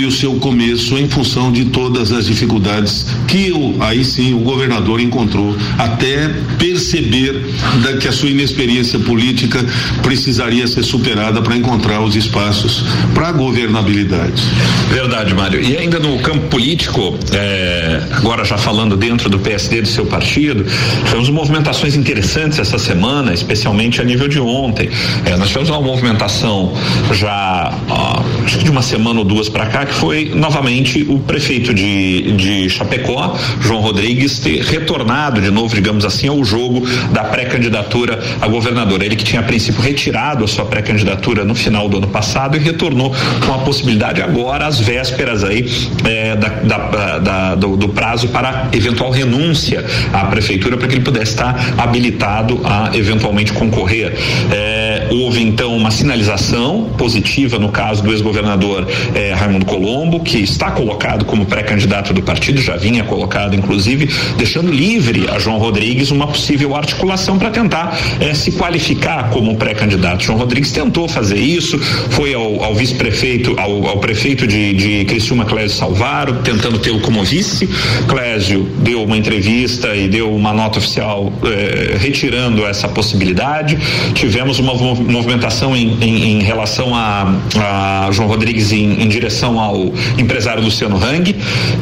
foi 0.02 0.06
o 0.06 0.10
seu 0.10 0.34
começo 0.34 0.98
em 0.98 1.08
função 1.08 1.52
de 1.52 1.66
todas 1.66 2.10
as 2.10 2.26
dificuldades 2.26 3.06
que 3.28 3.48
eu, 3.48 3.76
aí 3.78 4.04
sim 4.04 4.34
o 4.34 4.38
governador 4.38 5.00
encontrou 5.00 5.56
até 5.78 6.28
perceber 6.58 7.40
da, 7.82 7.96
que 7.98 8.08
a 8.08 8.12
sua 8.12 8.28
inexperiência 8.28 8.98
política 8.98 9.64
precisaria 10.02 10.66
ser 10.66 10.82
superada 10.82 11.40
para 11.40 11.56
encontrar 11.56 12.00
os 12.00 12.16
espaços 12.16 12.84
para 13.14 13.28
a 13.28 13.32
governabilidade. 13.32 14.42
Verdade, 14.90 15.34
Mário. 15.34 15.62
E 15.62 15.76
ainda 15.76 16.00
no 16.00 16.18
campo 16.18 16.48
político, 16.48 17.16
é, 17.32 18.02
agora 18.12 18.44
já 18.44 18.58
falando 18.58 18.96
dentro 18.96 19.30
do 19.30 19.38
PSD 19.38 19.82
do 19.82 19.88
seu 19.88 20.06
partido, 20.06 20.66
tivemos 21.04 21.30
movimentações 21.30 21.94
interessantes 21.94 22.58
essa 22.58 22.78
semana, 22.78 23.32
especialmente 23.32 24.00
a 24.00 24.04
nível 24.04 24.26
de 24.26 24.40
ontem. 24.40 24.90
É, 25.24 25.36
nós 25.36 25.48
tivemos 25.48 25.70
uma 25.70 25.80
movimentação 25.80 26.72
já 27.12 27.72
ó, 27.88 28.20
de 28.46 28.70
uma 28.70 28.82
semana 28.82 29.20
ou 29.20 29.24
duas 29.24 29.48
para 29.48 29.66
cá, 29.66 29.86
que 29.86 29.91
foi 29.92 30.32
novamente 30.34 31.04
o 31.08 31.18
prefeito 31.18 31.72
de, 31.74 32.32
de 32.32 32.70
Chapecó, 32.70 33.36
João 33.60 33.80
Rodrigues, 33.80 34.38
ter 34.38 34.62
retornado 34.62 35.40
de 35.40 35.50
novo, 35.50 35.74
digamos 35.74 36.04
assim, 36.04 36.28
ao 36.28 36.42
jogo 36.44 36.86
da 37.12 37.24
pré-candidatura 37.24 38.18
a 38.40 38.48
governador. 38.48 39.02
Ele 39.02 39.16
que 39.16 39.24
tinha 39.24 39.40
a 39.40 39.44
princípio 39.44 39.80
retirado 39.82 40.44
a 40.44 40.48
sua 40.48 40.64
pré-candidatura 40.64 41.44
no 41.44 41.54
final 41.54 41.88
do 41.88 41.98
ano 41.98 42.08
passado 42.08 42.56
e 42.56 42.60
retornou 42.60 43.14
com 43.46 43.54
a 43.54 43.58
possibilidade 43.58 44.22
agora, 44.22 44.66
às 44.66 44.80
vésperas 44.80 45.44
aí 45.44 45.66
é, 46.04 46.36
da, 46.36 46.48
da, 46.48 47.18
da, 47.18 47.54
do, 47.54 47.76
do, 47.76 47.88
prazo 47.88 48.28
para 48.28 48.68
eventual 48.72 49.10
renúncia 49.10 49.84
à 50.12 50.24
prefeitura 50.26 50.76
para 50.76 50.88
que 50.88 50.94
ele 50.94 51.04
pudesse 51.04 51.32
estar 51.32 51.74
habilitado 51.78 52.60
a 52.64 52.90
eventualmente 52.94 53.52
concorrer. 53.52 54.12
É, 54.50 55.08
houve 55.10 55.42
então 55.42 55.76
uma 55.76 55.90
sinalização 55.90 56.90
positiva 56.96 57.58
no 57.58 57.68
caso 57.68 58.02
do 58.02 58.10
ex-governador 58.12 58.86
é, 59.14 59.32
Raimundo 59.34 59.66
Colombo, 59.72 60.20
que 60.20 60.38
está 60.38 60.70
colocado 60.70 61.24
como 61.24 61.46
pré-candidato 61.46 62.12
do 62.12 62.22
partido, 62.22 62.60
já 62.60 62.76
vinha 62.76 63.04
colocado 63.04 63.56
inclusive, 63.56 64.06
deixando 64.36 64.70
livre 64.70 65.30
a 65.30 65.38
João 65.38 65.56
Rodrigues 65.56 66.10
uma 66.10 66.26
possível 66.26 66.76
articulação 66.76 67.38
para 67.38 67.48
tentar 67.48 67.98
é, 68.20 68.34
se 68.34 68.52
qualificar 68.52 69.30
como 69.30 69.56
pré-candidato. 69.56 70.24
João 70.24 70.38
Rodrigues 70.38 70.72
tentou 70.72 71.08
fazer 71.08 71.38
isso, 71.38 71.78
foi 71.78 72.34
ao, 72.34 72.62
ao 72.62 72.74
vice-prefeito, 72.74 73.58
ao, 73.58 73.86
ao, 73.86 73.98
prefeito 73.98 74.46
de, 74.46 74.74
de 74.74 75.04
Criciúma, 75.06 75.46
Clésio 75.46 75.78
Salvaro, 75.78 76.34
tentando 76.42 76.78
tê-lo 76.78 77.00
como 77.00 77.24
vice. 77.24 77.66
Clésio 78.06 78.68
deu 78.78 79.02
uma 79.02 79.16
entrevista 79.16 79.96
e 79.96 80.06
deu 80.06 80.34
uma 80.34 80.52
nota 80.52 80.78
oficial 80.78 81.32
eh, 81.44 81.96
retirando 81.98 82.66
essa 82.66 82.88
possibilidade. 82.88 83.78
Tivemos 84.12 84.58
uma 84.58 84.74
movimentação 84.74 85.74
em, 85.74 85.96
em, 86.02 86.24
em 86.32 86.42
relação 86.42 86.94
a, 86.94 87.34
a, 87.56 88.10
João 88.12 88.28
Rodrigues 88.28 88.72
em, 88.72 89.02
em, 89.02 89.08
direção 89.08 89.60
ao 89.62 89.92
empresário 90.18 90.62
Luciano 90.62 90.96
Hang, 90.96 91.34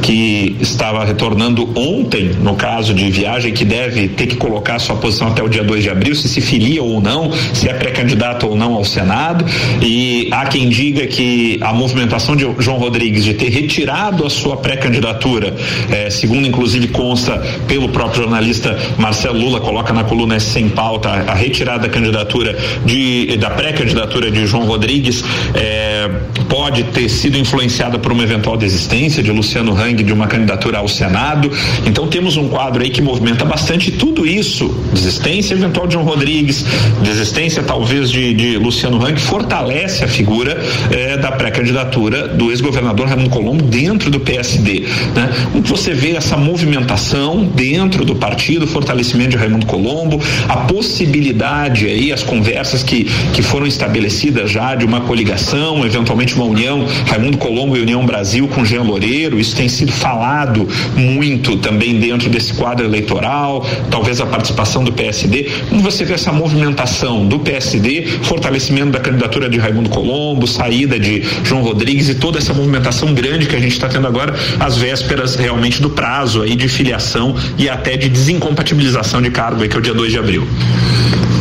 que 0.02 0.56
estava 0.60 1.04
retornando 1.04 1.68
ontem, 1.76 2.30
no 2.40 2.54
caso 2.54 2.94
de 2.94 3.10
viagem, 3.10 3.52
que 3.52 3.64
deve 3.64 4.08
ter 4.08 4.26
que 4.26 4.36
colocar 4.36 4.78
sua 4.78 4.96
posição 4.96 5.28
até 5.28 5.42
o 5.42 5.48
dia 5.48 5.64
2 5.64 5.82
de 5.82 5.90
abril, 5.90 6.14
se 6.14 6.28
se 6.28 6.40
filia 6.40 6.82
ou 6.82 7.00
não, 7.00 7.30
se 7.52 7.68
é 7.68 7.74
pré-candidato 7.74 8.46
ou 8.46 8.56
não 8.56 8.74
ao 8.74 8.84
Senado. 8.84 9.44
E 9.82 10.28
há 10.30 10.46
quem 10.46 10.68
diga 10.68 11.06
que 11.06 11.58
a 11.60 11.72
movimentação 11.72 12.36
de 12.36 12.46
João 12.58 12.78
Rodrigues 12.78 13.24
de 13.24 13.34
ter 13.34 13.48
retirado 13.48 14.26
a 14.26 14.30
sua 14.30 14.56
pré-candidatura, 14.56 15.54
eh, 15.90 16.10
segundo 16.10 16.46
inclusive 16.46 16.88
consta 16.88 17.38
pelo 17.66 17.88
próprio 17.88 18.22
jornalista 18.22 18.78
Marcelo 18.98 19.38
Lula, 19.38 19.60
coloca 19.60 19.92
na 19.92 20.04
coluna 20.04 20.38
sem 20.38 20.68
pauta 20.68 21.08
a, 21.08 21.32
a 21.32 21.34
retirada 21.34 21.80
da 21.80 21.88
candidatura 21.88 22.56
de, 22.84 23.36
da 23.36 23.50
pré-candidatura 23.50 24.30
de 24.30 24.46
João 24.46 24.66
Rodrigues 24.66 25.24
eh, 25.54 26.10
pode 26.48 26.82
ter 26.84 27.08
sido 27.08 27.38
influenciada 27.38 27.69
por 27.98 28.12
uma 28.12 28.22
eventual 28.22 28.56
desistência 28.56 29.22
de 29.22 29.30
Luciano 29.30 29.72
Hang 29.72 30.02
de 30.02 30.12
uma 30.12 30.26
candidatura 30.26 30.78
ao 30.78 30.88
Senado. 30.88 31.50
Então 31.86 32.08
temos 32.08 32.36
um 32.36 32.48
quadro 32.48 32.82
aí 32.82 32.90
que 32.90 33.00
movimenta 33.00 33.44
bastante 33.44 33.90
tudo 33.92 34.26
isso, 34.26 34.68
desistência 34.92 35.54
eventual 35.54 35.86
de 35.86 35.94
João 35.94 36.04
Rodrigues, 36.04 36.64
desistência 37.02 37.62
talvez 37.62 38.10
de, 38.10 38.34
de 38.34 38.58
Luciano 38.58 39.04
Hang, 39.04 39.20
fortalece 39.20 40.04
a 40.04 40.08
figura 40.08 40.60
eh, 40.90 41.16
da 41.16 41.32
pré-candidatura 41.32 42.28
do 42.28 42.50
ex-governador 42.50 43.06
Raimundo 43.06 43.30
Colombo 43.30 43.64
dentro 43.64 44.10
do 44.10 44.20
PSD. 44.20 44.80
Né? 45.14 45.30
Você 45.64 45.92
vê 45.92 46.12
essa 46.12 46.36
movimentação 46.36 47.44
dentro 47.44 48.04
do 48.04 48.14
partido, 48.14 48.66
fortalecimento 48.66 49.30
de 49.30 49.36
Raimundo 49.36 49.66
Colombo, 49.66 50.20
a 50.48 50.56
possibilidade 50.58 51.86
aí, 51.86 52.12
as 52.12 52.22
conversas 52.22 52.82
que, 52.82 53.04
que 53.32 53.42
foram 53.42 53.66
estabelecidas 53.66 54.50
já 54.50 54.74
de 54.74 54.84
uma 54.84 55.00
coligação, 55.02 55.84
eventualmente 55.84 56.34
uma 56.34 56.44
união, 56.44 56.84
Raimundo 57.06 57.38
Colombo 57.38 57.59
e 57.76 57.80
União 57.80 58.04
Brasil 58.04 58.48
com 58.48 58.64
Jean 58.64 58.82
Loureiro, 58.82 59.38
isso 59.38 59.54
tem 59.54 59.68
sido 59.68 59.92
falado 59.92 60.66
muito 60.96 61.56
também 61.56 61.98
dentro 61.98 62.28
desse 62.28 62.54
quadro 62.54 62.84
eleitoral, 62.84 63.66
talvez 63.90 64.20
a 64.20 64.26
participação 64.26 64.82
do 64.82 64.92
PSD. 64.92 65.50
Como 65.68 65.82
você 65.82 66.04
vê 66.04 66.14
essa 66.14 66.32
movimentação 66.32 67.26
do 67.26 67.38
PSD, 67.38 68.06
fortalecimento 68.22 68.90
da 68.90 69.00
candidatura 69.00 69.48
de 69.48 69.58
Raimundo 69.58 69.90
Colombo, 69.90 70.46
saída 70.46 70.98
de 70.98 71.22
João 71.44 71.62
Rodrigues 71.62 72.08
e 72.08 72.14
toda 72.14 72.38
essa 72.38 72.54
movimentação 72.54 73.12
grande 73.12 73.46
que 73.46 73.56
a 73.56 73.60
gente 73.60 73.72
está 73.72 73.88
tendo 73.88 74.06
agora, 74.06 74.34
às 74.58 74.76
vésperas 74.76 75.36
realmente 75.36 75.82
do 75.82 75.90
prazo 75.90 76.42
aí 76.42 76.56
de 76.56 76.68
filiação 76.68 77.34
e 77.58 77.68
até 77.68 77.96
de 77.96 78.08
desincompatibilização 78.08 79.20
de 79.20 79.30
cargo, 79.30 79.62
aí, 79.62 79.68
que 79.68 79.76
é 79.76 79.78
o 79.78 79.82
dia 79.82 79.94
2 79.94 80.12
de 80.12 80.18
abril. 80.18 80.46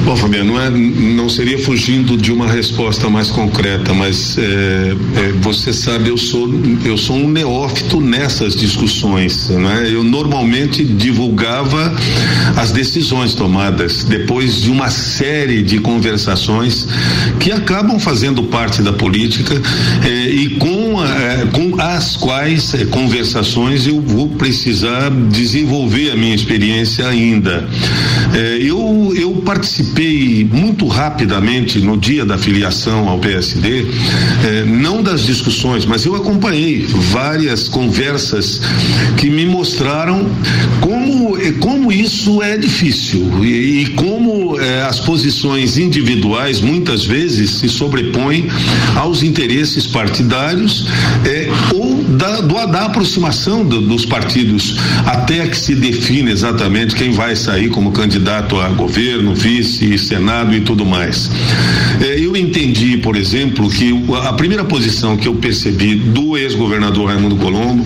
Bom, 0.10 0.16
Fabiano, 0.16 0.54
não, 0.54 0.60
é, 0.60 0.72
não 0.72 1.30
seria 1.30 1.60
fugindo 1.60 2.18
de 2.18 2.32
uma 2.32 2.48
resposta 2.48 3.08
mais 3.12 3.30
concreta, 3.30 3.94
mas 3.94 4.40
é, 4.40 4.42
é, 4.42 5.32
você 5.40 5.72
sabe, 5.72 6.10
eu 6.10 6.18
sou, 6.18 6.50
eu 6.84 6.98
sou 6.98 7.16
um 7.16 7.30
neófito 7.30 8.02
nessas 8.02 8.56
discussões. 8.56 9.50
Né? 9.50 9.88
Eu 9.94 10.04
normalmente 10.04 10.84
divulgava 10.84 11.96
as 12.58 12.72
decisões 12.72 13.36
tomadas 13.36 14.04
depois 14.04 14.64
de 14.64 14.72
uma 14.72 14.90
série 14.90 15.62
de 15.62 15.78
conversações 15.78 16.88
que 17.40 17.52
acabam 17.52 18.00
fazendo 18.00 18.42
parte 18.46 18.82
da 18.82 18.92
política 18.92 19.62
é, 20.04 20.28
e 20.28 20.56
com, 20.56 21.06
é, 21.06 21.46
com 21.54 21.80
as 21.80 22.18
quais 22.18 22.74
é, 22.74 22.84
conversações 22.86 23.86
eu 23.86 24.02
vou 24.02 24.28
precisar 24.28 25.12
desenvolver 25.30 26.10
a 26.10 26.16
minha 26.16 26.34
experiência 26.34 27.08
ainda. 27.08 27.70
eu, 28.60 29.14
eu 29.16 29.34
participei 29.46 29.99
participei 30.00 30.48
muito 30.50 30.88
rapidamente 30.88 31.80
no 31.80 31.98
dia 31.98 32.26
da 32.26 32.38
filiação 32.38 33.10
ao 33.10 33.20
PSD, 33.20 33.86
eh, 34.46 34.66
não 34.66 35.04
das 35.04 35.26
discussões, 35.26 35.86
mas 35.86 36.06
eu 36.06 36.16
acompanhei 36.16 36.86
várias 37.12 37.68
conversas 37.68 38.62
que 39.18 39.30
me 39.30 39.46
mostraram 39.46 40.26
como, 40.80 41.38
eh, 41.38 41.52
como 41.60 41.92
isso 41.92 42.42
é 42.42 42.58
difícil 42.58 43.44
e, 43.44 43.82
e 43.82 43.86
como 43.88 44.58
eh, 44.60 44.84
as 44.84 45.00
posições 45.02 45.78
individuais 45.78 46.62
muitas 46.62 47.04
vezes 47.04 47.52
se 47.52 47.68
sobrepõem 47.68 48.48
aos 48.96 49.22
interesses 49.22 49.86
partidários 49.86 50.88
ou 51.76 51.79
da, 52.20 52.42
do, 52.42 52.66
da 52.68 52.86
aproximação 52.86 53.66
do, 53.66 53.80
dos 53.80 54.06
partidos 54.06 54.78
até 55.06 55.48
que 55.48 55.58
se 55.58 55.74
define 55.74 56.32
exatamente 56.32 56.94
quem 56.94 57.12
vai 57.12 57.36
sair 57.36 57.70
como 57.70 57.92
candidato 57.92 58.60
a 58.60 58.68
governo, 58.70 59.34
vice, 59.34 59.98
senado 59.98 60.54
e 60.54 60.60
tudo 60.62 60.86
mais. 60.86 61.32
É, 62.02 62.20
eu 62.20 62.36
entendi, 62.36 62.98
por 62.98 63.16
exemplo, 63.16 63.70
que 63.70 63.94
a 64.26 64.34
primeira 64.34 64.66
posição 64.66 65.16
que 65.16 65.28
eu 65.28 65.36
percebi 65.36 65.96
do 65.96 66.38
ex-governador 66.38 67.08
Raimundo 67.08 67.38
Colombo 67.38 67.86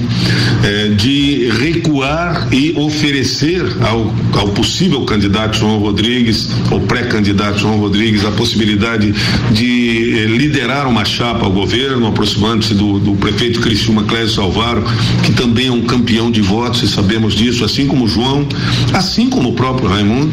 é, 0.63 0.89
de 0.89 1.49
recuar 1.59 2.47
e 2.51 2.73
oferecer 2.75 3.63
ao, 3.81 4.13
ao 4.39 4.49
possível 4.49 5.05
candidato 5.05 5.57
João 5.57 5.77
Rodrigues, 5.77 6.49
ou 6.71 6.81
pré-candidato 6.81 7.59
João 7.59 7.77
Rodrigues, 7.77 8.25
a 8.25 8.31
possibilidade 8.31 9.13
de 9.51 10.17
eh, 10.17 10.25
liderar 10.25 10.87
uma 10.87 11.05
chapa 11.05 11.45
ao 11.45 11.51
governo, 11.51 12.07
aproximando-se 12.07 12.73
do, 12.73 12.99
do 12.99 13.13
prefeito 13.15 13.59
Criciúma 13.59 14.03
Clésio 14.23 14.35
Salvaro, 14.35 14.83
que 15.23 15.33
também 15.33 15.67
é 15.67 15.71
um 15.71 15.81
campeão 15.81 16.31
de 16.31 16.41
votos, 16.41 16.81
e 16.81 16.87
sabemos 16.87 17.33
disso, 17.33 17.65
assim 17.65 17.87
como 17.87 18.07
João, 18.07 18.47
assim 18.93 19.29
como 19.29 19.49
o 19.49 19.53
próprio 19.53 19.89
Raimundo. 19.89 20.31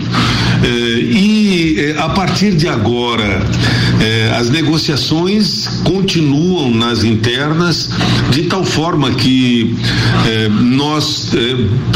Eh, 0.63 1.01
e 1.01 1.75
eh, 1.79 1.97
a 1.99 2.11
partir 2.11 2.55
de 2.55 2.69
agora, 2.69 3.43
eh, 4.01 4.31
as 4.37 4.51
negociações 4.51 5.67
continuam 5.85 6.71
nas 6.71 7.03
internas, 7.03 7.91
de 8.31 8.43
tal 8.43 8.65
forma 8.65 9.11
que 9.13 9.75
nós 10.61 11.33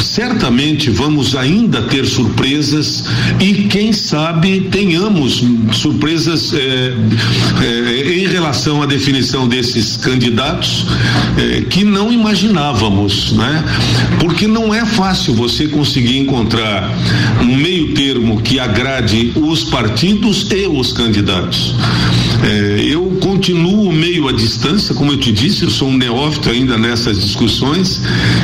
certamente 0.02 0.90
vamos 0.90 1.36
ainda 1.36 1.82
ter 1.82 2.06
surpresas 2.06 3.04
e, 3.40 3.64
quem 3.64 3.92
sabe, 3.92 4.68
tenhamos 4.70 5.42
surpresas 5.72 6.52
em 8.14 8.26
relação 8.26 8.82
à 8.82 8.86
definição 8.86 9.46
desses 9.48 9.96
candidatos 9.96 10.86
que 11.70 11.84
não 11.84 12.12
imaginávamos, 12.12 13.32
né? 13.32 13.64
Porque 14.18 14.46
não 14.46 14.74
é 14.74 14.84
fácil 14.84 15.34
você 15.34 15.66
conseguir 15.68 16.18
encontrar 16.18 16.90
um 17.40 17.56
meio 17.56 17.94
termo 17.94 18.40
que 18.40 18.53
agrade 18.58 19.32
os 19.36 19.64
partidos 19.64 20.50
e 20.50 20.66
os 20.66 20.92
candidatos. 20.92 21.74
Eh, 22.42 22.86
eu 22.90 23.03
continuo 23.34 23.92
meio 23.92 24.28
à 24.28 24.32
distância, 24.32 24.94
como 24.94 25.10
eu 25.10 25.16
te 25.16 25.32
disse, 25.32 25.64
eu 25.64 25.70
sou 25.70 25.88
um 25.88 25.96
neófito 25.96 26.48
ainda 26.50 26.78
nessas 26.78 27.20
discussões, 27.20 28.00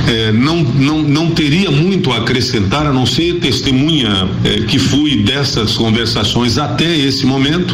eh, 0.08 0.32
não, 0.32 0.64
não, 0.64 1.00
não 1.00 1.30
teria 1.30 1.70
muito 1.70 2.10
a 2.10 2.16
acrescentar, 2.16 2.84
a 2.86 2.92
não 2.92 3.06
ser 3.06 3.34
testemunha 3.34 4.28
eh, 4.44 4.62
que 4.66 4.80
fui 4.80 5.22
dessas 5.22 5.76
conversações 5.76 6.58
até 6.58 6.92
esse 6.98 7.24
momento. 7.24 7.72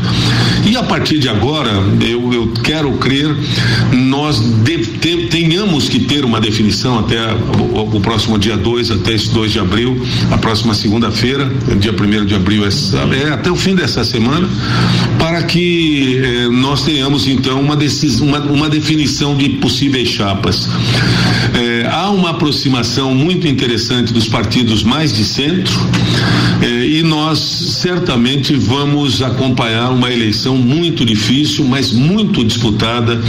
E 0.67 0.77
a 0.77 0.83
partir 0.83 1.19
de 1.19 1.27
agora, 1.27 1.71
eu, 2.07 2.35
eu 2.35 2.49
quero 2.63 2.93
crer, 2.99 3.35
nós 3.93 4.39
de, 4.63 4.79
te, 4.79 5.29
tenhamos 5.29 5.89
que 5.89 6.01
ter 6.01 6.23
uma 6.23 6.39
definição 6.39 6.99
até 6.99 7.33
o, 7.33 7.97
o 7.97 8.01
próximo 8.01 8.39
dia 8.39 8.59
2, 8.59 8.91
até 8.91 9.15
esse 9.15 9.31
2 9.31 9.53
de 9.53 9.59
abril, 9.59 9.99
a 10.31 10.37
próxima 10.37 10.75
segunda-feira, 10.75 11.51
dia 11.81 11.93
1 11.93 12.27
de 12.27 12.35
abril, 12.35 12.63
é, 12.67 12.69
é, 13.23 13.33
até 13.33 13.51
o 13.51 13.57
fim 13.57 13.75
dessa 13.75 14.05
semana, 14.05 14.47
para 15.19 15.43
que 15.45 16.21
eh, 16.23 16.49
nós 16.51 16.83
tenhamos 16.83 17.06
então 17.27 17.61
uma, 17.61 17.77
decisão, 17.77 18.27
uma, 18.27 18.41
uma 18.41 18.69
definição 18.69 19.37
de 19.37 19.49
possíveis 19.51 20.09
chapas. 20.09 20.69
Eh, 21.55 21.87
há 21.91 22.11
uma 22.11 22.31
aproximação 22.31 23.15
muito 23.15 23.47
interessante 23.47 24.13
dos 24.13 24.29
partidos 24.29 24.83
mais 24.83 25.13
de 25.13 25.25
centro 25.25 25.75
eh, 26.63 26.87
e 26.87 27.03
nós 27.03 27.39
certamente 27.39 28.55
vamos 28.55 29.23
acompanhar 29.23 29.91
uma 29.91 30.13
eleição 30.13 30.57
muito 30.57 31.05
difícil, 31.05 31.65
mas 31.65 31.93
muito 31.93 32.45
disputada 32.45 33.21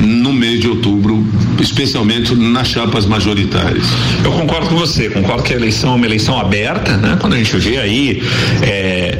no 0.00 0.32
mês 0.32 0.60
de 0.60 0.68
outubro, 0.68 1.24
especialmente 1.60 2.34
nas 2.34 2.68
chapas 2.68 3.06
majoritárias. 3.06 3.86
Eu 4.24 4.32
concordo 4.32 4.68
com 4.68 4.76
você, 4.76 5.08
concordo 5.08 5.42
que 5.42 5.52
a 5.52 5.56
eleição 5.56 5.92
é 5.92 5.96
uma 5.96 6.06
eleição 6.06 6.38
aberta, 6.38 6.96
né? 6.96 7.16
Quando 7.20 7.34
a 7.34 7.38
gente 7.38 7.56
vê 7.56 7.78
aí 7.78 8.22
é, 8.62 9.18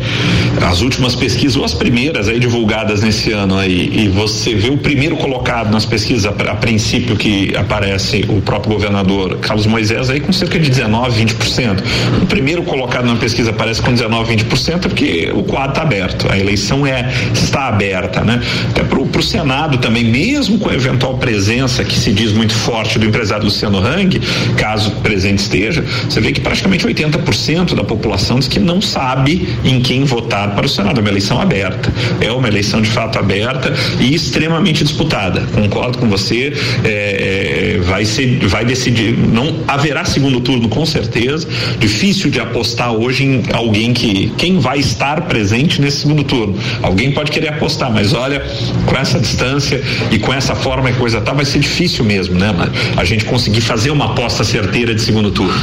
as 0.62 0.80
últimas 0.80 1.14
pesquisas, 1.14 1.56
ou 1.56 1.64
as 1.64 1.74
primeiras 1.74 2.28
aí 2.28 2.38
divulgadas 2.38 3.02
nesse 3.02 3.32
ano 3.32 3.56
aí, 3.56 3.90
e 4.00 4.08
você 4.08 4.54
vê 4.54 4.70
o 4.70 4.78
primeiro 4.78 5.14
colocado 5.16 5.70
nas 5.70 5.84
pesquisas, 5.84 6.24
a, 6.24 6.54
princípio 6.54 7.16
que 7.16 7.54
aparece 7.54 8.24
o 8.30 8.40
próprio 8.40 8.72
governador 8.72 9.36
Carlos 9.40 9.66
Moisés 9.66 10.08
aí 10.08 10.20
com 10.20 10.32
cerca 10.32 10.58
de 10.58 10.70
19, 10.70 11.22
20%. 11.22 11.82
O 12.22 12.26
primeiro 12.26 12.62
colocado 12.62 13.04
na 13.04 13.16
pesquisa 13.16 13.50
aparece 13.50 13.82
com 13.82 13.92
19, 13.92 14.36
20%, 14.36 14.86
é 14.86 14.88
porque 14.88 15.30
o 15.34 15.42
quadro 15.42 15.70
está 15.70 15.82
aberto, 15.82 16.32
a 16.32 16.38
eleição 16.38 16.86
é 16.86 17.12
está 17.34 17.68
aberta, 17.68 18.22
né? 18.22 18.40
Até 18.70 18.82
pro, 18.84 19.04
pro 19.04 19.22
Senado 19.22 19.76
também, 19.76 20.04
mesmo 20.04 20.58
com 20.58 20.70
a 20.70 20.74
eventual 20.74 21.18
presença 21.18 21.84
que 21.84 21.98
se 21.98 22.10
diz 22.10 22.32
muito 22.32 22.54
forte 22.54 22.98
do 22.98 23.04
empresário 23.04 23.44
Luciano 23.44 23.78
Hang, 23.78 24.18
caso 24.56 24.92
presente 25.02 25.40
esteja, 25.40 25.84
você 26.08 26.22
vê 26.22 26.32
que 26.32 26.40
praticamente 26.40 26.86
80% 26.86 27.74
da 27.74 27.84
população 27.84 28.38
diz 28.38 28.48
que 28.48 28.58
não 28.58 28.80
sabe 28.80 29.46
em 29.62 29.78
quem 29.82 30.04
votar 30.04 30.54
para 30.54 30.64
o 30.64 30.68
Senado. 30.68 30.98
É 30.98 31.02
uma 31.02 31.10
eleição 31.10 31.38
aberta. 31.38 31.92
É 32.20 32.32
uma 32.32 32.48
eleição 32.48 32.80
de 32.80 32.88
fato 32.88 33.18
aberta 33.18 33.72
e 33.98 34.14
extremamente 34.14 34.84
disputada. 34.84 35.42
Concordo 35.52 35.98
com 35.98 36.08
você. 36.08 36.52
É, 36.84 37.80
vai 37.84 38.04
ser, 38.04 38.38
vai 38.46 38.64
decidir. 38.64 39.16
Não 39.16 39.60
haverá 39.66 40.04
segundo 40.04 40.40
turno 40.40 40.68
com 40.68 40.84
certeza. 40.86 41.48
Difícil 41.78 42.30
de 42.30 42.40
apostar 42.40 42.92
hoje 42.92 43.24
em 43.24 43.42
alguém 43.52 43.92
que 43.92 44.32
quem 44.36 44.58
vai 44.58 44.78
estar 44.78 45.22
presente 45.22 45.80
nesse 45.80 45.98
segundo 45.98 46.24
turno. 46.24 46.56
Alguém 46.82 47.12
pode 47.12 47.30
querer 47.30 47.48
apostar, 47.48 47.92
mas 47.92 48.12
olha, 48.12 48.42
com 48.86 48.96
essa 48.96 49.18
distância 49.18 49.82
e 50.10 50.18
com 50.18 50.32
essa 50.32 50.54
forma 50.54 50.90
que 50.90 50.98
coisa 50.98 51.20
tá, 51.20 51.32
vai 51.32 51.44
ser 51.44 51.60
difícil 51.60 52.04
mesmo, 52.04 52.38
né? 52.38 52.54
A 52.96 53.04
gente 53.04 53.24
conseguir 53.24 53.60
fazer 53.60 53.90
uma 53.90 54.06
aposta 54.06 54.44
certeira 54.44 54.94
de 54.94 55.00
segundo 55.00 55.30
turno. 55.30 55.54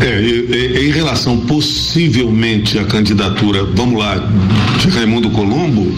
É, 0.00 0.82
em 0.86 0.90
relação 0.90 1.38
possivelmente 1.38 2.78
à 2.78 2.84
candidatura, 2.84 3.64
vamos 3.64 3.98
lá, 3.98 4.16
de 4.80 4.88
Raimundo 4.88 5.30
Colombo, 5.30 5.94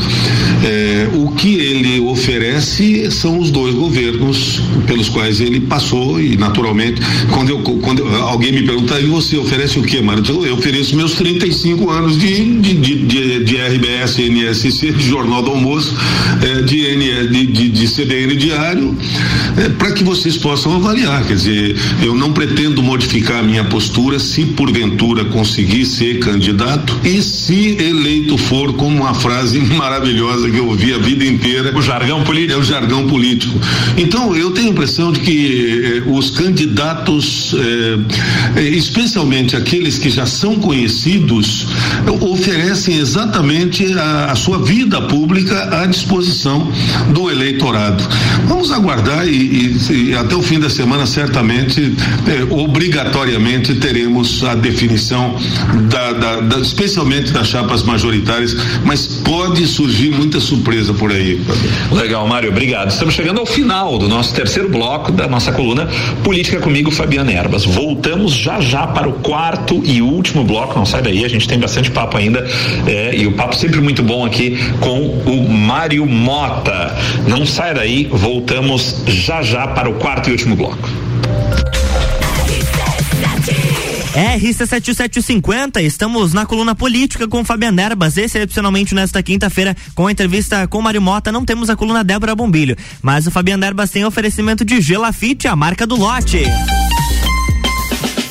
é, 0.64 1.08
o 1.14 1.30
que 1.32 1.53
ele 1.54 2.00
oferece 2.00 3.10
são 3.10 3.38
os 3.38 3.50
dois 3.50 3.74
governos 3.74 4.60
pelos 4.86 5.08
quais 5.08 5.40
ele 5.40 5.60
passou 5.60 6.20
e 6.20 6.36
naturalmente 6.36 7.00
quando 7.30 7.50
eu 7.50 7.58
quando 7.58 8.06
alguém 8.16 8.52
me 8.52 8.62
pergunta 8.62 9.00
e 9.00 9.06
você 9.06 9.36
oferece 9.36 9.78
o 9.78 9.82
que, 9.82 10.00
Mário? 10.00 10.24
Eu 10.44 10.54
ofereço 10.54 10.96
meus 10.96 11.12
35 11.12 11.90
anos 11.90 12.18
de 12.18 12.34
de, 12.60 12.74
de, 12.74 13.44
de, 13.44 13.56
RBS, 13.56 14.18
NSC, 14.18 14.92
de 14.92 15.06
Jornal 15.06 15.42
do 15.42 15.50
Almoço, 15.50 15.94
é, 16.42 16.62
de, 16.62 17.26
de, 17.28 17.46
de, 17.46 17.68
de 17.70 17.88
CDN 17.88 18.36
diário, 18.36 18.96
é, 19.56 19.68
para 19.70 19.92
que 19.92 20.04
vocês 20.04 20.36
possam 20.36 20.74
avaliar. 20.74 21.26
Quer 21.26 21.34
dizer, 21.34 21.76
eu 22.02 22.14
não 22.14 22.32
pretendo 22.32 22.82
modificar 22.82 23.42
minha 23.42 23.64
postura 23.64 24.18
se 24.18 24.44
porventura 24.44 25.24
conseguir 25.26 25.84
ser 25.86 26.18
candidato 26.18 26.98
e 27.04 27.22
se 27.22 27.76
eleito 27.80 28.36
for 28.36 28.72
como 28.74 29.02
uma 29.02 29.14
frase 29.14 29.58
maravilhosa 29.74 30.50
que 30.50 30.56
eu 30.56 30.68
ouvi 30.68 30.92
a 30.92 30.98
vida 30.98 31.24
inteira. 31.24 31.33
O 31.74 31.82
jargão 31.82 32.22
político. 32.22 32.52
É 32.52 32.56
o 32.56 32.62
jargão 32.62 33.06
político. 33.06 33.58
Então, 33.96 34.34
eu 34.36 34.50
tenho 34.50 34.68
a 34.68 34.70
impressão 34.70 35.12
de 35.12 35.20
que 35.20 36.02
eh, 36.06 36.10
os 36.10 36.30
candidatos, 36.30 37.54
eh, 38.56 38.62
especialmente 38.62 39.56
aqueles 39.56 39.98
que 39.98 40.10
já 40.10 40.26
são 40.26 40.56
conhecidos, 40.56 41.66
oferecem 42.20 42.98
exatamente 42.98 43.92
a, 43.94 44.32
a 44.32 44.34
sua 44.34 44.58
vida 44.58 45.00
pública 45.02 45.82
à 45.82 45.86
disposição 45.86 46.70
do 47.10 47.30
eleitorado. 47.30 48.06
Vamos 48.46 48.70
aguardar 48.70 49.26
e, 49.26 49.32
e, 49.32 50.10
e 50.10 50.14
até 50.14 50.34
o 50.34 50.42
fim 50.42 50.58
da 50.58 50.70
semana, 50.70 51.06
certamente, 51.06 51.94
eh, 52.26 52.46
obrigatoriamente, 52.50 53.74
teremos 53.74 54.42
a 54.44 54.54
definição, 54.54 55.36
da, 55.88 56.12
da, 56.12 56.40
da, 56.40 56.58
especialmente 56.58 57.32
das 57.32 57.48
chapas 57.48 57.82
majoritárias, 57.82 58.56
mas 58.84 59.06
pode 59.06 59.66
surgir 59.66 60.10
muita 60.10 60.40
surpresa 60.40 60.92
por 60.92 61.10
Legal, 61.92 62.26
Mário, 62.26 62.50
obrigado. 62.50 62.90
Estamos 62.90 63.14
chegando 63.14 63.40
ao 63.40 63.46
final 63.46 63.98
do 63.98 64.08
nosso 64.08 64.34
terceiro 64.34 64.68
bloco 64.68 65.12
da 65.12 65.26
nossa 65.26 65.52
coluna 65.52 65.88
Política 66.22 66.58
comigo, 66.58 66.90
Fabiana 66.90 67.32
Erbas. 67.32 67.64
Voltamos 67.64 68.34
já 68.34 68.60
já 68.60 68.86
para 68.86 69.08
o 69.08 69.14
quarto 69.14 69.82
e 69.84 70.02
último 70.02 70.44
bloco. 70.44 70.78
Não 70.78 70.86
sai 70.86 71.02
daí, 71.02 71.24
a 71.24 71.28
gente 71.28 71.48
tem 71.48 71.58
bastante 71.58 71.90
papo 71.90 72.16
ainda 72.16 72.46
é, 72.86 73.14
e 73.14 73.26
o 73.26 73.32
papo 73.32 73.56
sempre 73.56 73.80
muito 73.80 74.02
bom 74.02 74.24
aqui 74.24 74.58
com 74.80 75.00
o 75.00 75.48
Mário 75.48 76.06
Mota. 76.06 76.96
Não 77.26 77.46
sai 77.46 77.74
daí, 77.74 78.08
voltamos 78.10 79.02
já 79.06 79.42
já 79.42 79.66
para 79.66 79.88
o 79.88 79.94
quarto 79.94 80.28
e 80.28 80.32
último 80.32 80.56
bloco. 80.56 81.03
RC7750, 84.14 85.82
estamos 85.82 86.32
na 86.32 86.46
coluna 86.46 86.74
política 86.74 87.26
com 87.26 87.44
Fabiana 87.44 87.82
Erbas, 87.82 88.16
excepcionalmente 88.16 88.94
nesta 88.94 89.20
quinta-feira, 89.22 89.76
com 89.92 90.06
a 90.06 90.12
entrevista 90.12 90.68
com 90.68 90.80
Mário 90.80 91.02
Mota, 91.02 91.32
não 91.32 91.44
temos 91.44 91.68
a 91.68 91.74
coluna 91.74 92.04
Débora 92.04 92.34
Bombilho, 92.34 92.76
mas 93.02 93.26
o 93.26 93.30
Fabiana 93.32 93.66
Erbas 93.66 93.90
tem 93.90 94.04
oferecimento 94.04 94.64
de 94.64 94.80
Gelafite, 94.80 95.48
a 95.48 95.56
marca 95.56 95.84
do 95.84 95.96
lote. 95.96 96.44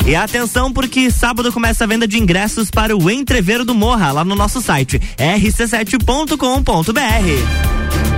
E 0.08 0.16
atenção 0.16 0.72
porque 0.72 1.12
sábado 1.12 1.52
começa 1.52 1.84
a 1.84 1.88
venda 1.88 2.08
de 2.08 2.18
ingressos 2.18 2.72
para 2.72 2.96
o 2.96 3.10
Entreveiro 3.10 3.66
do 3.66 3.76
Morra, 3.76 4.14
lá 4.14 4.24
no 4.24 4.36
nosso 4.36 4.62
site 4.62 5.02
rc7.com.br. 5.18 8.13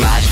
Mad 0.00 0.31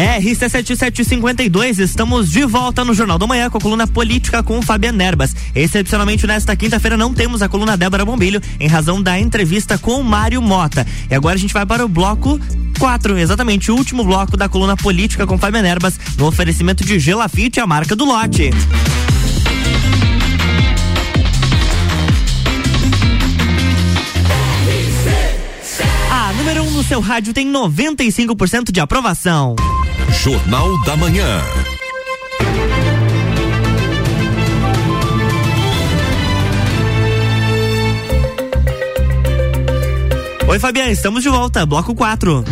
RC7752, 0.00 1.78
estamos 1.78 2.30
de 2.30 2.42
volta 2.46 2.82
no 2.82 2.94
Jornal 2.94 3.18
da 3.18 3.26
Manhã 3.26 3.50
com 3.50 3.58
a 3.58 3.60
coluna 3.60 3.86
política 3.86 4.42
com 4.42 4.62
Fabiano 4.62 5.02
Erbas. 5.02 5.36
Excepcionalmente 5.54 6.26
nesta 6.26 6.56
quinta-feira 6.56 6.96
não 6.96 7.12
temos 7.12 7.42
a 7.42 7.50
coluna 7.50 7.76
Débora 7.76 8.02
Bombilho 8.02 8.40
em 8.58 8.66
razão 8.66 9.02
da 9.02 9.20
entrevista 9.20 9.76
com 9.76 10.02
Mário 10.02 10.40
Mota. 10.40 10.86
E 11.10 11.14
agora 11.14 11.34
a 11.34 11.38
gente 11.38 11.52
vai 11.52 11.66
para 11.66 11.84
o 11.84 11.88
bloco 11.88 12.40
4, 12.78 13.18
exatamente 13.18 13.70
o 13.70 13.76
último 13.76 14.02
bloco 14.02 14.38
da 14.38 14.48
coluna 14.48 14.74
política 14.74 15.26
com 15.26 15.36
Fabiano 15.36 15.68
Erbas, 15.68 16.00
no 16.16 16.26
oferecimento 16.26 16.82
de 16.82 16.98
Gelafite, 16.98 17.60
a 17.60 17.66
marca 17.66 17.94
do 17.94 18.06
lote. 18.06 18.50
No 26.80 26.84
seu 26.84 27.00
rádio 27.00 27.34
tem 27.34 27.46
95% 27.52 28.72
de 28.72 28.80
aprovação. 28.80 29.54
Jornal 30.22 30.82
da 30.84 30.96
Manhã. 30.96 31.42
Oi, 40.48 40.58
Fabiano, 40.58 40.90
estamos 40.90 41.22
de 41.22 41.28
volta, 41.28 41.66
bloco 41.66 41.94
4. 41.94 42.44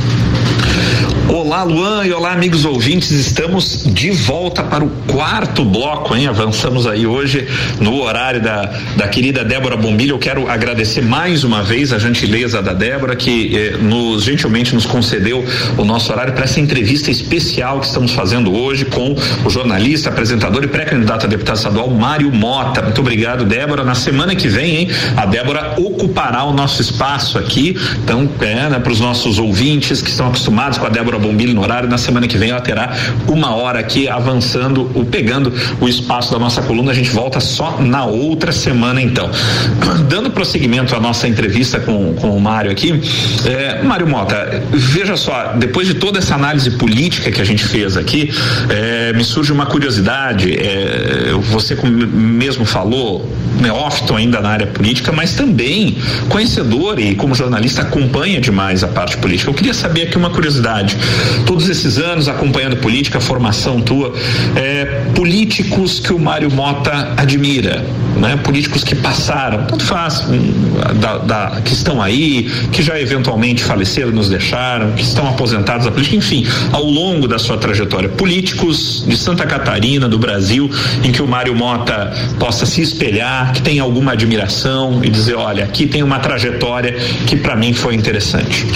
Olá, 1.31 1.62
Luan, 1.62 2.07
e 2.07 2.12
olá, 2.12 2.33
amigos 2.33 2.64
ouvintes. 2.64 3.11
Estamos 3.11 3.85
de 3.85 4.11
volta 4.11 4.62
para 4.62 4.83
o 4.83 4.89
quarto 5.07 5.62
bloco, 5.62 6.16
hein? 6.16 6.26
Avançamos 6.26 6.87
aí 6.87 7.07
hoje 7.07 7.47
no 7.79 8.01
horário 8.01 8.41
da, 8.41 8.64
da 8.97 9.07
querida 9.09 9.45
Débora 9.45 9.76
Bombilho. 9.76 10.14
Eu 10.14 10.18
quero 10.18 10.49
agradecer 10.49 11.03
mais 11.03 11.45
uma 11.45 11.62
vez 11.62 11.93
a 11.93 11.99
gentileza 11.99 12.62
da 12.62 12.72
Débora, 12.72 13.14
que 13.14 13.55
eh, 13.55 13.76
nos 13.76 14.24
gentilmente 14.24 14.74
nos 14.74 14.87
concedeu 14.87 15.45
o 15.76 15.85
nosso 15.85 16.11
horário 16.11 16.33
para 16.33 16.45
essa 16.45 16.61
entrevista 16.61 17.11
especial 17.11 17.81
que 17.81 17.87
estamos 17.87 18.12
fazendo 18.12 18.55
hoje 18.57 18.87
com 18.87 19.14
o 19.45 19.51
jornalista, 19.51 20.09
apresentador 20.09 20.64
e 20.64 20.66
pré-candidato 20.66 21.26
a 21.26 21.29
deputado 21.29 21.57
estadual 21.57 21.91
Mário 21.91 22.33
Mota. 22.33 22.81
Muito 22.81 23.03
obrigado, 23.03 23.45
Débora. 23.45 23.85
Na 23.85 23.95
semana 23.95 24.35
que 24.35 24.49
vem, 24.49 24.76
hein, 24.76 24.89
a 25.14 25.26
Débora 25.26 25.74
ocupará 25.76 26.45
o 26.45 26.55
nosso 26.55 26.81
espaço 26.81 27.39
aqui. 27.39 27.76
Então, 28.03 28.26
é, 28.41 28.70
né, 28.70 28.79
para 28.79 28.93
os 28.93 29.01
nossos 29.01 29.39
ouvintes 29.39 30.01
que 30.01 30.09
estão 30.09 30.29
acostumados 30.29 30.79
com 30.79 30.87
a 30.87 30.89
Débora 30.89 31.18
Bombilho 31.19 31.55
no 31.55 31.62
horário, 31.62 31.89
na 31.89 31.99
semana 31.99 32.27
que 32.27 32.37
vem 32.37 32.51
ela 32.51 32.61
terá 32.61 32.93
uma 33.27 33.55
hora 33.55 33.79
aqui 33.79 34.09
avançando, 34.09 34.91
o, 34.95 35.05
pegando 35.05 35.53
o 35.81 35.89
espaço 35.89 36.33
da 36.33 36.39
nossa 36.39 36.62
coluna. 36.62 36.91
A 36.91 36.95
gente 36.95 37.11
volta 37.11 37.41
só 37.41 37.81
na 37.81 38.05
outra 38.05 38.53
semana, 38.53 39.01
então. 39.01 39.31
Dando 40.09 40.31
prosseguimento 40.31 40.95
à 40.95 41.01
nossa 41.01 41.29
entrevista 41.29 41.81
com, 41.81 42.14
com 42.14 42.37
o 42.37 42.41
Mário 42.41 42.71
aqui, 42.71 43.01
é, 43.45 43.83
Mário 43.83 44.07
Mota, 44.07 44.62
veja 44.71 45.16
só, 45.16 45.55
depois 45.57 45.87
de 45.87 45.95
toda 45.95 46.19
essa 46.19 46.35
análise 46.35 46.71
política 46.73 47.31
que 47.31 47.41
a 47.41 47.45
gente 47.45 47.64
fez 47.64 47.97
aqui, 47.97 48.31
é, 48.69 49.12
me 49.12 49.25
surge 49.25 49.53
uma 49.53 49.66
curiosidade. 49.66 50.55
É, 50.55 51.33
você 51.51 51.77
mesmo 51.85 52.64
falou, 52.64 53.27
neófito 53.61 54.14
ainda 54.14 54.41
na 54.41 54.51
área 54.51 54.66
política, 54.66 55.12
mas 55.12 55.35
também 55.35 55.97
conhecedor 56.29 56.99
e 56.99 57.14
como 57.14 57.35
jornalista 57.35 57.83
acompanha 57.83 58.41
demais 58.41 58.85
a 58.85 58.89
parte 58.89 59.16
política. 59.16 59.51
Eu 59.51 59.55
queria 59.55 59.75
saber 59.75 60.03
aqui 60.03 60.16
uma 60.16 60.31
curiosidade. 60.31 60.97
Todos 61.46 61.68
esses 61.68 61.98
anos 61.98 62.28
acompanhando 62.28 62.76
política, 62.76 63.20
formação 63.20 63.80
tua, 63.80 64.12
é, 64.56 64.84
políticos 65.14 66.00
que 66.00 66.12
o 66.12 66.18
Mário 66.18 66.50
Mota 66.50 67.14
admira, 67.16 67.84
né? 68.16 68.36
Políticos 68.36 68.84
que 68.84 68.94
passaram, 68.94 69.64
tanto 69.66 69.84
faz, 69.84 70.24
um, 70.28 70.98
da, 71.00 71.18
da, 71.18 71.61
que 71.62 71.72
estão 71.72 72.02
aí, 72.02 72.50
que 72.72 72.82
já 72.82 73.00
eventualmente 73.00 73.62
faleceram, 73.62 74.11
nos 74.11 74.28
deixaram, 74.28 74.92
que 74.92 75.02
estão 75.02 75.28
aposentados 75.28 75.84
da 75.86 75.90
política, 75.90 76.16
enfim, 76.16 76.46
ao 76.72 76.84
longo 76.84 77.26
da 77.26 77.38
sua 77.38 77.56
trajetória, 77.56 78.09
políticos 78.09 79.04
de 79.06 79.16
Santa 79.16 79.46
Catarina, 79.46 80.09
do 80.09 80.18
Brasil, 80.18 80.70
em 81.04 81.12
que 81.12 81.22
o 81.22 81.26
Mário 81.26 81.54
Mota 81.54 82.12
possa 82.38 82.66
se 82.66 82.82
espelhar, 82.82 83.52
que 83.52 83.62
tenha 83.62 83.82
alguma 83.82 84.12
admiração 84.12 85.00
e 85.02 85.09
dizer, 85.09 85.34
olha, 85.34 85.64
aqui 85.64 85.86
tem 85.86 86.02
uma 86.02 86.18
trajetória 86.18 86.96
que 87.26 87.36
para 87.36 87.56
mim 87.56 87.72
foi 87.72 87.94
interessante. 87.94 88.66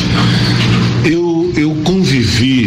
Convivi, 2.32 2.66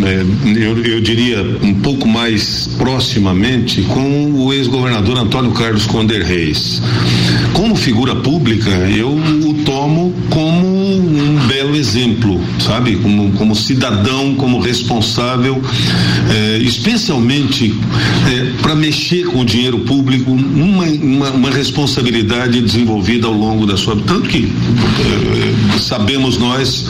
né, 0.00 0.26
eu, 0.54 0.84
eu, 0.84 1.00
diria, 1.00 1.42
um 1.62 1.74
pouco 1.80 2.06
mais 2.06 2.68
proximamente 2.76 3.80
com 3.82 4.32
o 4.34 4.52
ex-governador 4.52 5.16
Antônio 5.16 5.50
Carlos 5.52 5.86
Conder 5.86 6.22
Reis. 6.22 6.82
Como 7.54 7.74
figura 7.74 8.14
pública, 8.16 8.68
eu 8.70 9.12
o 9.12 9.54
tomo 9.64 10.12
como 10.28 10.75
exemplo, 11.76 12.40
sabe? 12.58 12.96
Como, 12.96 13.32
como 13.32 13.54
cidadão, 13.54 14.34
como 14.34 14.58
responsável, 14.58 15.60
eh, 16.30 16.58
especialmente 16.62 17.74
eh, 18.28 18.52
para 18.62 18.74
mexer 18.74 19.26
com 19.26 19.40
o 19.40 19.44
dinheiro 19.44 19.80
público, 19.80 20.30
uma, 20.30 20.84
uma, 20.84 21.30
uma, 21.30 21.50
responsabilidade 21.50 22.60
desenvolvida 22.60 23.26
ao 23.26 23.32
longo 23.32 23.66
da 23.66 23.76
sua. 23.76 23.96
Tanto 23.96 24.28
que 24.28 24.44
eh, 24.44 25.78
sabemos 25.78 26.38
nós 26.38 26.86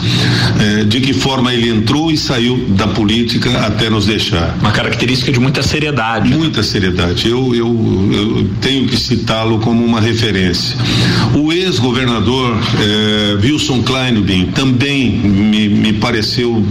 de 0.87 1.01
que 1.01 1.13
forma 1.13 1.53
ele 1.53 1.69
entrou 1.69 2.11
e 2.11 2.17
saiu 2.17 2.65
da 2.69 2.87
política 2.87 3.51
até 3.59 3.89
nos 3.89 4.05
deixar. 4.05 4.55
Uma 4.59 4.71
característica 4.71 5.31
de 5.31 5.39
muita 5.39 5.61
seriedade. 5.61 6.29
Muita 6.29 6.63
seriedade. 6.63 7.27
Eu, 7.27 7.53
eu, 7.53 8.09
eu 8.11 8.49
tenho 8.61 8.87
que 8.87 8.97
citá-lo 8.97 9.59
como 9.59 9.83
uma 9.83 9.99
referência. 9.99 10.75
O 11.35 11.51
ex-governador 11.51 12.57
Wilson 13.43 13.81
Kleinobin 13.83 14.47
também 14.47 14.76
me, 14.85 15.67
me 15.69 15.93
pareceu 15.93 16.63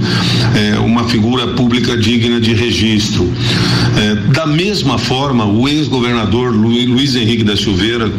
é, 0.54 0.78
uma 0.78 1.04
figura 1.04 1.48
pública 1.48 1.96
digna 1.96 2.40
de 2.40 2.54
registro. 2.54 3.30
É, 3.96 4.14
da 4.32 4.46
mesma 4.46 4.98
forma, 4.98 5.44
o 5.44 5.68
ex-governador 5.68 6.54
Luiz 6.54 7.14
Henrique 7.14 7.44
da 7.44 7.57
Silveira, 7.57 8.12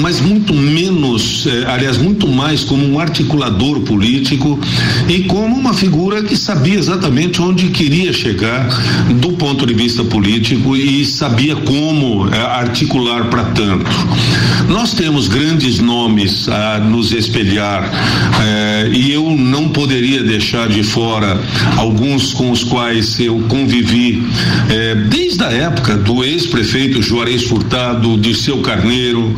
mas 0.00 0.20
muito 0.20 0.54
menos, 0.54 1.46
é, 1.46 1.66
aliás, 1.70 1.96
muito 1.96 2.28
mais 2.28 2.64
como 2.64 2.86
um 2.86 2.98
articulador 2.98 3.80
político 3.80 4.58
e 5.08 5.20
como 5.24 5.56
uma 5.56 5.72
figura 5.72 6.22
que 6.22 6.36
sabia 6.36 6.78
exatamente 6.78 7.40
onde 7.40 7.68
queria 7.68 8.12
chegar 8.12 8.68
do 9.20 9.32
ponto 9.32 9.66
de 9.66 9.74
vista 9.74 10.04
político 10.04 10.76
e 10.76 11.04
sabia 11.04 11.56
como 11.56 12.28
é, 12.28 12.38
articular 12.40 13.24
para 13.30 13.44
tanto. 13.44 13.90
Nós 14.68 14.92
temos 14.92 15.28
grandes 15.28 15.78
nomes 15.80 16.48
a 16.48 16.78
nos 16.78 17.12
espelhar 17.12 17.90
é, 18.42 18.90
e 18.92 19.12
eu 19.12 19.31
não 19.36 19.68
poderia 19.68 20.22
deixar 20.22 20.68
de 20.68 20.82
fora 20.82 21.40
alguns 21.76 22.32
com 22.32 22.50
os 22.50 22.64
quais 22.64 23.18
eu 23.20 23.40
convivi 23.48 24.22
eh, 24.68 24.94
desde 25.08 25.42
a 25.44 25.50
época 25.50 25.96
do 25.96 26.24
ex-prefeito 26.24 27.02
Juarez 27.02 27.44
Furtado, 27.44 28.16
Dirceu 28.18 28.58
Carneiro, 28.58 29.34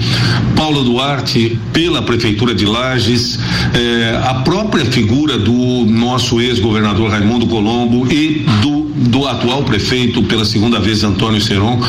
Paulo 0.57 0.85
Duarte, 0.85 1.59
pela 1.73 2.03
Prefeitura 2.03 2.55
de 2.55 2.67
Lages, 2.67 3.39
eh, 3.75 4.21
a 4.25 4.35
própria 4.35 4.85
figura 4.85 5.39
do 5.39 5.87
nosso 5.87 6.41
ex-governador 6.41 7.11
Raimundo 7.11 7.47
Colombo 7.47 8.11
e 8.13 8.45
do 8.63 8.74
do 8.95 9.27
atual 9.27 9.65
prefeito 9.65 10.23
pela 10.23 10.45
segunda 10.45 10.79
vez 10.79 11.03
Antônio 11.03 11.41
Seron, 11.41 11.81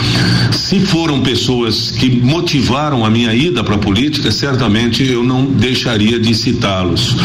se 0.51 0.79
foram 0.79 1.21
pessoas 1.21 1.91
que 1.91 2.09
motivaram 2.09 3.05
a 3.05 3.09
minha 3.09 3.33
ida 3.33 3.63
para 3.63 3.75
a 3.75 3.77
política, 3.77 4.31
certamente 4.31 5.03
eu 5.03 5.23
não 5.23 5.45
deixaria 5.45 6.19
de 6.19 6.33
citá-los. 6.33 7.15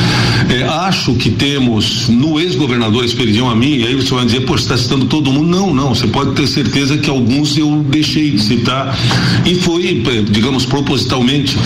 É, 0.50 0.64
acho 0.64 1.14
que 1.14 1.30
temos 1.30 2.08
no 2.08 2.38
ex-governador 2.38 3.04
Esperidião 3.04 3.48
a 3.48 3.56
mim, 3.56 3.78
e 3.78 3.86
aí 3.86 3.94
você 3.94 4.12
vai 4.12 4.24
dizer, 4.26 4.44
você 4.44 4.64
está 4.64 4.76
citando 4.76 5.06
todo 5.06 5.32
mundo? 5.32 5.48
Não, 5.48 5.74
não, 5.74 5.94
você 5.94 6.06
pode 6.06 6.32
ter 6.32 6.46
certeza 6.46 6.98
que 6.98 7.08
alguns 7.08 7.56
eu 7.56 7.84
deixei 7.88 8.30
de 8.32 8.42
citar 8.42 8.98
e 9.46 9.54
foi, 9.54 10.02
é, 10.06 10.22
digamos, 10.30 10.66
propositalmente, 10.66 11.56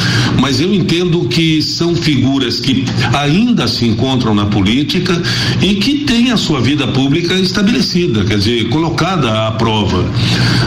mas 0.40 0.60
eu 0.60 0.72
entendo 0.72 1.24
que 1.24 1.60
são 1.62 1.96
figuras 1.96 2.60
que 2.60 2.84
ainda 3.12 3.66
se 3.66 3.86
encontram 3.86 4.34
na 4.34 4.46
política 4.46 5.20
e 5.60 5.74
que 5.76 6.00
têm 6.04 6.30
a 6.30 6.36
sua 6.36 6.60
vida 6.60 6.86
pública 6.88 7.34
estabelecida 7.34 8.03
quer 8.24 8.38
dizer, 8.38 8.68
colocada 8.68 9.46
à 9.46 9.52
prova. 9.52 10.04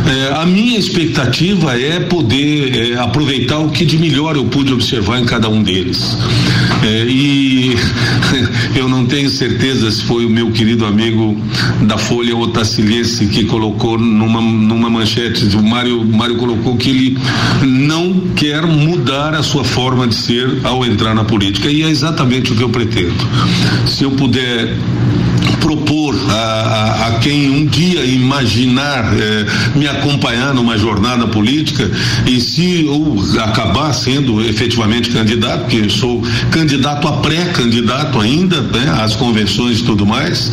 É, 0.07 0.41
a 0.41 0.45
minha 0.45 0.77
expectativa 0.77 1.79
é 1.79 1.99
poder 1.99 2.93
é, 2.93 2.99
aproveitar 2.99 3.59
o 3.59 3.69
que 3.69 3.85
de 3.85 3.97
melhor 3.97 4.35
eu 4.35 4.45
pude 4.45 4.73
observar 4.73 5.19
em 5.19 5.25
cada 5.25 5.49
um 5.49 5.61
deles. 5.61 6.17
É, 6.83 7.05
e 7.07 7.75
eu 8.75 8.87
não 8.87 9.05
tenho 9.05 9.29
certeza 9.29 9.91
se 9.91 10.03
foi 10.03 10.25
o 10.25 10.29
meu 10.29 10.51
querido 10.51 10.85
amigo 10.85 11.37
da 11.81 11.97
Folha 11.97 12.35
Otaciliense 12.35 13.27
que 13.27 13.45
colocou 13.45 13.97
numa, 13.97 14.41
numa 14.41 14.89
manchete, 14.89 15.45
o 15.55 15.63
Mário, 15.63 16.03
Mário 16.05 16.37
colocou 16.37 16.75
que 16.77 16.89
ele 16.89 17.17
não 17.61 18.13
quer 18.35 18.65
mudar 18.65 19.33
a 19.33 19.43
sua 19.43 19.63
forma 19.63 20.07
de 20.07 20.15
ser 20.15 20.59
ao 20.63 20.85
entrar 20.85 21.13
na 21.13 21.23
política. 21.23 21.69
E 21.69 21.83
é 21.83 21.89
exatamente 21.89 22.51
o 22.51 22.55
que 22.55 22.63
eu 22.63 22.69
pretendo. 22.69 23.15
Se 23.85 24.03
eu 24.03 24.11
puder 24.11 24.75
propor 25.59 26.15
a, 26.29 26.33
a, 26.33 27.07
a 27.07 27.19
quem 27.19 27.49
um 27.49 27.65
dia 27.65 28.05
imaginar 28.05 29.13
eh, 29.13 29.45
me 29.75 29.87
acompanhar 29.87 30.53
numa 30.53 30.77
jornada 30.77 31.27
política 31.27 31.89
e 32.25 32.39
se 32.39 32.85
eu 32.85 33.17
acabar 33.41 33.93
sendo 33.93 34.41
efetivamente 34.41 35.09
candidato, 35.09 35.61
porque 35.61 35.77
eu 35.77 35.89
sou 35.89 36.21
candidato 36.51 37.07
a 37.07 37.13
pré-candidato 37.13 38.19
ainda, 38.19 38.61
né, 38.61 38.95
às 39.01 39.15
convenções 39.15 39.79
e 39.79 39.83
tudo 39.83 40.05
mais, 40.05 40.51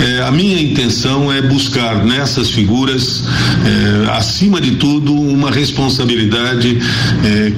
eh, 0.00 0.24
a 0.26 0.30
minha 0.30 0.60
intenção 0.60 1.32
é 1.32 1.42
buscar 1.42 2.04
nessas 2.04 2.50
figuras, 2.50 3.24
eh, 3.64 4.10
acima 4.12 4.60
de 4.60 4.72
tudo, 4.72 5.12
uma 5.14 5.50
responsabilidade 5.50 6.78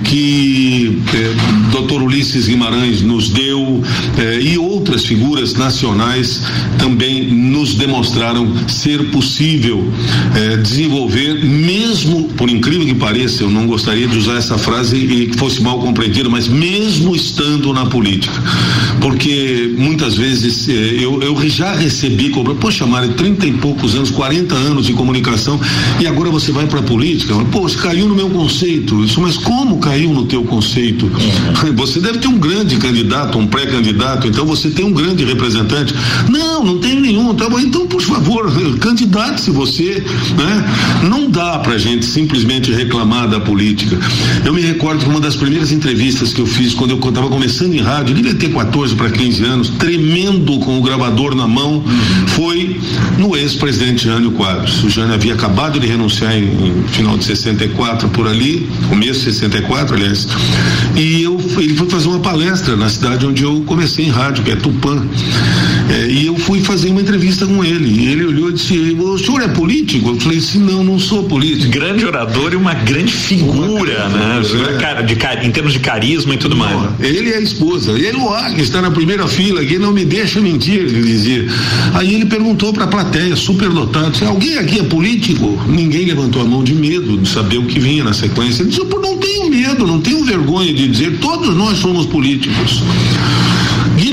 que 0.05 1.03
Dr. 1.71 2.03
Ulisses 2.03 2.47
Guimarães 2.47 3.03
nos 3.03 3.29
deu 3.29 3.83
e 4.41 4.59
outras 4.59 5.05
figuras 5.05 5.55
nacionais 5.55 6.43
também 6.79 7.33
nos 7.33 7.75
demonstraram 7.75 8.69
ser 8.69 9.11
possível 9.11 9.93
eh, 10.35 10.57
desenvolver, 10.57 11.45
mesmo, 11.45 12.25
por 12.37 12.49
incrível 12.51 12.87
que 12.87 12.95
pareça, 12.95 13.43
eu 13.43 13.51
não 13.51 13.67
gostaria 13.67 14.07
de 14.07 14.17
usar 14.17 14.35
essa 14.35 14.59
frase 14.59 14.97
e 14.97 15.27
que 15.27 15.39
fosse 15.39 15.63
mal 15.63 15.79
compreendida, 15.81 16.29
mas 16.29 16.49
mesmo 16.49 17.15
estando 17.15 17.73
na 17.73 17.87
política. 17.87 18.35
Porque 19.01 19.75
muitas 19.77 20.17
vezes 20.17 20.69
eh, 20.69 20.73
eu, 21.01 21.23
eu 21.23 21.49
já 21.49 21.75
recebi, 21.75 22.33
poxa, 22.61 22.87
Mário, 22.87 23.15
30 23.15 23.47
e 23.47 23.53
poucos 23.53 23.95
anos, 23.95 24.11
40 24.11 24.55
anos 24.55 24.87
de 24.87 24.93
comunicação, 24.93 25.61
e 26.01 26.07
agora 26.07 26.31
você 26.31 26.53
vai 26.53 26.67
para 26.67 26.81
a 26.81 26.83
política? 26.83 27.35
Poxa, 27.51 27.79
caiu 27.79 28.09
no 28.09 28.15
meu 28.15 28.31
conceito. 28.31 29.05
Isso, 29.05 29.21
mas 29.21 29.37
como 29.37 29.79
caiu 29.79 30.13
no 30.13 30.25
teu 30.27 30.45
conceito? 30.45 31.11
Você 31.77 32.01
deve 32.01 32.19
ter 32.19 32.29
um 32.29 32.39
grande 32.39 32.77
candidato, 32.77 33.39
um 33.39 33.47
pré-candidato, 33.47 34.27
então 34.27 34.45
você 34.45 34.71
tem 34.71 34.85
um 34.85 34.93
grande 34.93 35.25
representante. 35.25 35.95
Não, 36.29 36.52
não 36.61 36.79
tem 36.79 37.01
nenhum. 37.01 37.35
Tá 37.35 37.49
bom, 37.49 37.59
então, 37.59 37.87
por 37.87 38.03
favor, 38.03 38.51
candidate-se 38.79 39.51
você. 39.51 40.05
Né? 40.37 41.09
Não 41.09 41.31
dá 41.31 41.59
pra 41.59 41.79
gente 41.79 42.05
simplesmente 42.05 42.73
reclamar 42.73 43.29
da 43.29 43.41
política. 43.41 43.99
Eu 44.45 44.53
me 44.53 44.61
recordo 44.61 45.05
que 45.05 45.11
uma 45.11 45.21
das 45.21 45.37
primeiras 45.37 45.73
entrevistas 45.73 46.33
que 46.33 46.41
eu 46.41 46.47
fiz 46.47 46.75
quando 46.75 46.91
eu 46.91 46.99
estava 46.99 47.29
começando 47.29 47.75
em 47.75 47.81
rádio, 47.81 48.15
devia 48.15 48.35
ter 48.35 48.51
14 48.53 48.95
para 48.95 49.11
15 49.11 49.45
anos, 49.45 49.69
tremendo 49.71 50.59
com 50.59 50.79
o 50.79 50.83
gravador 50.83 51.35
na 51.35 51.47
mão, 51.47 51.83
foi 52.29 52.81
no 53.19 53.37
ex-presidente 53.37 54.05
Jânio 54.05 54.33
Quadros. 54.33 54.83
O 54.85 54.91
Jânio 54.91 55.15
havia 55.15 55.35
acabado 55.35 55.79
de 55.79 55.87
renunciar 55.87 56.37
em, 56.37 56.45
em 56.45 56.85
final 56.89 57.17
de 57.17 57.25
64 57.25 58.09
por 58.09 58.27
ali, 58.27 58.69
começo 58.89 59.21
de 59.21 59.33
64, 59.35 59.95
aliás. 59.95 60.27
E 60.97 61.23
eu, 61.23 61.41
ele 61.59 61.75
foi 61.75 61.89
fazer 61.89 62.09
uma 62.09 62.21
palestra 62.21 62.77
na 62.77 62.89
cidade 62.89 63.27
onde 63.27 63.43
eu 63.43 63.63
comecei 63.67 64.07
em 64.07 64.11
rádio, 64.11 64.45
que 64.45 64.51
é 64.51 64.57
Tupã. 64.57 65.03
É, 65.91 66.09
e 66.11 66.27
eu 66.27 66.37
fui 66.45 66.61
fazer 66.61 66.91
uma 66.91 67.01
entrevista 67.01 67.47
com 67.47 67.65
ele. 67.65 67.89
E 67.89 68.09
ele 68.09 68.25
olhou 68.25 68.51
e 68.51 68.53
disse: 68.55 68.75
O 68.99 69.19
senhor 69.19 69.43
é 69.43 69.49
político? 69.49 70.11
Eu 70.11 70.21
falei 70.21 70.39
assim: 70.39 70.59
Não, 70.59 70.85
não 70.85 70.99
sou 70.99 71.25
político. 71.25 71.71
Grande 71.71 72.05
orador 72.05 72.53
e 72.53 72.57
uma 72.57 72.75
grande 72.75 73.13
figura, 73.13 74.07
uma 74.07 74.19
né? 74.19 74.43
É. 74.75 74.79
Cara, 74.79 75.03
de, 75.03 75.17
em 75.47 75.51
termos 75.51 75.73
de 75.73 75.81
carisma 75.81 76.35
e 76.35 76.37
tudo 76.37 76.57
não, 76.57 76.65
mais. 76.65 77.01
Ele 77.01 77.31
e 77.31 77.35
a 77.35 77.41
esposa. 77.41 77.93
Ele, 77.93 78.17
o 78.17 78.55
que 78.55 78.61
está 78.61 78.83
na 78.83 78.91
primeira 78.91 79.27
fila 79.27 79.61
aqui, 79.61 79.79
não 79.79 79.93
me 79.93 80.05
deixa 80.05 80.41
mentir, 80.41 80.81
ele 80.81 81.03
dizia. 81.03 81.47
Aí 81.95 82.15
ele 82.15 82.27
perguntou 82.27 82.73
para 82.73 82.85
a 82.85 82.89
plateia, 82.89 83.37
super 83.37 83.69
dotado: 83.71 84.25
Alguém 84.27 84.59
aqui 84.59 84.81
é 84.81 84.85
político? 84.85 85.61
Ninguém 85.67 86.07
levantou 86.07 86.43
a 86.43 86.45
mão 86.45 86.63
de 86.63 86.75
medo 86.75 87.19
de 87.19 87.29
saber 87.29 87.59
o 87.59 87.65
que 87.65 87.79
vinha 87.79 88.05
na 88.05 88.13
sequência. 88.13 88.63
Ele 88.63 88.71
disse: 88.71 88.81
Eu 88.81 89.01
não 89.01 89.19
tenho 89.19 89.49
medo, 89.49 89.87
não 89.87 90.01
tenho 90.01 90.25
vergonha 90.25 90.73
de 90.73 90.89
dizer, 90.89 91.19
todos 91.19 91.55
nós 91.55 91.79
somos 91.79 92.07
políticos. 92.07 92.83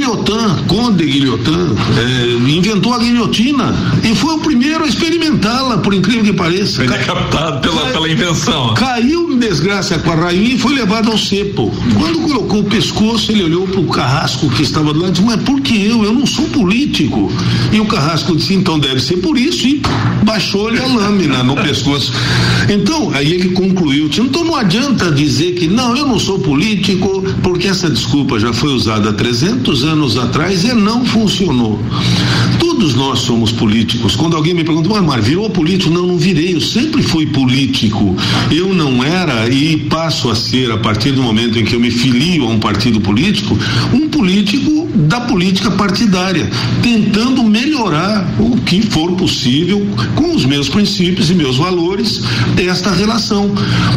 Guilhotin, 0.09 0.65
Conde 0.67 1.05
Guilhotin, 1.05 1.75
é, 1.97 2.51
inventou 2.51 2.93
a 2.93 2.99
guilhotina 2.99 3.75
e 4.03 4.15
foi 4.15 4.35
o 4.35 4.39
primeiro 4.39 4.83
a 4.83 4.87
experimentá-la, 4.87 5.77
por 5.77 5.93
incrível 5.93 6.23
que 6.23 6.33
pareça. 6.33 6.83
Ele 6.83 6.93
é 6.93 6.97
captado 6.97 7.59
pela, 7.61 7.81
cai, 7.81 7.91
pela 7.91 8.09
invenção. 8.09 8.73
Caiu 8.73 9.31
em 9.31 9.37
desgraça 9.37 9.99
com 9.99 10.11
a 10.11 10.15
rainha 10.15 10.55
e 10.55 10.57
foi 10.57 10.73
levado 10.73 11.11
ao 11.11 11.17
cepo. 11.17 11.71
Quando 11.97 12.21
colocou 12.21 12.61
o 12.61 12.63
pescoço, 12.63 13.31
ele 13.31 13.43
olhou 13.43 13.67
para 13.67 13.79
o 13.79 13.87
carrasco 13.87 14.49
que 14.49 14.63
estava 14.63 14.93
do 14.93 14.99
lado 14.99 15.09
e 15.09 15.13
disse: 15.13 15.25
Mas 15.25 15.43
por 15.43 15.61
que 15.61 15.85
eu? 15.85 16.03
Eu 16.03 16.13
não 16.13 16.25
sou 16.25 16.45
político. 16.45 17.31
E 17.71 17.79
o 17.79 17.85
carrasco 17.85 18.35
disse: 18.35 18.53
Então 18.53 18.79
deve 18.79 18.99
ser 18.99 19.17
por 19.17 19.37
isso. 19.37 19.67
E 19.67 19.81
baixou-lhe 20.23 20.79
a 20.79 20.87
lâmina 20.87 21.43
no 21.43 21.55
pescoço. 21.55 22.11
Então, 22.67 23.11
aí 23.13 23.33
ele 23.33 23.49
concluiu: 23.49 24.09
Então 24.17 24.43
não 24.43 24.55
adianta 24.55 25.11
dizer 25.11 25.53
que 25.53 25.67
não, 25.67 25.95
eu 25.95 26.07
não 26.07 26.19
sou 26.19 26.39
político, 26.39 27.23
porque 27.43 27.67
essa 27.67 27.89
desculpa 27.89 28.39
já 28.39 28.51
foi 28.53 28.73
usada 28.73 29.09
há 29.09 29.13
300 29.13 29.83
anos 29.83 29.98
atrás 30.17 30.63
e 30.63 30.73
não 30.73 31.05
funcionou. 31.05 31.79
Todos 32.59 32.95
nós 32.95 33.19
somos 33.19 33.51
políticos. 33.51 34.15
Quando 34.15 34.35
alguém 34.35 34.53
me 34.53 34.63
pergunta, 34.63 34.89
mas 34.89 35.03
Mar, 35.03 35.21
virou 35.21 35.49
político? 35.49 35.91
Não, 35.91 36.07
não 36.07 36.17
virei. 36.17 36.55
Eu 36.55 36.61
sempre 36.61 37.03
fui 37.03 37.25
político. 37.27 38.15
Eu 38.51 38.73
não 38.73 39.03
era 39.03 39.49
e 39.49 39.77
passo 39.89 40.29
a 40.29 40.35
ser, 40.35 40.71
a 40.71 40.77
partir 40.77 41.11
do 41.11 41.21
momento 41.21 41.59
em 41.59 41.65
que 41.65 41.75
eu 41.75 41.79
me 41.79 41.91
filio 41.91 42.45
a 42.45 42.47
um 42.47 42.59
partido 42.59 43.01
político, 43.01 43.57
um 43.93 44.07
político 44.07 44.87
da 44.95 45.21
política 45.21 45.71
partidária, 45.71 46.49
tentando 46.81 47.43
melhorar 47.43 48.27
o 48.39 48.57
que 48.57 48.81
for 48.81 49.11
possível 49.13 49.85
com 50.15 50.35
os 50.35 50.45
meus 50.45 50.69
princípios 50.69 51.29
e 51.29 51.35
meus 51.35 51.57
valores 51.57 52.23
esta 52.57 52.91
relação. 52.91 53.51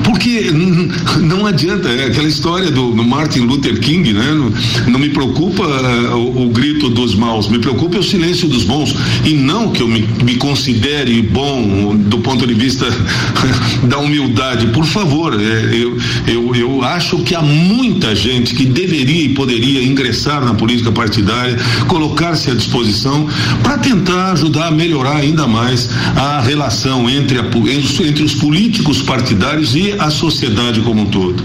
Porque 0.05 0.50
não 1.20 1.46
adianta, 1.46 1.88
é 1.88 2.07
aquela 2.07 2.28
história 2.28 2.70
do, 2.70 2.92
do 2.92 3.05
Martin 3.05 3.40
Luther 3.40 3.78
King, 3.80 4.12
né? 4.12 4.32
Não, 4.32 4.53
não 4.92 4.98
me 4.98 5.09
preocupa 5.09 5.62
uh, 5.93 6.16
o, 6.16 6.47
o, 6.47 6.49
grito 6.51 6.88
dos 6.90 7.14
maus, 7.14 7.49
me 7.49 7.59
preocupa 7.59 7.99
o 7.99 8.03
silêncio 8.03 8.49
dos 8.49 8.64
bons. 8.64 8.95
E 9.24 9.34
não 9.34 9.70
que 9.70 9.82
eu 9.82 9.88
me, 9.88 10.07
me 10.24 10.36
considere 10.36 11.20
bom 11.22 11.97
do 11.97 12.18
ponto 12.18 12.47
de 12.47 12.55
vista 12.55 12.86
da 13.84 13.99
humildade. 13.99 14.66
Por 14.68 14.84
favor, 14.84 15.34
é, 15.40 15.74
eu, 15.74 15.97
eu, 16.26 16.55
eu 16.55 16.82
acho 16.82 17.18
que 17.18 17.34
há 17.34 17.43
muita 17.43 18.14
gente 18.14 18.55
que 18.55 18.64
deveria 18.64 19.24
e 19.24 19.28
poderia 19.30 19.82
ingressar 19.82 20.45
na 20.45 20.55
política 20.55 20.90
partidária, 20.90 21.57
colocar-se 21.86 22.51
à 22.51 22.55
disposição 22.55 23.26
para 23.62 23.78
tentar 23.78 24.32
ajudar 24.32 24.68
a 24.68 24.70
melhorar 24.70 25.16
ainda 25.16 25.47
mais 25.47 25.88
a 26.16 26.40
relação 26.40 27.09
entre, 27.09 27.38
a, 27.38 27.45
entre 28.07 28.22
os 28.22 28.34
políticos 28.34 29.03
partidários 29.03 29.74
e 29.74 29.93
a 29.99 30.11
sociedade 30.11 30.80
como 30.80 31.03
um 31.03 31.07
todo. 31.07 31.43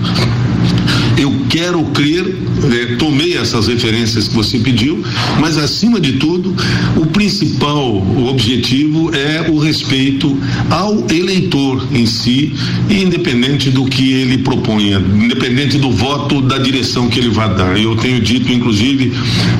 Eu 1.17 1.33
quero 1.49 1.83
crer, 1.85 2.23
eh, 2.25 2.95
tomei 2.97 3.37
essas 3.37 3.67
referências 3.67 4.27
que 4.27 4.35
você 4.35 4.59
pediu, 4.59 5.03
mas 5.39 5.57
acima 5.57 5.99
de 5.99 6.13
tudo, 6.13 6.55
o 6.95 7.05
principal 7.07 7.95
objetivo 8.29 9.11
é 9.15 9.49
o 9.49 9.57
respeito 9.57 10.37
ao 10.69 11.05
eleitor 11.09 11.87
em 11.91 12.05
si, 12.05 12.53
independente 12.89 13.69
do 13.69 13.85
que 13.85 14.13
ele 14.13 14.37
proponha, 14.39 14.99
independente 14.99 15.77
do 15.77 15.91
voto 15.91 16.41
da 16.41 16.57
direção 16.57 17.09
que 17.09 17.19
ele 17.19 17.29
vai 17.29 17.53
dar. 17.55 17.79
Eu 17.79 17.95
tenho 17.95 18.19
dito, 18.21 18.51
inclusive, 18.51 19.13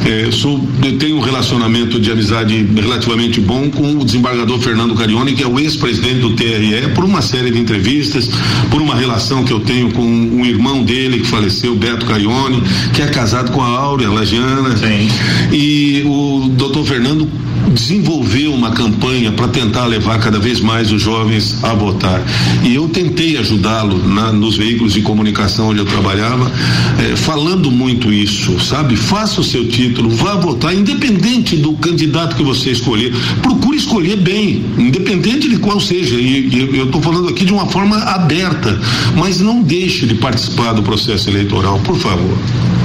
eh, 0.06 0.30
sou, 0.32 0.60
tenho 1.00 1.18
um 1.18 1.22
relacionamento 1.22 2.00
de 2.00 2.12
amizade 2.12 2.68
relativamente 2.76 3.42
bom 3.42 3.70
com 3.70 3.98
o 3.98 4.06
desembargador 4.06 4.60
Fernando 4.60 4.94
Carione, 4.96 5.34
que 5.34 5.44
é 5.44 5.48
o 5.48 5.60
ex-presidente 5.60 6.20
do 6.20 6.36
TRE, 6.36 6.94
por 6.94 7.04
uma 7.04 7.22
série 7.22 7.50
de 7.50 7.60
entrevistas, 7.60 8.30
por 8.70 8.82
uma 8.82 8.96
relação 8.96 9.44
que 9.44 9.52
eu 9.52 9.60
tenho 9.60 9.92
com 9.92 10.06
um 10.06 10.46
irmão 10.46 10.84
dele 10.84 11.20
que 11.20 11.28
faleceu, 11.28 11.47
Beto 11.76 12.06
Carione, 12.06 12.62
que 12.94 13.02
é 13.02 13.08
casado 13.08 13.52
com 13.52 13.62
a 13.62 13.68
Áurea 13.68 14.10
Lagiana. 14.10 14.76
Sim. 14.76 15.10
E 15.52 16.04
o 16.06 16.50
doutor 16.50 16.86
Fernando 16.86 17.28
desenvolveu 17.70 18.54
uma 18.54 18.72
campanha 18.72 19.32
para 19.32 19.48
tentar 19.48 19.86
levar 19.86 20.20
cada 20.20 20.40
vez 20.40 20.60
mais 20.60 20.92
os 20.92 21.02
jovens 21.02 21.64
a 21.64 21.74
votar. 21.74 22.22
E 22.64 22.76
eu 22.76 22.88
tentei 22.90 23.38
ajudá-lo 23.38 23.98
nos 24.34 24.58
veículos 24.58 24.94
de 24.94 25.02
comunicação 25.02 25.70
onde 25.70 25.80
eu 25.80 25.86
trabalhava, 25.86 26.52
eh, 27.00 27.16
falando 27.16 27.72
muito 27.72 28.12
isso, 28.12 28.60
sabe? 28.60 28.96
Faça 28.96 29.42
o 29.42 29.44
seu 29.44 29.68
título, 29.68 30.10
vá 30.10 30.36
votar, 30.36 30.74
independente 30.74 31.56
do 31.56 31.74
candidato 31.74 32.36
que 32.36 32.44
você 32.44 32.72
escolher. 32.72 33.14
Procure 33.42 33.78
escolher 33.78 34.18
bem, 34.18 34.64
independente 34.78 35.50
de 35.50 35.58
qual 35.58 35.80
seja. 35.80 36.16
E, 36.16 36.48
e 36.48 36.78
eu 36.78 36.86
estou 36.86 37.02
falando 37.02 37.30
aqui 37.30 37.46
de 37.46 37.54
uma 37.54 37.68
forma 37.68 37.98
aberta, 37.98 38.80
mas 39.16 39.40
não 39.40 39.62
deixe 39.62 40.06
de 40.06 40.16
participar 40.16 40.74
do 40.74 40.84
processo 40.84 41.30
eleitoral, 41.30 41.80
por 41.80 41.98
favor. 41.98 42.38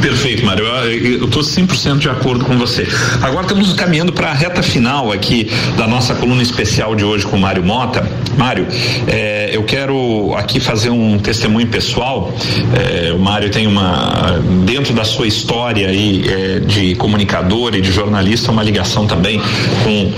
Perfeito, 0.03 0.45
Mário. 0.45 0.67
Eu 0.67 1.27
estou 1.27 1.43
100% 1.43 1.99
de 1.99 2.09
acordo 2.09 2.45
com 2.45 2.59
você. 2.59 2.87
Agora 3.23 3.43
estamos 3.43 3.73
caminhando 3.73 4.13
para 4.13 4.31
a 4.31 4.35
reta 4.35 4.61
final 4.61 5.13
aqui 5.13 5.49
da 5.77 5.87
nossa 5.87 6.13
coluna 6.13 6.43
especial 6.43 6.97
de 6.97 7.05
hoje 7.05 7.25
com 7.25 7.37
o 7.37 7.41
Mário 7.41 7.63
Mota. 7.63 8.05
Mário, 8.37 8.67
eh, 9.07 9.51
eu 9.53 9.63
quero 9.63 10.35
aqui 10.35 10.59
fazer 10.59 10.91
um 10.91 11.19
testemunho 11.19 11.69
pessoal. 11.69 12.35
Eh, 12.75 13.13
o 13.13 13.19
Mário 13.21 13.49
tem 13.51 13.69
uma, 13.69 14.41
dentro 14.65 14.93
da 14.93 15.05
sua 15.05 15.29
história 15.29 15.89
aí 15.89 16.25
eh, 16.27 16.61
de 16.61 16.97
comunicador 16.97 17.77
e 17.77 17.81
de 17.81 17.93
jornalista, 17.93 18.51
uma 18.51 18.63
ligação 18.65 19.07
também 19.07 19.41
com 19.85 20.13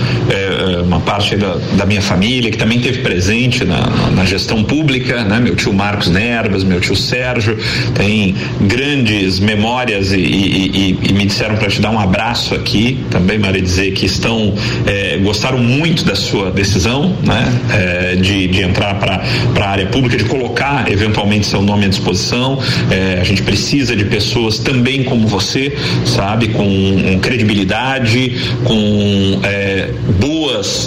uma 0.83 0.99
parte 0.99 1.35
da, 1.35 1.57
da, 1.77 1.85
minha 1.85 2.01
família 2.01 2.51
que 2.51 2.57
também 2.57 2.79
teve 2.79 3.01
presente 3.01 3.63
na, 3.63 3.81
na, 4.15 4.25
gestão 4.25 4.63
pública, 4.63 5.23
né? 5.23 5.39
Meu 5.39 5.55
tio 5.55 5.73
Marcos 5.73 6.09
Nerbas, 6.09 6.63
meu 6.63 6.79
tio 6.79 6.95
Sérgio, 6.95 7.57
tem 7.93 8.35
grandes 8.61 9.39
memórias 9.39 10.11
e, 10.11 10.19
e, 10.19 10.71
e, 10.73 11.09
e 11.09 11.13
me 11.13 11.25
disseram 11.25 11.55
para 11.55 11.69
te 11.69 11.81
dar 11.81 11.91
um 11.91 11.99
abraço 11.99 12.55
aqui, 12.55 12.99
também, 13.09 13.37
Mário, 13.37 13.61
dizer 13.61 13.91
que 13.91 14.05
estão 14.05 14.53
eh, 14.85 15.19
gostaram 15.23 15.59
muito 15.59 16.03
da 16.03 16.15
sua 16.15 16.51
decisão, 16.51 17.15
né? 17.23 17.45
Eh, 17.71 18.15
de, 18.15 18.47
de 18.47 18.61
entrar 18.61 18.95
para 18.95 19.21
a 19.59 19.69
área 19.69 19.85
pública, 19.87 20.17
de 20.17 20.25
colocar 20.25 20.91
eventualmente 20.91 21.47
seu 21.47 21.61
nome 21.61 21.85
à 21.85 21.87
disposição. 21.87 22.59
Eh, 22.89 23.19
a 23.19 23.23
gente 23.23 23.41
precisa 23.43 23.95
de 23.95 24.05
pessoas 24.05 24.59
também 24.59 25.03
como 25.03 25.27
você, 25.27 25.75
sabe, 26.05 26.49
com, 26.49 26.65
com 26.65 27.19
credibilidade, 27.19 28.35
com 28.63 29.41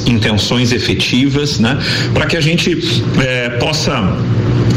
intenções 0.07 0.73
efetivas, 0.73 1.59
né? 1.59 1.79
Para 2.15 2.27
que 2.27 2.37
a 2.37 2.41
gente 2.41 2.77
possa 3.59 4.17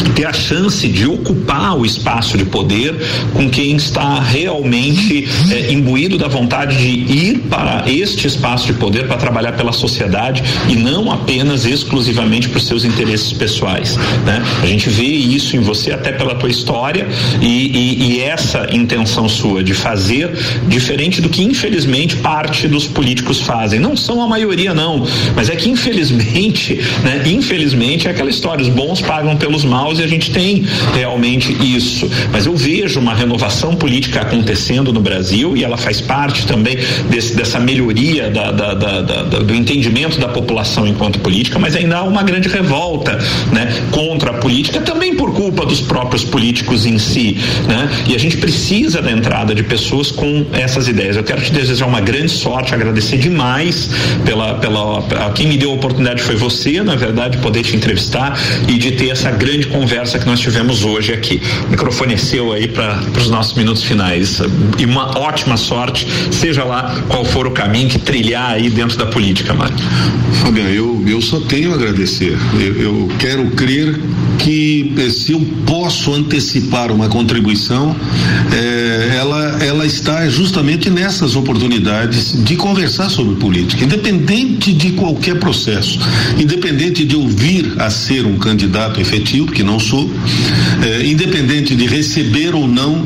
ter 0.10 0.26
a 0.26 0.34
chance 0.34 0.88
de 0.88 1.06
ocupar 1.06 1.78
o 1.78 1.86
espaço 1.86 2.38
de 2.38 2.46
poder 2.46 2.96
com 3.34 3.50
quem 3.50 3.76
está 3.76 4.20
realmente 4.20 5.28
é, 5.52 5.72
imbuído 5.72 6.18
da 6.18 6.28
vontade 6.28 6.78
de 6.78 7.14
ir 7.14 7.40
para 7.50 7.84
este 7.88 8.28
espaço 8.28 8.68
de 8.68 8.74
poder 8.74 9.08
para 9.08 9.18
trabalhar 9.18 9.54
pela 9.54 9.72
sociedade 9.72 10.44
e 10.70 10.76
não 10.76 11.12
apenas 11.12 11.66
exclusivamente 11.66 12.50
para 12.50 12.58
os 12.58 12.68
seus 12.68 12.86
interesses 12.86 13.34
pessoais. 13.34 13.98
Né? 14.26 14.42
A 14.62 14.66
gente 14.66 14.90
vê 14.90 15.04
isso 15.04 15.56
em 15.56 15.60
você 15.60 15.92
até 15.92 16.12
pela 16.12 16.36
tua 16.36 16.50
história 16.50 17.08
e, 17.42 17.46
e, 17.46 18.04
e 18.04 18.20
essa 18.22 18.68
intenção 18.72 19.28
sua 19.28 19.64
de 19.64 19.74
fazer 19.74 20.32
diferente 20.68 21.22
do 21.22 21.30
que 21.30 21.44
infelizmente 21.44 22.16
parte 22.18 22.68
dos 22.68 22.88
políticos 22.88 23.42
fazem. 23.42 23.80
Não 23.80 23.96
são 23.96 24.22
a 24.22 24.28
maioria 24.28 24.74
não, 24.74 25.06
mas 25.36 25.50
é 25.50 25.56
que 25.56 25.70
infelizmente, 25.70 26.80
né? 27.04 27.24
Infelizmente 27.26 28.08
é 28.08 28.12
aquela 28.12 28.30
história, 28.30 28.62
os 28.62 28.70
bons 28.70 29.02
pagam 29.02 29.36
pelos 29.36 29.64
maus 29.64 29.91
e 30.00 30.04
a 30.04 30.08
gente 30.08 30.32
tem 30.32 30.66
realmente 30.94 31.56
isso. 31.62 32.10
Mas 32.32 32.46
eu 32.46 32.56
vejo 32.56 33.00
uma 33.00 33.14
renovação 33.14 33.76
política 33.76 34.22
acontecendo 34.22 34.94
no 34.94 35.02
Brasil 35.02 35.56
e 35.56 35.64
ela 35.64 35.78
faz 35.78 36.02
parte 36.02 36.46
também 36.46 36.78
desse, 37.10 37.36
dessa 37.36 37.60
melhoria 37.60 38.30
da, 38.30 38.52
da, 38.52 38.74
da, 38.74 39.24
do 39.24 39.56
entendimento 39.56 40.20
da 40.20 40.28
população 40.28 40.88
enquanto 40.88 41.20
política, 41.20 41.60
mas 41.60 41.76
ainda 41.76 41.98
há 41.98 42.04
uma 42.04 42.24
grande 42.24 42.48
revolta 42.48 43.18
né, 43.52 43.74
contra 43.92 44.32
a 44.32 44.34
política, 44.36 44.80
também 44.82 45.16
por 45.16 45.34
culpa 45.34 45.66
dos 45.66 45.82
próprios 45.82 46.24
políticos 46.24 46.86
em 46.86 46.98
si. 46.98 47.38
Né? 47.68 47.90
E 48.08 48.16
a 48.16 48.20
gente 48.20 48.38
precisa 48.38 49.02
da 49.02 49.12
entrada 49.12 49.54
de 49.54 49.64
pessoas 49.64 50.12
com 50.12 50.46
essas 50.54 50.88
ideias. 50.88 51.16
Eu 51.16 51.24
quero 51.24 51.42
te 51.42 51.52
desejar 51.52 51.86
uma 51.86 52.02
grande 52.02 52.30
sorte, 52.30 52.74
agradecer 52.74 53.18
demais 53.18 53.90
pela, 54.26 54.56
pela 54.56 55.02
quem 55.36 55.48
me 55.48 55.58
deu 55.58 55.72
a 55.72 55.76
oportunidade 55.76 56.22
foi 56.22 56.36
você, 56.36 56.82
na 56.82 56.96
verdade, 56.96 57.38
poder 57.38 57.64
te 57.64 57.76
entrevistar 57.76 58.38
e 58.68 58.78
de 58.78 58.92
ter 58.92 59.10
essa 59.10 59.32
grande 59.32 59.68
conversa 59.68 59.81
que 60.20 60.26
nós 60.26 60.40
tivemos 60.40 60.84
hoje 60.84 61.14
aqui. 61.14 61.42
O 61.68 61.72
microfone 61.72 62.14
é 62.14 62.18
seu 62.18 62.52
aí 62.52 62.68
para 62.68 63.00
os 63.18 63.30
nossos 63.30 63.56
minutos 63.56 63.84
finais. 63.84 64.42
E 64.78 64.86
uma 64.86 65.18
ótima 65.18 65.58
sorte, 65.58 66.08
seja 66.32 66.64
lá 66.64 67.04
qual 67.08 67.26
for 67.26 67.48
o 67.48 67.52
caminho 67.52 67.90
que 67.90 68.00
trilhar 68.00 68.52
aí 68.52 68.70
dentro 68.70 68.98
da 68.98 69.06
política, 69.06 69.54
Mário. 69.54 69.76
Fabiano, 70.44 70.70
eu, 70.70 71.04
eu 71.08 71.22
só 71.22 71.40
tenho 71.40 71.72
a 71.72 71.76
agradecer. 71.76 72.38
Eu, 72.60 72.82
eu 72.82 73.12
quero 73.20 73.50
crer 73.52 74.00
que 74.42 74.94
eh, 74.98 75.10
se 75.10 75.34
eu 75.34 75.40
posso 75.66 76.14
antecipar 76.14 76.92
uma 76.92 77.08
contribuição, 77.08 77.96
eh, 78.52 79.18
ela, 79.18 79.64
ela 79.64 79.86
está 79.86 80.28
justamente 80.30 80.90
nessas 80.90 81.36
oportunidades 81.36 82.44
de 82.44 82.56
conversar 82.56 83.10
sobre 83.10 83.36
política, 83.36 83.86
independente 83.86 84.74
de 84.74 84.92
qualquer 84.92 85.36
processo, 85.36 86.00
independente 86.40 87.06
de 87.06 87.16
ouvir 87.16 87.76
a 87.78 87.90
ser 87.90 88.26
um 88.26 88.38
candidato 88.38 89.00
efetivo, 89.00 89.52
que 89.52 89.64
não 89.64 89.80
sou, 89.80 90.10
eh, 90.82 91.06
independente 91.06 91.76
de 91.76 91.86
receber 91.86 92.56
ou 92.56 92.68
não 92.68 93.06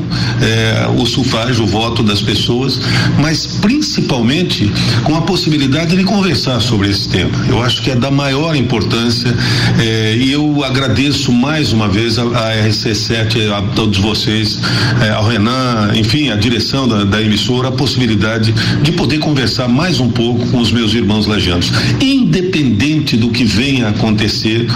o 0.97 1.05
sufrágio, 1.05 1.63
o 1.63 1.67
voto 1.67 2.03
das 2.03 2.21
pessoas, 2.21 2.79
mas 3.19 3.47
principalmente 3.47 4.71
com 5.03 5.15
a 5.15 5.21
possibilidade 5.21 5.95
de 5.95 6.03
conversar 6.03 6.59
sobre 6.61 6.89
esse 6.89 7.09
tema. 7.09 7.45
Eu 7.47 7.61
acho 7.61 7.81
que 7.81 7.91
é 7.91 7.95
da 7.95 8.11
maior 8.11 8.55
importância 8.55 9.33
e 10.19 10.31
eu 10.31 10.63
agradeço 10.63 11.24
agradeço 11.25 11.31
mais 11.31 11.73
uma 11.73 11.87
vez 11.87 12.19
a, 12.19 12.23
a 12.23 12.67
RC7, 12.67 13.51
a 13.51 13.61
todos 13.73 13.97
vocês, 13.97 14.59
eh, 15.01 15.09
ao 15.09 15.27
Renan, 15.27 15.91
enfim, 15.95 16.29
a 16.29 16.35
direção 16.35 16.87
da, 16.87 17.03
da, 17.03 17.21
emissora, 17.21 17.69
a 17.69 17.71
possibilidade 17.71 18.53
de 18.81 18.91
poder 18.91 19.19
conversar 19.19 19.67
mais 19.67 19.99
um 19.99 20.09
pouco 20.09 20.45
com 20.47 20.59
os 20.59 20.71
meus 20.71 20.93
irmãos 20.93 21.25
lagianos. 21.25 21.71
Independente 22.01 23.17
do 23.17 23.29
que 23.29 23.43
venha 23.43 23.87
a 23.87 23.89
acontecer, 23.89 24.67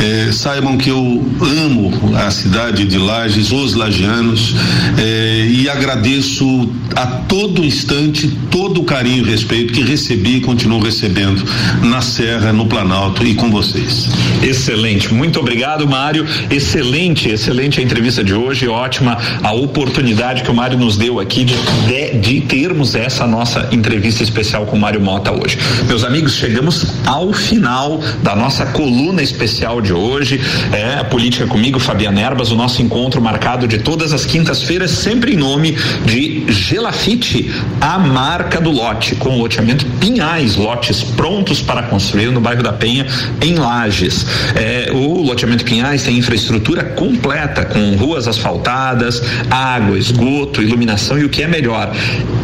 eh, 0.00 0.30
saibam 0.32 0.76
que 0.76 0.90
eu 0.90 1.24
amo 1.64 1.92
a 2.16 2.30
cidade 2.30 2.84
de 2.84 2.98
Lages, 2.98 3.52
os 3.52 3.74
lagianos, 3.74 4.54
eh, 4.98 5.48
e 5.50 5.68
agradeço 5.68 6.70
a 6.96 7.06
todo 7.06 7.64
instante 7.64 8.28
todo 8.50 8.80
o 8.80 8.84
carinho 8.84 9.24
e 9.26 9.30
respeito 9.30 9.72
que 9.72 9.82
recebi 9.82 10.36
e 10.36 10.40
continuo 10.40 10.80
recebendo 10.80 11.42
na 11.82 12.00
Serra, 12.00 12.52
no 12.52 12.66
Planalto 12.66 13.24
e 13.24 13.34
com 13.34 13.50
vocês. 13.50 14.08
Excelente, 14.42 15.12
muito 15.12 15.38
obrigado, 15.40 15.86
Mário. 15.92 16.26
Excelente, 16.50 17.28
excelente 17.28 17.78
a 17.78 17.82
entrevista 17.82 18.24
de 18.24 18.32
hoje, 18.32 18.66
ótima 18.66 19.18
a 19.42 19.52
oportunidade 19.52 20.42
que 20.42 20.50
o 20.50 20.54
Mário 20.54 20.78
nos 20.78 20.96
deu 20.96 21.20
aqui 21.20 21.44
de, 21.44 21.54
de, 21.86 22.18
de 22.18 22.40
termos 22.40 22.94
essa 22.94 23.26
nossa 23.26 23.68
entrevista 23.70 24.22
especial 24.22 24.64
com 24.64 24.74
o 24.74 24.80
Mário 24.80 25.02
Mota 25.02 25.30
hoje. 25.30 25.58
Meus 25.86 26.02
amigos, 26.02 26.34
chegamos 26.34 26.86
ao 27.04 27.30
final 27.34 28.00
da 28.22 28.34
nossa 28.34 28.64
coluna 28.66 29.22
especial 29.22 29.82
de 29.82 29.92
hoje. 29.92 30.40
É 30.72 30.94
a 31.00 31.04
Política 31.04 31.46
comigo, 31.46 31.78
Fabiana 31.78 32.22
Erbas, 32.22 32.50
o 32.50 32.56
nosso 32.56 32.80
encontro 32.80 33.20
marcado 33.20 33.68
de 33.68 33.78
todas 33.78 34.14
as 34.14 34.24
quintas-feiras, 34.24 34.92
sempre 34.92 35.34
em 35.34 35.36
nome 35.36 35.76
de 36.06 36.44
Gelafite, 36.48 37.50
a 37.82 37.98
marca 37.98 38.62
do 38.62 38.70
lote, 38.70 39.14
com 39.16 39.36
loteamento 39.36 39.84
Pinhais, 40.00 40.56
lotes 40.56 41.02
prontos 41.02 41.60
para 41.60 41.82
construir 41.82 42.30
no 42.30 42.40
bairro 42.40 42.62
da 42.62 42.72
Penha, 42.72 43.06
em 43.42 43.56
Lages. 43.56 44.24
É, 44.54 44.90
o 44.90 45.20
loteamento 45.20 45.64
Pinhais 45.64 45.71
tem 46.02 46.18
infraestrutura 46.18 46.84
completa, 46.84 47.64
com 47.64 47.96
ruas 47.96 48.28
asfaltadas, 48.28 49.22
água, 49.50 49.98
esgoto, 49.98 50.60
iluminação 50.60 51.18
e 51.18 51.24
o 51.24 51.28
que 51.28 51.42
é 51.42 51.48
melhor, 51.48 51.90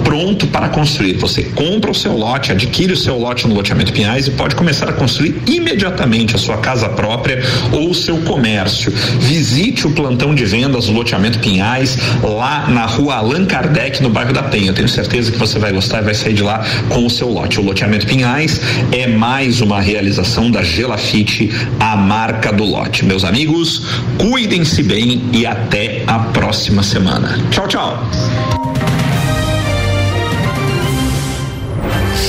pronto 0.03 0.47
para 0.47 0.69
construir. 0.71 1.15
Você 1.19 1.43
compra 1.43 1.91
o 1.91 1.95
seu 1.95 2.17
lote, 2.17 2.53
adquire 2.53 2.93
o 2.93 2.97
seu 2.97 3.19
lote 3.19 3.47
no 3.47 3.55
loteamento 3.55 3.93
Pinhais 3.93 4.27
e 4.27 4.31
pode 4.31 4.55
começar 4.55 4.89
a 4.89 4.93
construir 4.93 5.35
imediatamente 5.47 6.35
a 6.35 6.39
sua 6.39 6.57
casa 6.59 6.89
própria 6.89 7.43
ou 7.71 7.91
o 7.91 7.95
seu 7.95 8.17
comércio. 8.23 8.91
Visite 9.19 9.87
o 9.87 9.91
plantão 9.91 10.35
de 10.35 10.47
vendas 10.47 10.87
do 10.87 10.93
loteamento 10.93 11.39
Pinhais 11.39 11.99
lá 12.23 12.67
na 12.69 12.87
rua 12.87 13.17
Allan 13.17 13.45
Kardec, 13.45 14.03
no 14.03 14.09
bairro 14.09 14.33
da 14.33 14.43
Penha. 14.43 14.71
Eu 14.71 14.75
tenho 14.75 14.89
certeza 14.89 15.31
que 15.31 15.39
você 15.39 15.59
vai 15.59 15.73
gostar 15.73 16.01
e 16.01 16.05
vai 16.05 16.15
sair 16.15 16.33
de 16.33 16.43
lá 16.43 16.65
com 16.89 17.05
o 17.05 17.11
seu 17.11 17.29
lote. 17.29 17.61
O 17.61 17.63
loteamento 17.63 18.07
Pinhais 18.07 18.61
é 18.91 19.07
mais 19.07 19.61
uma 19.61 19.81
realização 19.81 20.51
da 20.51 20.63
Gelafite, 20.63 21.51
a 21.79 21.97
marca 21.97 22.53
do 22.53 22.65
lote. 22.65 23.05
Meus 23.19 23.29
amigos, 23.29 23.83
cuidem-se 24.17 24.81
bem 24.81 25.29
e 25.33 25.45
até 25.45 26.05
a 26.07 26.21
próxima 26.21 26.85
semana. 26.85 27.37
Tchau, 27.51 27.67
tchau. 27.67 27.99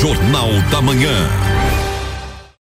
Jornal 0.02 0.50
da 0.72 0.82
Manhã. 0.82 1.49